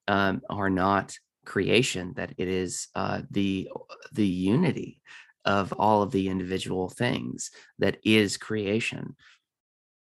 [0.07, 1.13] um, are not
[1.45, 3.67] creation, that it is uh, the
[4.13, 5.01] the unity
[5.43, 9.13] of all of the individual things that is creation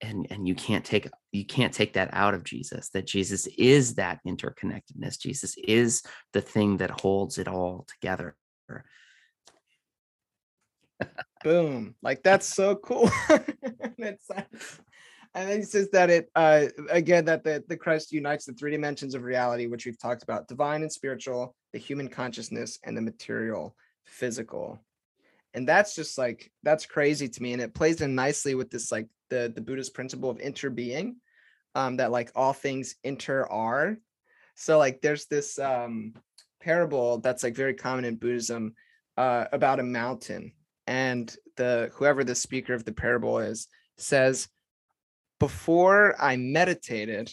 [0.04, 3.96] and and you can't take you can't take that out of jesus that jesus is
[3.96, 5.20] that interconnectedness.
[5.20, 6.04] Jesus is
[6.34, 8.36] the thing that holds it all together.
[11.44, 11.96] Boom.
[12.02, 13.10] Like that's so cool.
[15.36, 19.16] And he says that it uh again that the, the christ unites the three dimensions
[19.16, 23.76] of reality which we've talked about divine and spiritual the human consciousness and the material
[24.06, 24.80] physical.
[25.56, 28.92] And that's just like that's crazy to me and it plays in nicely with this
[28.92, 31.16] like the the buddhist principle of interbeing
[31.76, 33.98] um that like all things inter are.
[34.56, 36.14] So like there's this um
[36.62, 38.76] parable that's like very common in buddhism
[39.18, 40.54] uh about a mountain.
[40.86, 44.48] And the whoever the speaker of the parable is says
[45.40, 47.32] before i meditated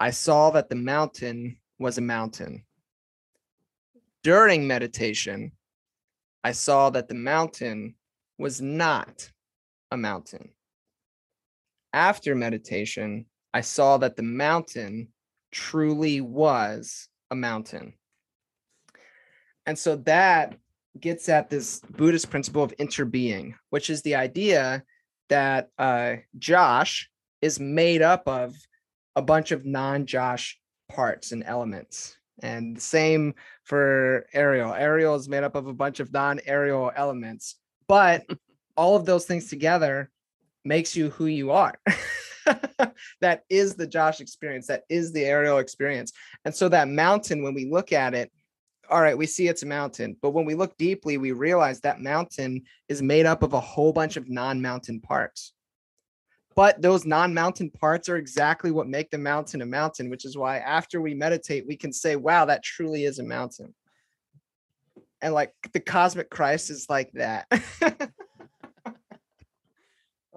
[0.00, 2.64] i saw that the mountain was a mountain.
[4.22, 5.52] During meditation
[6.44, 7.96] I saw that the mountain
[8.38, 9.32] was not
[9.90, 10.50] a mountain.
[11.96, 13.24] After meditation,
[13.54, 15.08] I saw that the mountain
[15.50, 17.94] truly was a mountain.
[19.64, 20.58] And so that
[21.00, 24.84] gets at this Buddhist principle of interbeing, which is the idea
[25.30, 27.08] that uh, Josh
[27.40, 28.54] is made up of
[29.16, 30.60] a bunch of non Josh
[30.90, 32.18] parts and elements.
[32.42, 34.74] And the same for Ariel.
[34.74, 37.56] Ariel is made up of a bunch of non-Ariel elements,
[37.88, 38.26] but
[38.76, 40.10] all of those things together
[40.66, 41.74] makes you who you are.
[43.20, 44.66] that is the Josh experience.
[44.66, 46.12] That is the Ariel experience.
[46.44, 48.30] And so that mountain, when we look at it,
[48.88, 52.00] all right, we see it's a mountain, but when we look deeply, we realize that
[52.00, 55.52] mountain is made up of a whole bunch of non-mountain parts
[56.56, 60.58] but those non-mountain parts are exactly what make the mountain a mountain which is why
[60.58, 63.72] after we meditate we can say wow that truly is a mountain
[65.20, 67.46] and like the cosmic christ is like that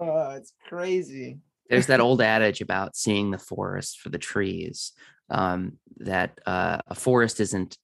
[0.00, 1.38] oh it's crazy.
[1.68, 4.92] There's that old adage about seeing the forest for the trees
[5.30, 7.76] um, that uh, a forest isn't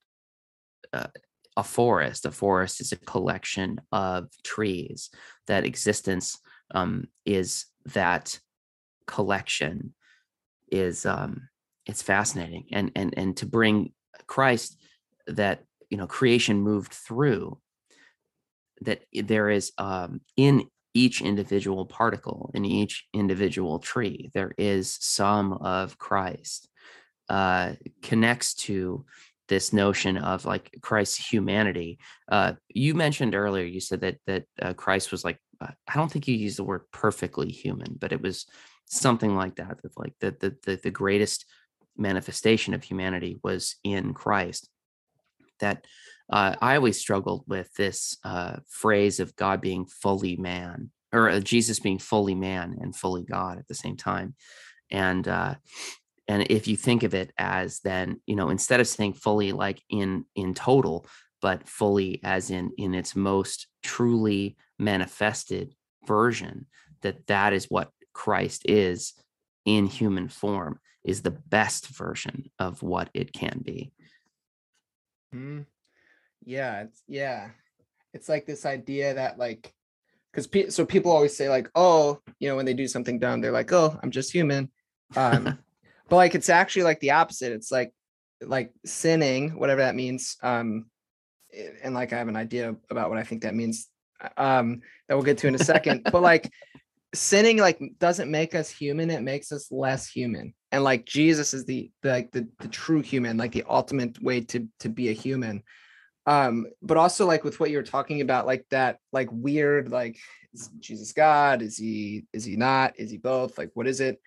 [0.93, 1.09] uh,
[1.57, 5.11] a forest a forest is a collection of trees.
[5.47, 6.39] That existence
[6.75, 8.39] um, is that
[9.07, 9.95] collection
[10.71, 11.49] is um
[11.87, 12.67] it's fascinating.
[12.73, 13.93] And and and to bring
[14.27, 14.77] christ
[15.27, 17.59] that you know creation moved through
[18.81, 25.53] that there is um in each individual particle in each individual tree there is some
[25.55, 26.69] of christ
[27.29, 29.05] uh connects to
[29.49, 31.99] this notion of like christ's humanity
[32.33, 36.29] uh you mentioned earlier you said that that uh, christ was like I don't think
[36.29, 38.47] you used the word perfectly human, but it was
[38.87, 39.81] something like that.
[39.83, 41.47] That like the, the the the greatest
[41.97, 44.69] manifestation of humanity was in Christ.
[45.61, 45.87] That
[46.31, 51.41] uh, I always struggled with this uh, phrase of God being fully man, or uh,
[51.41, 54.35] Jesus being fully man and fully God at the same time,
[54.91, 55.55] and uh,
[56.29, 59.81] and if you think of it as then you know instead of saying fully like
[59.89, 61.07] in in total,
[61.41, 65.75] but fully as in in its most truly manifested
[66.07, 66.67] version
[67.03, 69.15] that that is what Christ is
[69.65, 73.93] in human form is the best version of what it can be.
[75.33, 75.63] Hmm.
[76.47, 77.51] Yeah, it's yeah.
[78.15, 79.75] It's like this idea that like
[80.33, 83.41] because pe- so people always say like, oh, you know, when they do something dumb,
[83.41, 84.71] they're like, oh, I'm just human.
[85.17, 85.59] Um,
[86.09, 87.53] but like it's actually like the opposite.
[87.53, 87.93] It's like
[88.41, 90.37] like sinning, whatever that means.
[90.43, 90.87] Um,
[91.83, 93.89] and like I have an idea about what I think that means.
[94.39, 96.05] Um, that we'll get to in a second.
[96.11, 96.51] but like
[97.15, 101.65] sinning like doesn't make us human it makes us less human and like jesus is
[101.65, 105.13] the, the like the, the true human like the ultimate way to to be a
[105.13, 105.63] human
[106.27, 110.19] um but also like with what you were talking about like that like weird like
[110.79, 111.63] jesus god?
[111.63, 112.99] Is he is he not?
[112.99, 113.59] Is he both?
[113.59, 114.21] Like what is it?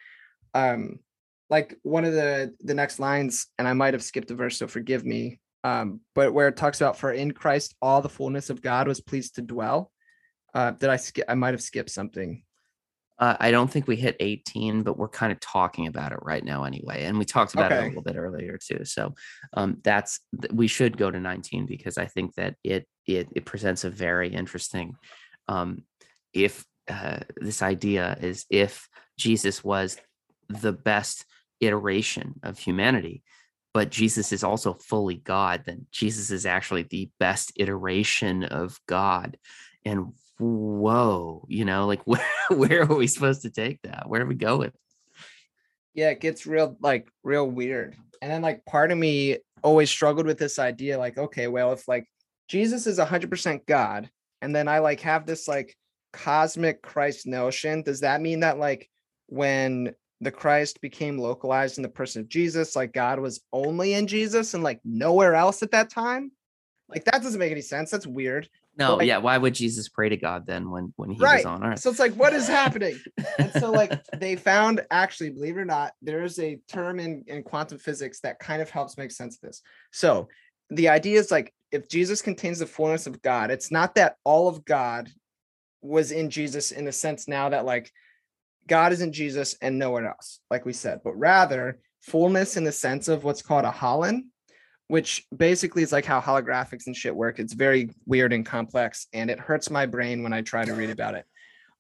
[0.54, 1.00] Um
[1.50, 4.68] like one of the the next lines and i might have skipped a verse so
[4.68, 8.62] forgive me um but where it talks about for in christ all the fullness of
[8.62, 9.92] god was pleased to dwell
[10.54, 12.44] uh did i skip i might have skipped something
[13.20, 16.44] uh, I don't think we hit 18, but we're kind of talking about it right
[16.44, 17.04] now anyway.
[17.04, 17.82] And we talked about okay.
[17.82, 18.86] it a little bit earlier too.
[18.86, 19.14] So
[19.54, 20.22] um, that's
[20.54, 24.30] we should go to 19 because I think that it it, it presents a very
[24.30, 24.96] interesting
[25.48, 25.84] um,
[26.34, 28.88] if uh, this idea is if
[29.18, 29.98] Jesus was
[30.48, 31.26] the best
[31.60, 33.24] iteration of humanity,
[33.74, 39.38] but Jesus is also fully God, then Jesus is actually the best iteration of God.
[39.86, 44.08] And whoa, you know, like where where are we supposed to take that?
[44.08, 44.74] Where do we go with?
[45.94, 47.96] Yeah, it gets real like real weird.
[48.22, 51.88] And then like part of me always struggled with this idea like okay, well if
[51.88, 52.06] like
[52.48, 54.10] Jesus is 100% God
[54.42, 55.76] and then I like have this like
[56.14, 58.90] cosmic Christ notion, does that mean that like
[59.28, 64.08] when the Christ became localized in the person of Jesus, like God was only in
[64.08, 66.32] Jesus and like nowhere else at that time?
[66.90, 67.92] Like that doesn't make any sense.
[67.92, 68.50] That's weird.
[68.80, 69.18] No, like, yeah.
[69.18, 71.38] Why would Jesus pray to God then when when he right.
[71.38, 71.80] was on earth?
[71.80, 72.98] So it's like, what is happening?
[73.38, 77.26] and so like they found actually, believe it or not, there is a term in,
[77.28, 79.62] in quantum physics that kind of helps make sense of this.
[79.92, 80.30] So
[80.70, 84.48] the idea is like if Jesus contains the fullness of God, it's not that all
[84.48, 85.10] of God
[85.82, 87.92] was in Jesus in the sense now that like
[88.68, 92.72] God is in Jesus and nowhere else, like we said, but rather fullness in the
[92.72, 94.26] sense of what's called a Holon,
[94.90, 97.38] which basically is like how holographics and shit work.
[97.38, 100.90] It's very weird and complex, and it hurts my brain when I try to read
[100.90, 101.26] about it.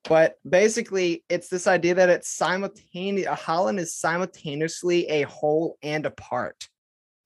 [0.07, 3.27] But basically, it's this idea that it's simultaneous.
[3.27, 6.69] A Holon is simultaneously a whole and a part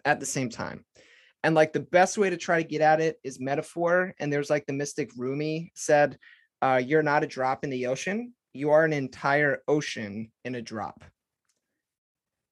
[0.06, 0.86] at the same time.
[1.44, 4.16] And like the best way to try to get at it is metaphor.
[4.20, 6.18] And there's like the mystic Rumi said,
[6.62, 8.34] uh, "You're not a drop in the ocean.
[8.54, 11.04] You are an entire ocean in a drop."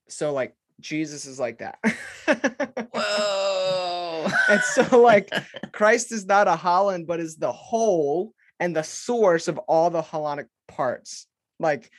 [0.10, 1.80] So like Jesus is like that.
[2.94, 4.28] Whoa.
[4.50, 5.30] and so like
[5.72, 10.04] Christ is not a Holon, but is the whole and the source of all the
[10.04, 11.28] holonic parts.
[11.60, 11.92] Like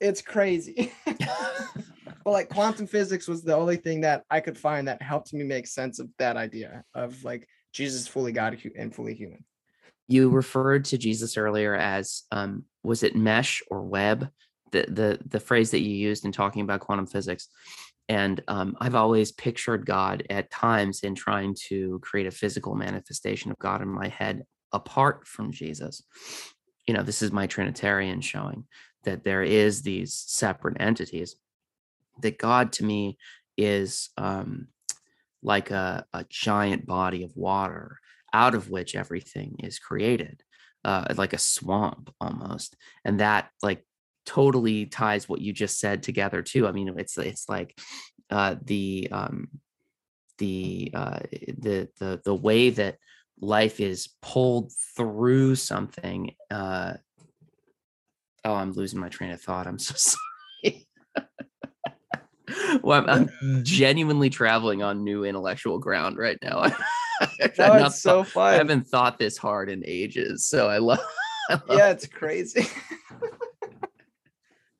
[0.00, 0.92] it's crazy.
[1.06, 5.44] but like quantum physics was the only thing that I could find that helped me
[5.44, 9.44] make sense of that idea of like Jesus fully God and fully human.
[10.06, 14.28] You referred to Jesus earlier as um was it mesh or web?
[14.72, 17.48] The the the phrase that you used in talking about quantum physics
[18.08, 23.50] and um, I've always pictured God at times in trying to create a physical manifestation
[23.50, 26.02] of God in my head apart from Jesus.
[26.86, 28.64] You know, this is my Trinitarian showing
[29.04, 31.36] that there is these separate entities.
[32.20, 33.18] That God to me
[33.56, 34.68] is um,
[35.42, 37.98] like a, a giant body of water
[38.32, 40.42] out of which everything is created,
[40.84, 43.84] uh, like a swamp almost, and that like
[44.24, 46.66] totally ties what you just said together too.
[46.66, 47.78] I mean, it's it's like
[48.30, 49.48] uh, the um,
[50.38, 51.20] the uh,
[51.58, 52.98] the the the way that
[53.40, 56.34] life is pulled through something.
[56.50, 56.94] Uh,
[58.44, 59.66] oh, I'm losing my train of thought.
[59.66, 59.94] I'm so
[60.64, 60.86] sorry.
[62.82, 66.62] well, I'm, I'm, genuinely traveling on new intellectual ground right now.
[67.58, 68.54] no, it's so fun.
[68.54, 71.00] I haven't thought this hard in ages, so I love.
[71.50, 72.66] I love yeah, it's crazy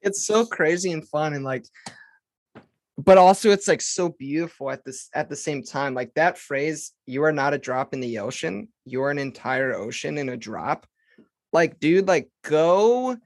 [0.05, 1.65] it's so crazy and fun and like
[2.97, 6.93] but also it's like so beautiful at this at the same time like that phrase
[7.07, 10.87] you are not a drop in the ocean you're an entire ocean in a drop
[11.53, 13.17] like dude like go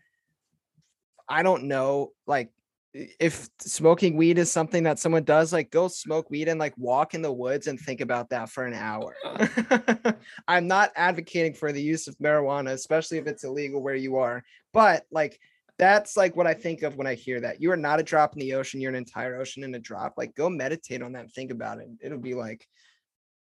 [1.28, 2.50] i don't know like
[2.94, 7.14] if smoking weed is something that someone does like go smoke weed and like walk
[7.14, 9.14] in the woods and think about that for an hour.
[10.48, 14.42] I'm not advocating for the use of marijuana especially if it's illegal where you are
[14.72, 15.38] but like
[15.78, 17.62] that's like what I think of when I hear that.
[17.62, 20.14] You are not a drop in the ocean, you're an entire ocean in a drop.
[20.16, 21.88] Like go meditate on that and think about it.
[22.00, 22.66] It'll be like,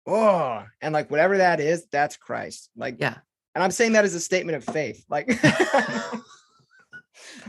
[0.07, 2.71] oh, and like whatever that is, that's Christ.
[2.77, 3.19] Like, yeah.
[3.55, 5.05] And I'm saying that as a statement of faith.
[5.11, 5.29] Like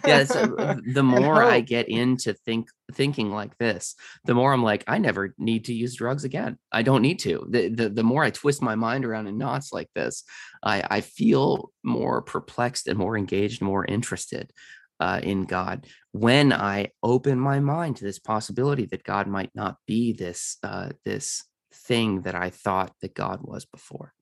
[0.06, 3.96] yeah uh, the more i get into think thinking like this
[4.26, 7.46] the more i'm like i never need to use drugs again i don't need to
[7.50, 10.24] the, the, the more i twist my mind around in knots like this
[10.64, 14.52] i i feel more perplexed and more engaged more interested
[15.00, 19.78] uh, in god when I open my mind to this possibility that God might not
[19.88, 24.14] be this uh, this thing that I thought that God was before.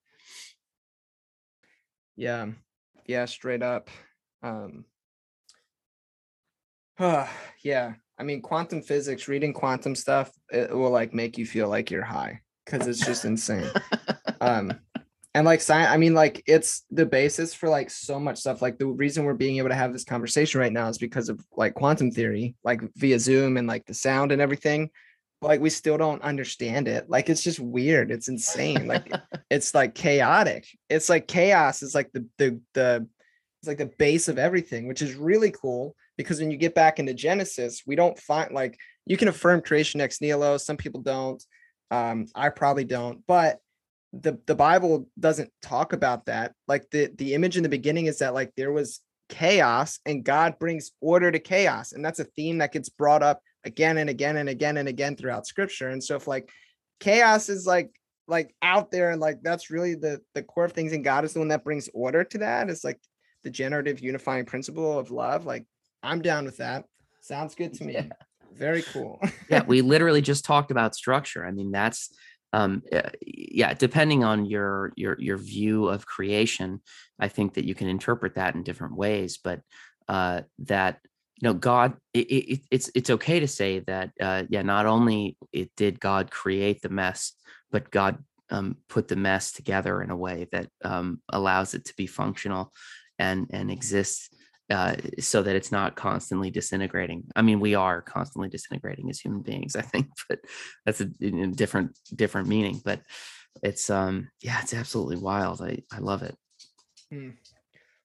[2.15, 2.47] Yeah,
[3.05, 3.89] yeah, straight up.
[4.41, 4.85] Um,
[7.63, 11.91] yeah, I mean, quantum physics, reading quantum stuff, it will like make you feel like
[11.91, 13.69] you're high because it's just insane.
[14.41, 14.73] um,
[15.33, 18.77] and like science i mean like it's the basis for like so much stuff like
[18.77, 21.73] the reason we're being able to have this conversation right now is because of like
[21.73, 24.89] quantum theory like via zoom and like the sound and everything
[25.41, 27.09] like we still don't understand it.
[27.09, 28.11] Like it's just weird.
[28.11, 28.87] It's insane.
[28.87, 29.11] Like
[29.49, 30.67] it's like chaotic.
[30.89, 33.07] It's like chaos is like the the the
[33.59, 36.99] it's like the base of everything which is really cool because when you get back
[36.99, 41.43] into genesis we don't find like you can affirm creation ex nihilo some people don't
[41.91, 43.59] um i probably don't but
[44.13, 46.53] the the bible doesn't talk about that.
[46.67, 48.99] Like the the image in the beginning is that like there was
[49.29, 53.39] chaos and god brings order to chaos and that's a theme that gets brought up
[53.63, 56.49] again and again and again and again throughout scripture and so if like
[56.99, 57.89] chaos is like
[58.27, 61.31] like out there and like that's really the the core of things and god is
[61.31, 62.99] the one that brings order to that it's like
[63.45, 65.65] the generative unifying principle of love like
[66.03, 66.85] i'm down with that
[67.21, 68.07] sounds good to me yeah.
[68.53, 69.19] very cool
[69.49, 72.13] yeah we literally just talked about structure i mean that's
[72.53, 76.81] um, eh, yeah, depending on your your your view of creation,
[77.19, 79.39] I think that you can interpret that in different ways.
[79.41, 79.61] But
[80.07, 80.99] uh, that
[81.41, 85.37] you know, God, it, it, it's it's okay to say that uh, yeah, not only
[85.53, 87.33] it did God create the mess,
[87.71, 88.17] but God
[88.49, 92.73] um, put the mess together in a way that um, allows it to be functional
[93.17, 94.29] and and exists
[94.71, 97.25] uh, so that it's not constantly disintegrating.
[97.35, 100.39] I mean, we are constantly disintegrating as human beings, I think, but
[100.85, 102.81] that's a, a, different different meaning.
[102.83, 103.01] But
[103.61, 105.61] it's um yeah, it's absolutely wild.
[105.61, 106.35] I I love it.
[107.11, 107.31] Hmm.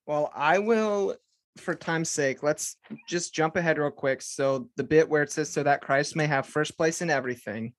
[0.07, 1.17] Well, I will,
[1.57, 2.77] for time's sake, let's
[3.09, 4.23] just jump ahead real quick.
[4.23, 7.75] So the bit where it says, "So that Christ may have first place in everything,"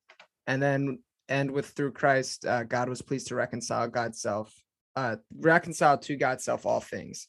[0.47, 4.53] and then end with through Christ, uh, God was pleased to reconcile God's self,
[4.95, 7.27] uh, reconcile to God's self all things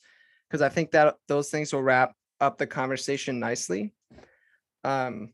[0.49, 3.93] because I think that those things will wrap up the conversation nicely.
[4.85, 5.33] Um,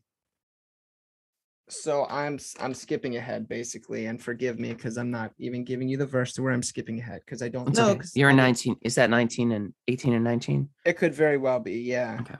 [1.67, 5.97] so I'm I'm skipping ahead basically, and forgive me because I'm not even giving you
[5.97, 7.91] the verse to where I'm skipping ahead because I don't know.
[7.91, 8.05] Okay.
[8.13, 8.75] You're 19.
[8.81, 10.69] Is that 19 and 18 and 19?
[10.85, 12.17] It could very well be, yeah.
[12.21, 12.35] Okay.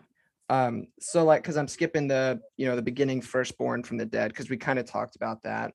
[0.50, 4.30] Um, so like because I'm skipping the you know the beginning firstborn from the dead
[4.30, 5.74] because we kind of talked about that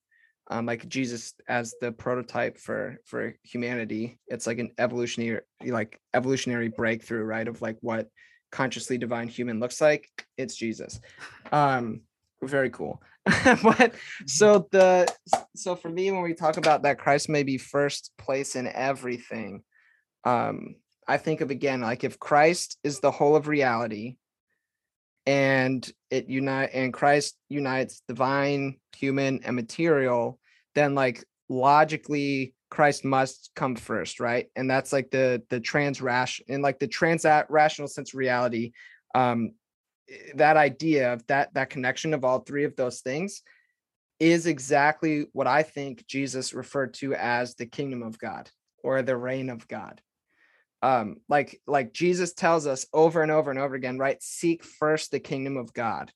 [0.51, 4.19] um, like Jesus as the prototype for for humanity.
[4.27, 7.47] It's like an evolutionary like evolutionary breakthrough, right?
[7.47, 8.09] Of like what
[8.51, 10.09] consciously divine human looks like.
[10.37, 11.01] It's Jesus.
[11.53, 12.03] Um,
[12.43, 13.01] very cool.
[13.63, 13.95] but
[14.27, 15.07] so the
[15.55, 19.63] so for me, when we talk about that Christ may be first place in everything,
[20.25, 20.75] um,
[21.07, 24.17] I think of again like if Christ is the whole of reality,
[25.27, 30.40] and it unite and Christ unites divine, human, and material,
[30.75, 34.47] then like logically Christ must come first, right?
[34.57, 38.73] And that's like the the trans rash in like the trans rational sense reality.
[39.15, 39.53] Um,
[40.09, 43.43] eh, that idea of that that connection of all three of those things
[44.21, 48.51] is exactly what I think Jesus referred to as the kingdom of God
[48.85, 50.01] or the reign of God.
[50.83, 54.23] Um, like like Jesus tells us over and over and over again, right?
[54.23, 56.13] Seek first the kingdom of God,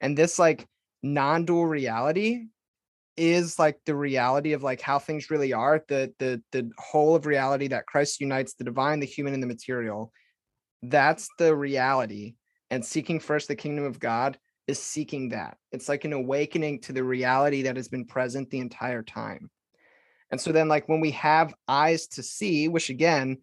[0.00, 0.66] and this like
[1.02, 2.46] non-dual reality
[3.20, 7.26] is like the reality of like how things really are the the the whole of
[7.26, 10.10] reality that christ unites the divine the human and the material
[10.82, 12.34] that's the reality
[12.70, 14.38] and seeking first the kingdom of god
[14.70, 15.58] is seeking that.
[15.72, 19.50] It's like an awakening to the reality that has been present the entire time.
[20.30, 23.38] And so then like when we have eyes to see which again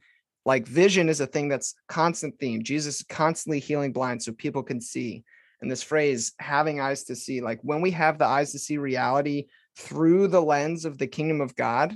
[0.46, 2.64] like vision is a thing that's constant theme.
[2.64, 5.26] Jesus is constantly healing blind so people can see.
[5.62, 8.78] And this phrase having eyes to see like when we have the eyes to see
[8.78, 9.48] reality
[9.78, 11.94] through the lens of the kingdom of god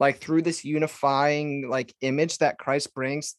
[0.00, 3.36] like through this unifying like image that christ brings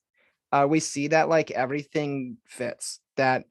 [0.51, 3.43] uh, we see that like everything fits that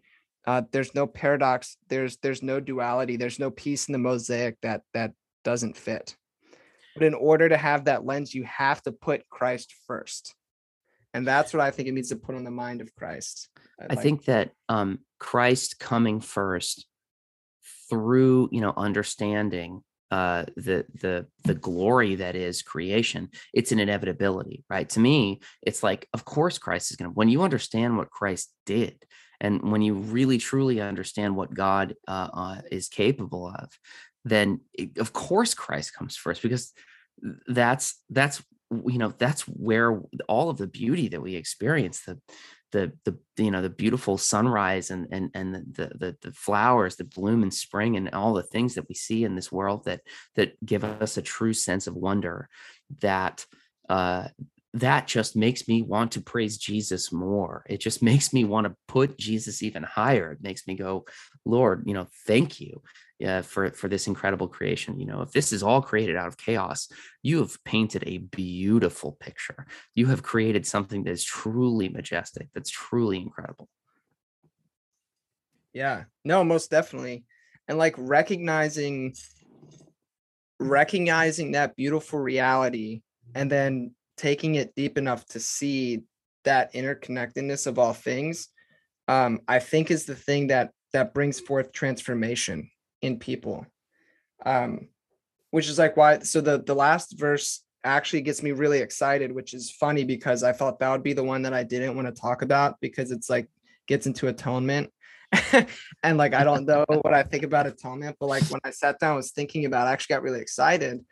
[0.47, 4.83] uh, there's no paradox there's there's no duality there's no piece in the mosaic that
[4.93, 5.13] that
[5.45, 6.17] doesn't fit.
[6.95, 10.35] But in order to have that lens you have to put christ first.
[11.13, 13.49] And that's what i think it needs to put on the mind of christ.
[13.81, 16.87] I'd i like think that um Christ coming first
[17.89, 19.83] through, you know, understanding
[20.15, 24.89] uh, the the the glory that is creation it's an inevitability right?
[24.91, 28.53] To me it's like of course christ is going to when you understand what christ
[28.65, 28.97] did
[29.41, 33.69] and when you really truly understand what god uh, uh, is capable of
[34.25, 36.73] then it, of course christ comes first because
[37.49, 38.41] that's that's
[38.87, 42.21] you know that's where all of the beauty that we experience the
[42.75, 47.15] the the you know the beautiful sunrise and and and the the the flowers that
[47.15, 50.01] bloom in spring and all the things that we see in this world that
[50.35, 52.49] that give us a true sense of wonder
[53.01, 53.47] that
[53.89, 54.27] uh
[54.73, 57.65] that just makes me want to praise Jesus more.
[57.69, 60.33] It just makes me want to put Jesus even higher.
[60.33, 61.05] It makes me go,
[61.45, 62.83] Lord, you know, thank you
[63.25, 64.99] uh, for for this incredible creation.
[64.99, 66.89] You know, if this is all created out of chaos,
[67.23, 69.67] you have painted a beautiful picture.
[69.95, 72.49] You have created something that is truly majestic.
[72.55, 73.69] That's truly incredible.
[75.73, 76.05] Yeah.
[76.25, 77.25] No, most definitely.
[77.69, 79.15] And like recognizing
[80.61, 83.03] recognizing that beautiful reality
[83.35, 86.03] and then taking it deep enough to see
[86.45, 88.49] that interconnectedness of all things
[89.09, 92.71] um, i think is the thing that that brings forth transformation
[93.05, 93.67] in people.
[94.45, 94.89] Um,
[95.55, 99.55] which is like why so the the last verse actually gets me really excited which
[99.55, 102.21] is funny because i thought that would be the one that i didn't want to
[102.21, 103.47] talk about because it's like
[103.87, 104.91] gets into atonement.
[106.03, 108.99] And like i don't know what i think about atonement but like when i sat
[108.99, 111.05] down I was thinking about it, i actually got really excited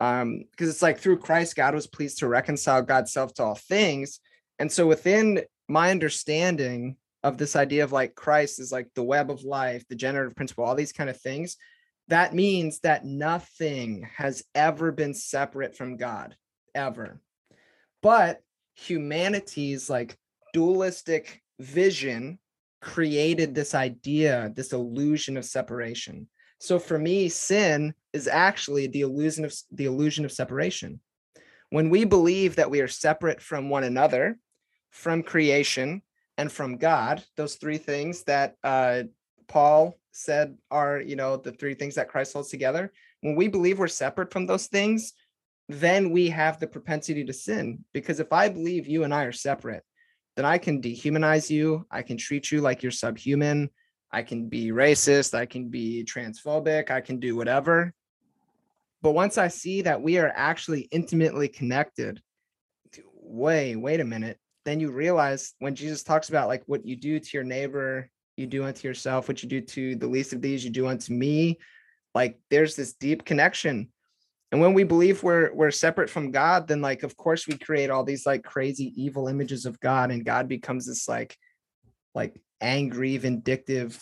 [0.00, 3.54] um because it's like through christ god was pleased to reconcile god's self to all
[3.54, 4.20] things.
[4.58, 9.30] And so within my understanding of this idea of like christ is like the web
[9.30, 11.56] of life the generative principle all these kind of things
[12.08, 16.36] that means that nothing has ever been separate from god
[16.74, 17.20] ever
[18.02, 18.40] but
[18.74, 20.16] humanity's like
[20.52, 22.38] dualistic vision
[22.80, 26.28] created this idea this illusion of separation
[26.58, 31.00] so for me, sin is actually the illusion of the illusion of separation.
[31.70, 34.38] When we believe that we are separate from one another,
[34.90, 36.02] from creation,
[36.38, 39.02] and from God, those three things that uh,
[39.48, 42.92] Paul said are, you know, the three things that Christ holds together.
[43.20, 45.12] When we believe we're separate from those things,
[45.68, 47.84] then we have the propensity to sin.
[47.92, 49.82] Because if I believe you and I are separate,
[50.36, 51.84] then I can dehumanize you.
[51.90, 53.68] I can treat you like you're subhuman.
[54.10, 57.92] I can be racist, I can be transphobic, I can do whatever.
[59.02, 62.22] But once I see that we are actually intimately connected,
[63.12, 64.38] wait, wait a minute.
[64.68, 68.46] Then you realize when Jesus talks about like what you do to your neighbor, you
[68.46, 71.58] do unto yourself, what you do to the least of these, you do unto me.
[72.14, 73.88] Like there's this deep connection.
[74.52, 77.88] And when we believe we're we're separate from God, then like of course we create
[77.88, 81.34] all these like crazy evil images of God, and God becomes this like
[82.14, 83.98] like angry, vindictive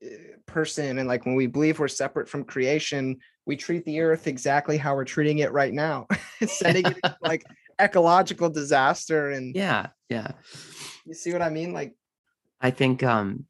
[0.00, 1.00] eh, person.
[1.00, 4.94] And like when we believe we're separate from creation, we treat the earth exactly how
[4.94, 6.06] we're treating it right now,
[6.46, 7.44] sending it like
[7.80, 9.30] ecological disaster.
[9.30, 10.32] And yeah, yeah.
[11.04, 11.72] You see what I mean?
[11.72, 11.94] Like,
[12.60, 13.46] I think, um,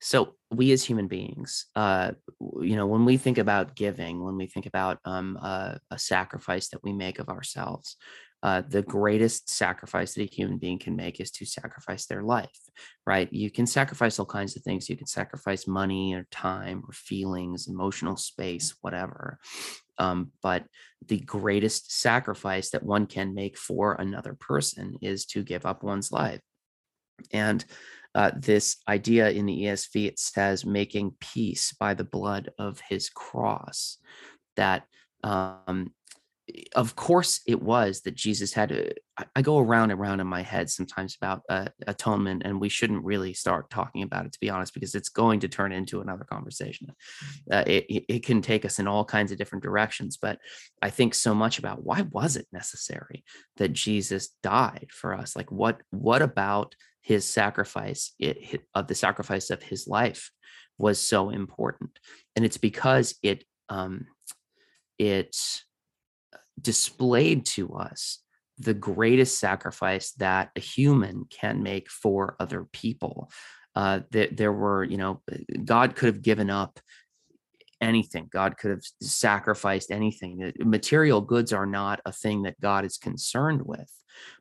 [0.00, 2.12] so we as human beings, uh,
[2.60, 6.68] you know, when we think about giving, when we think about um, uh, a sacrifice
[6.68, 7.96] that we make of ourselves,
[8.42, 12.60] uh, the greatest sacrifice that a human being can make is to sacrifice their life,
[13.04, 13.32] right?
[13.32, 14.88] You can sacrifice all kinds of things.
[14.88, 19.38] You can sacrifice money or time or feelings, emotional space, whatever.
[19.98, 20.64] Um, but
[21.06, 26.12] the greatest sacrifice that one can make for another person is to give up one's
[26.12, 26.40] life.
[27.32, 27.64] And
[28.14, 33.10] uh, this idea in the ESV, it says, making peace by the blood of his
[33.10, 33.98] cross.
[34.56, 34.84] That
[35.22, 35.92] um,
[36.74, 38.92] of course it was that jesus had to
[39.36, 43.04] i go around and around in my head sometimes about uh, atonement and we shouldn't
[43.04, 46.24] really start talking about it to be honest because it's going to turn into another
[46.24, 46.88] conversation.
[47.50, 50.38] Uh, it, it can take us in all kinds of different directions but
[50.80, 53.24] i think so much about why was it necessary
[53.56, 55.36] that jesus died for us?
[55.36, 60.30] Like what what about his sacrifice it, of the sacrifice of his life
[60.78, 61.98] was so important?
[62.36, 64.06] And it's because it um
[64.98, 65.36] it
[66.60, 68.22] displayed to us
[68.58, 73.30] the greatest sacrifice that a human can make for other people.
[73.74, 75.22] Uh, that there were, you know,
[75.64, 76.80] God could have given up
[77.80, 78.28] anything.
[78.30, 80.52] God could have sacrificed anything.
[80.58, 83.92] Material goods are not a thing that God is concerned with,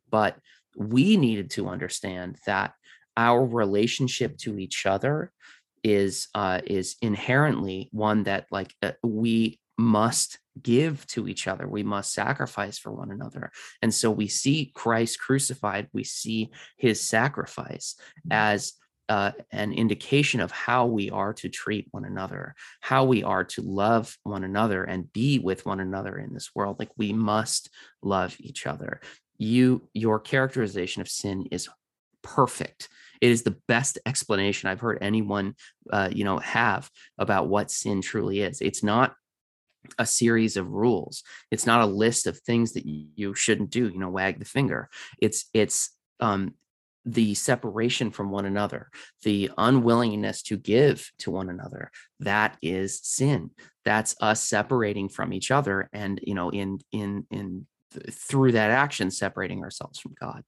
[0.09, 0.37] but
[0.75, 2.73] we needed to understand that
[3.15, 5.31] our relationship to each other
[5.83, 11.67] is uh, is inherently one that like uh, we must give to each other.
[11.67, 13.51] We must sacrifice for one another.
[13.81, 18.31] And so we see Christ crucified, we see his sacrifice mm-hmm.
[18.31, 18.73] as
[19.09, 23.61] uh, an indication of how we are to treat one another, how we are to
[23.61, 26.77] love one another and be with one another in this world.
[26.77, 27.69] Like we must
[28.01, 28.99] love each other.
[29.37, 31.69] You, your characterization of sin is
[32.21, 32.89] perfect.
[33.21, 35.55] It is the best explanation I've heard anyone,
[35.91, 38.61] uh, you know, have about what sin truly is.
[38.61, 39.15] It's not
[39.97, 43.99] a series of rules it's not a list of things that you shouldn't do you
[43.99, 44.89] know wag the finger
[45.21, 46.53] it's it's um
[47.07, 48.89] the separation from one another,
[49.23, 51.89] the unwillingness to give to one another,
[52.19, 53.49] that is sin.
[53.85, 57.65] That's us separating from each other, and you know, in in in
[58.11, 60.43] through that action, separating ourselves from God.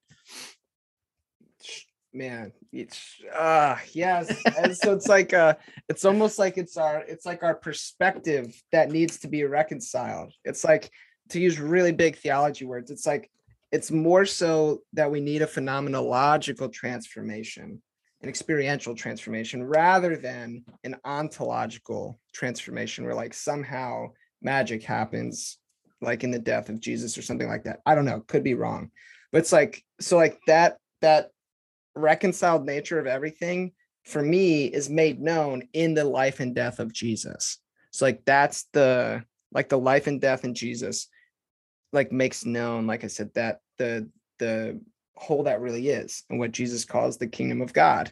[2.11, 4.35] Man, it's uh yes.
[4.57, 5.55] and so it's like uh
[5.87, 10.33] it's almost like it's our it's like our perspective that needs to be reconciled.
[10.43, 10.89] It's like
[11.29, 13.29] to use really big theology words, it's like
[13.71, 17.81] it's more so that we need a phenomenological transformation,
[18.21, 24.07] an experiential transformation, rather than an ontological transformation where like somehow
[24.41, 25.59] magic happens,
[26.01, 27.79] like in the death of Jesus or something like that.
[27.85, 28.89] I don't know, could be wrong.
[29.31, 31.29] But it's like, so like that, that
[31.99, 33.73] reconciled nature of everything
[34.03, 37.57] for me is made known in the life and death of Jesus.
[37.91, 41.07] So like that's the like the life and death in Jesus
[41.91, 44.79] like makes known, like I said, that the the
[45.15, 48.11] whole that really is and what Jesus calls the kingdom of God.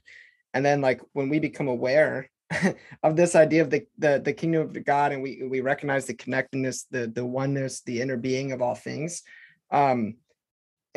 [0.53, 2.30] And then like when we become aware
[3.03, 6.14] of this idea of the, the the kingdom of God and we we recognize the
[6.14, 9.23] connectedness, the the oneness, the interbeing of all things.
[9.72, 10.15] Um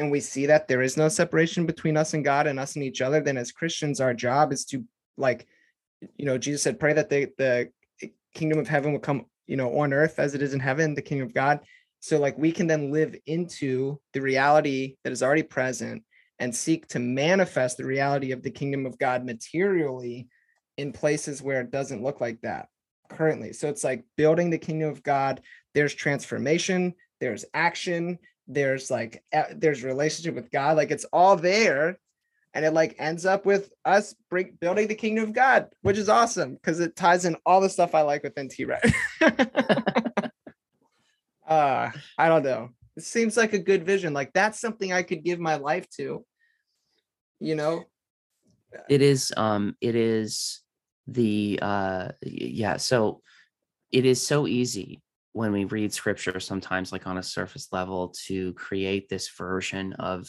[0.01, 2.85] and we see that there is no separation between us and God and us and
[2.85, 4.85] each other, then as Christians, our job is to
[5.17, 5.47] like,
[6.17, 7.71] you know, Jesus said, pray that the the
[8.35, 11.03] kingdom of heaven will come, you know, on earth as it is in heaven, the
[11.03, 11.61] kingdom of God
[12.01, 16.03] so like we can then live into the reality that is already present
[16.39, 20.29] and seek to manifest the reality of the kingdom of God materially
[20.79, 22.69] in places where it doesn't look like that
[23.11, 23.53] currently.
[23.53, 25.43] So it's like building the kingdom of God,
[25.75, 28.19] there's transformation, there's action,
[28.53, 29.23] there's like
[29.55, 31.99] there's relationship with God, like it's all there
[32.53, 36.09] and it like ends up with us bring, building the kingdom of God, which is
[36.09, 38.93] awesome because it ties in all the stuff I like within T-Rex.
[41.51, 45.25] uh i don't know it seems like a good vision like that's something i could
[45.25, 46.25] give my life to
[47.41, 47.85] you know
[48.89, 50.61] it is um it is
[51.09, 53.21] the uh yeah so
[53.91, 55.03] it is so easy
[55.33, 60.29] when we read scripture sometimes like on a surface level to create this version of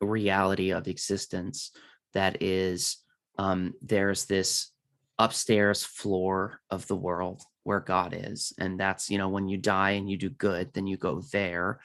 [0.00, 1.70] reality of existence
[2.14, 2.98] that is
[3.38, 4.72] um there's this
[5.18, 8.52] upstairs floor of the world where God is.
[8.58, 11.80] And that's, you know, when you die and you do good, then you go there.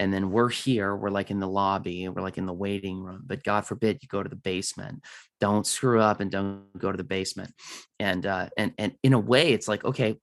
[0.00, 3.24] And then we're here, we're like in the lobby, we're like in the waiting room.
[3.26, 5.04] But God forbid you go to the basement.
[5.38, 7.52] Don't screw up and don't go to the basement.
[8.00, 10.16] And uh and and in a way, it's like, okay,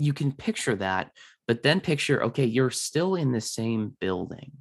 [0.00, 1.10] you can picture that,
[1.46, 4.52] but then picture, okay, you're still in the same building,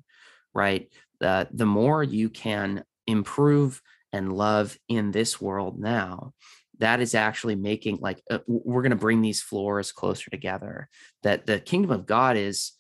[0.53, 0.91] right?
[1.21, 3.81] Uh, the more you can improve
[4.13, 6.33] and love in this world now,
[6.79, 10.87] that is actually making like uh, we're going to bring these floors closer together
[11.23, 12.71] that the kingdom of god is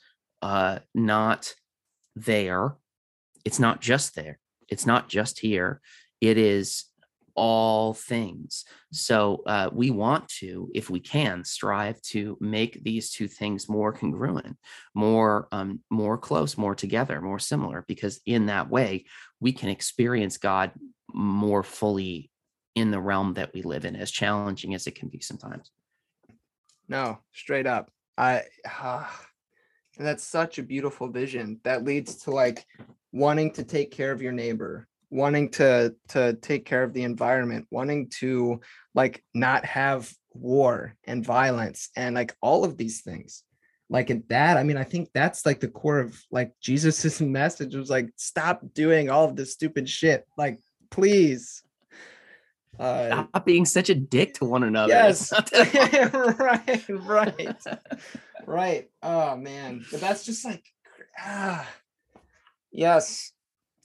[0.41, 1.53] uh not
[2.25, 2.75] there.
[3.45, 4.39] It's not just there.
[4.67, 5.81] It's not just here.
[6.21, 6.85] It is
[7.39, 13.27] all things so uh, we want to if we can strive to make these two
[13.27, 14.57] things more congruent
[14.93, 19.05] more um, more close more together more similar because in that way
[19.39, 20.71] we can experience god
[21.13, 22.29] more fully
[22.75, 25.71] in the realm that we live in, as challenging as it can be sometimes.
[26.87, 27.91] No, straight up.
[28.17, 28.43] I
[28.81, 29.05] uh,
[29.97, 32.65] that's such a beautiful vision that leads to like
[33.11, 37.67] wanting to take care of your neighbor, wanting to to take care of the environment,
[37.71, 38.61] wanting to
[38.93, 43.43] like not have war and violence and like all of these things.
[43.91, 47.75] Like at that, I mean, I think that's like the core of like Jesus's message
[47.75, 50.27] was like, stop doing all of this stupid shit.
[50.37, 50.59] Like,
[50.91, 51.63] please
[52.79, 54.93] uh, Stop being such a dick to one another.
[54.93, 55.33] Yes.
[55.53, 57.57] right, right,
[58.45, 58.89] right.
[59.03, 60.63] Oh man, but that's just like,
[61.19, 61.67] ah,
[62.71, 63.33] yes,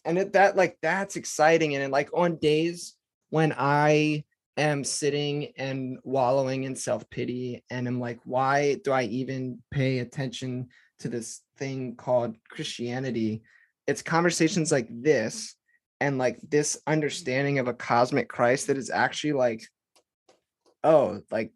[0.04, 2.94] and it, that like that's exciting, and like on days
[3.30, 4.24] when I
[4.56, 9.98] am sitting and wallowing in self pity, and I'm like, why do I even pay
[9.98, 10.68] attention
[11.00, 13.42] to this thing called Christianity?
[13.86, 15.54] It's conversations like this
[16.00, 19.64] and like this understanding of a cosmic Christ that is actually like,
[20.82, 21.52] oh, like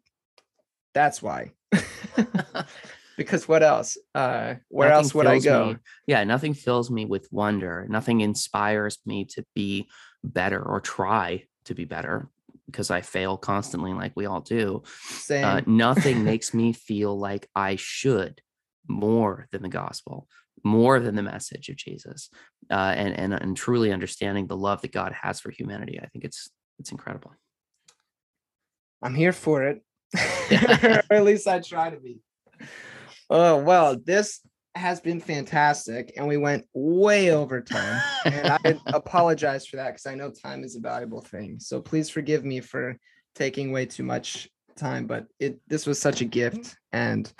[0.93, 1.51] that's why.
[3.19, 3.97] because what else?
[4.15, 5.65] Uh, where nothing else would I go?
[5.65, 5.77] Me,
[6.07, 7.85] yeah, nothing fills me with wonder.
[7.89, 9.89] Nothing inspires me to be
[10.23, 12.29] better or try to be better
[12.65, 14.83] because I fail constantly, like we all do.
[15.29, 18.41] Uh, nothing makes me feel like I should
[18.87, 20.27] more than the gospel
[20.63, 22.29] more than the message of Jesus,
[22.69, 25.99] uh, and and and truly understanding the love that God has for humanity.
[26.01, 27.31] I think it's it's incredible.
[29.01, 29.81] I'm here for it,
[31.09, 32.19] or at least I try to be.
[33.29, 34.41] Oh well, this
[34.75, 38.01] has been fantastic, and we went way over time.
[38.25, 41.59] and I apologize for that because I know time is a valuable thing.
[41.59, 42.97] So please forgive me for
[43.35, 47.31] taking way too much time, but it this was such a gift, and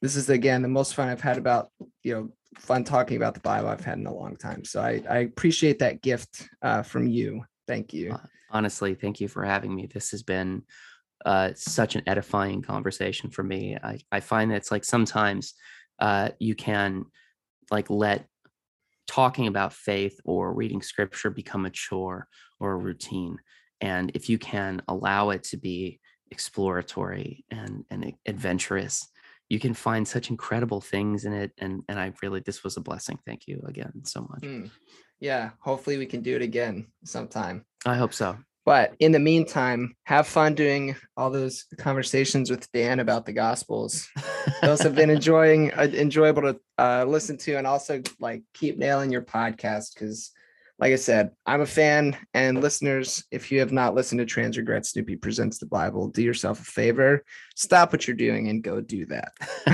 [0.00, 1.68] this is again the most fun I've had about
[2.02, 4.64] you know fun talking about the Bible I've had in a long time.
[4.64, 7.44] So I I appreciate that gift uh, from you.
[7.66, 8.16] Thank you.
[8.50, 9.86] Honestly, thank you for having me.
[9.86, 10.62] This has been
[11.24, 13.76] uh, such an edifying conversation for me.
[13.82, 15.54] I, I find that it's like sometimes
[15.98, 17.04] uh, you can
[17.70, 18.26] like let
[19.06, 22.28] talking about faith or reading scripture become a chore
[22.60, 23.38] or a routine.
[23.80, 29.08] And if you can allow it to be exploratory and, and adventurous,
[29.48, 31.52] you can find such incredible things in it.
[31.58, 33.18] And, and I really, this was a blessing.
[33.24, 34.42] Thank you again so much.
[34.42, 34.70] Mm.
[35.20, 35.50] Yeah.
[35.60, 37.64] Hopefully we can do it again sometime.
[37.84, 38.36] I hope so.
[38.66, 44.08] But in the meantime, have fun doing all those conversations with Dan about the Gospels.
[44.60, 49.12] those have been enjoying uh, enjoyable to uh, listen to, and also like keep nailing
[49.12, 50.32] your podcast because,
[50.80, 52.16] like I said, I'm a fan.
[52.34, 56.22] And listeners, if you have not listened to Trans Regret Snoopy Presents the Bible, do
[56.22, 57.24] yourself a favor,
[57.54, 59.32] stop what you're doing, and go do that.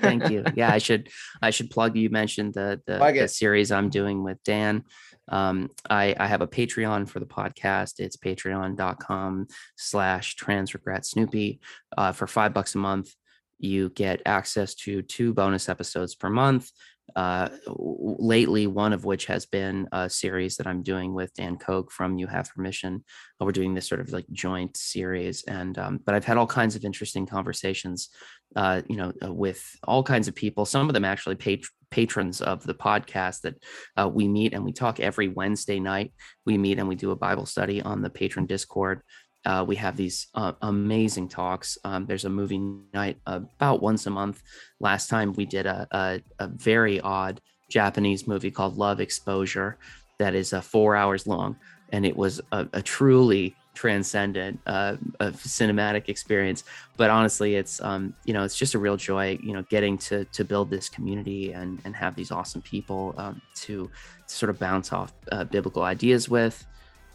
[0.00, 0.44] Thank you.
[0.54, 1.08] Yeah, I should
[1.42, 1.96] I should plug.
[1.96, 4.84] You mentioned the the, the series I'm doing with Dan.
[5.28, 8.00] Um, I, I have a Patreon for the podcast.
[8.00, 11.60] It's patreon.com slash trans regret Snoopy.
[11.96, 13.14] Uh, for five bucks a month,
[13.58, 16.70] you get access to two bonus episodes per month.
[17.16, 21.90] Uh, lately, one of which has been a series that I'm doing with Dan Koch
[21.90, 23.04] from You Have Permission.
[23.40, 26.46] Uh, we're doing this sort of like joint series, and um, but I've had all
[26.46, 28.10] kinds of interesting conversations,
[28.56, 30.64] uh, you know, uh, with all kinds of people.
[30.64, 33.54] Some of them actually pat- patrons of the podcast that
[33.96, 36.12] uh, we meet and we talk every Wednesday night.
[36.44, 39.02] We meet and we do a Bible study on the Patreon Discord.
[39.48, 41.78] Uh, we have these uh, amazing talks.
[41.82, 42.58] Um, there's a movie
[42.92, 44.42] night about once a month.
[44.78, 49.78] Last time we did a, a, a very odd Japanese movie called Love Exposure
[50.18, 51.56] that is uh, four hours long.
[51.92, 56.64] And it was a, a truly transcendent uh, cinematic experience.
[56.98, 60.26] But honestly, it's um, you know it's just a real joy, you know, getting to
[60.26, 63.90] to build this community and and have these awesome people um, to,
[64.26, 66.66] to sort of bounce off uh, biblical ideas with.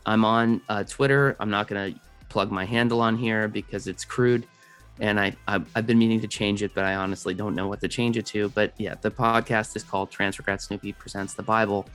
[0.05, 1.35] I'm on uh, Twitter.
[1.39, 1.93] I'm not gonna
[2.34, 4.45] plug my handle on here because it's crude
[4.99, 7.81] and I, I have been meaning to change it, but I honestly don't know what
[7.81, 8.49] to change it to.
[8.49, 11.88] But yeah, the podcast is called Trans Regret Snoopy Presents the Bible,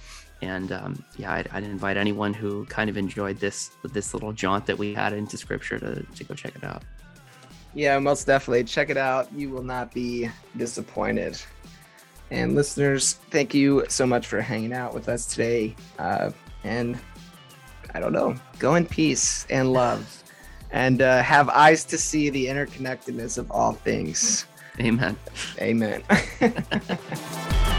[0.43, 4.67] and um, yeah, I'd, I'd, invite anyone who kind of enjoyed this this little jaunt
[4.67, 6.83] that we had into Scripture to to go check it out.
[7.75, 9.33] Yeah, most definitely check it out.
[9.33, 11.41] You will not be disappointed.
[12.31, 15.77] And listeners, thank you so much for hanging out with us today.
[15.99, 16.31] Uh,
[16.65, 16.99] and
[17.95, 20.23] I don't know, go in peace and love
[20.71, 24.47] and uh, have eyes to see the interconnectedness of all things.
[24.81, 25.17] Amen.
[25.61, 26.03] Amen.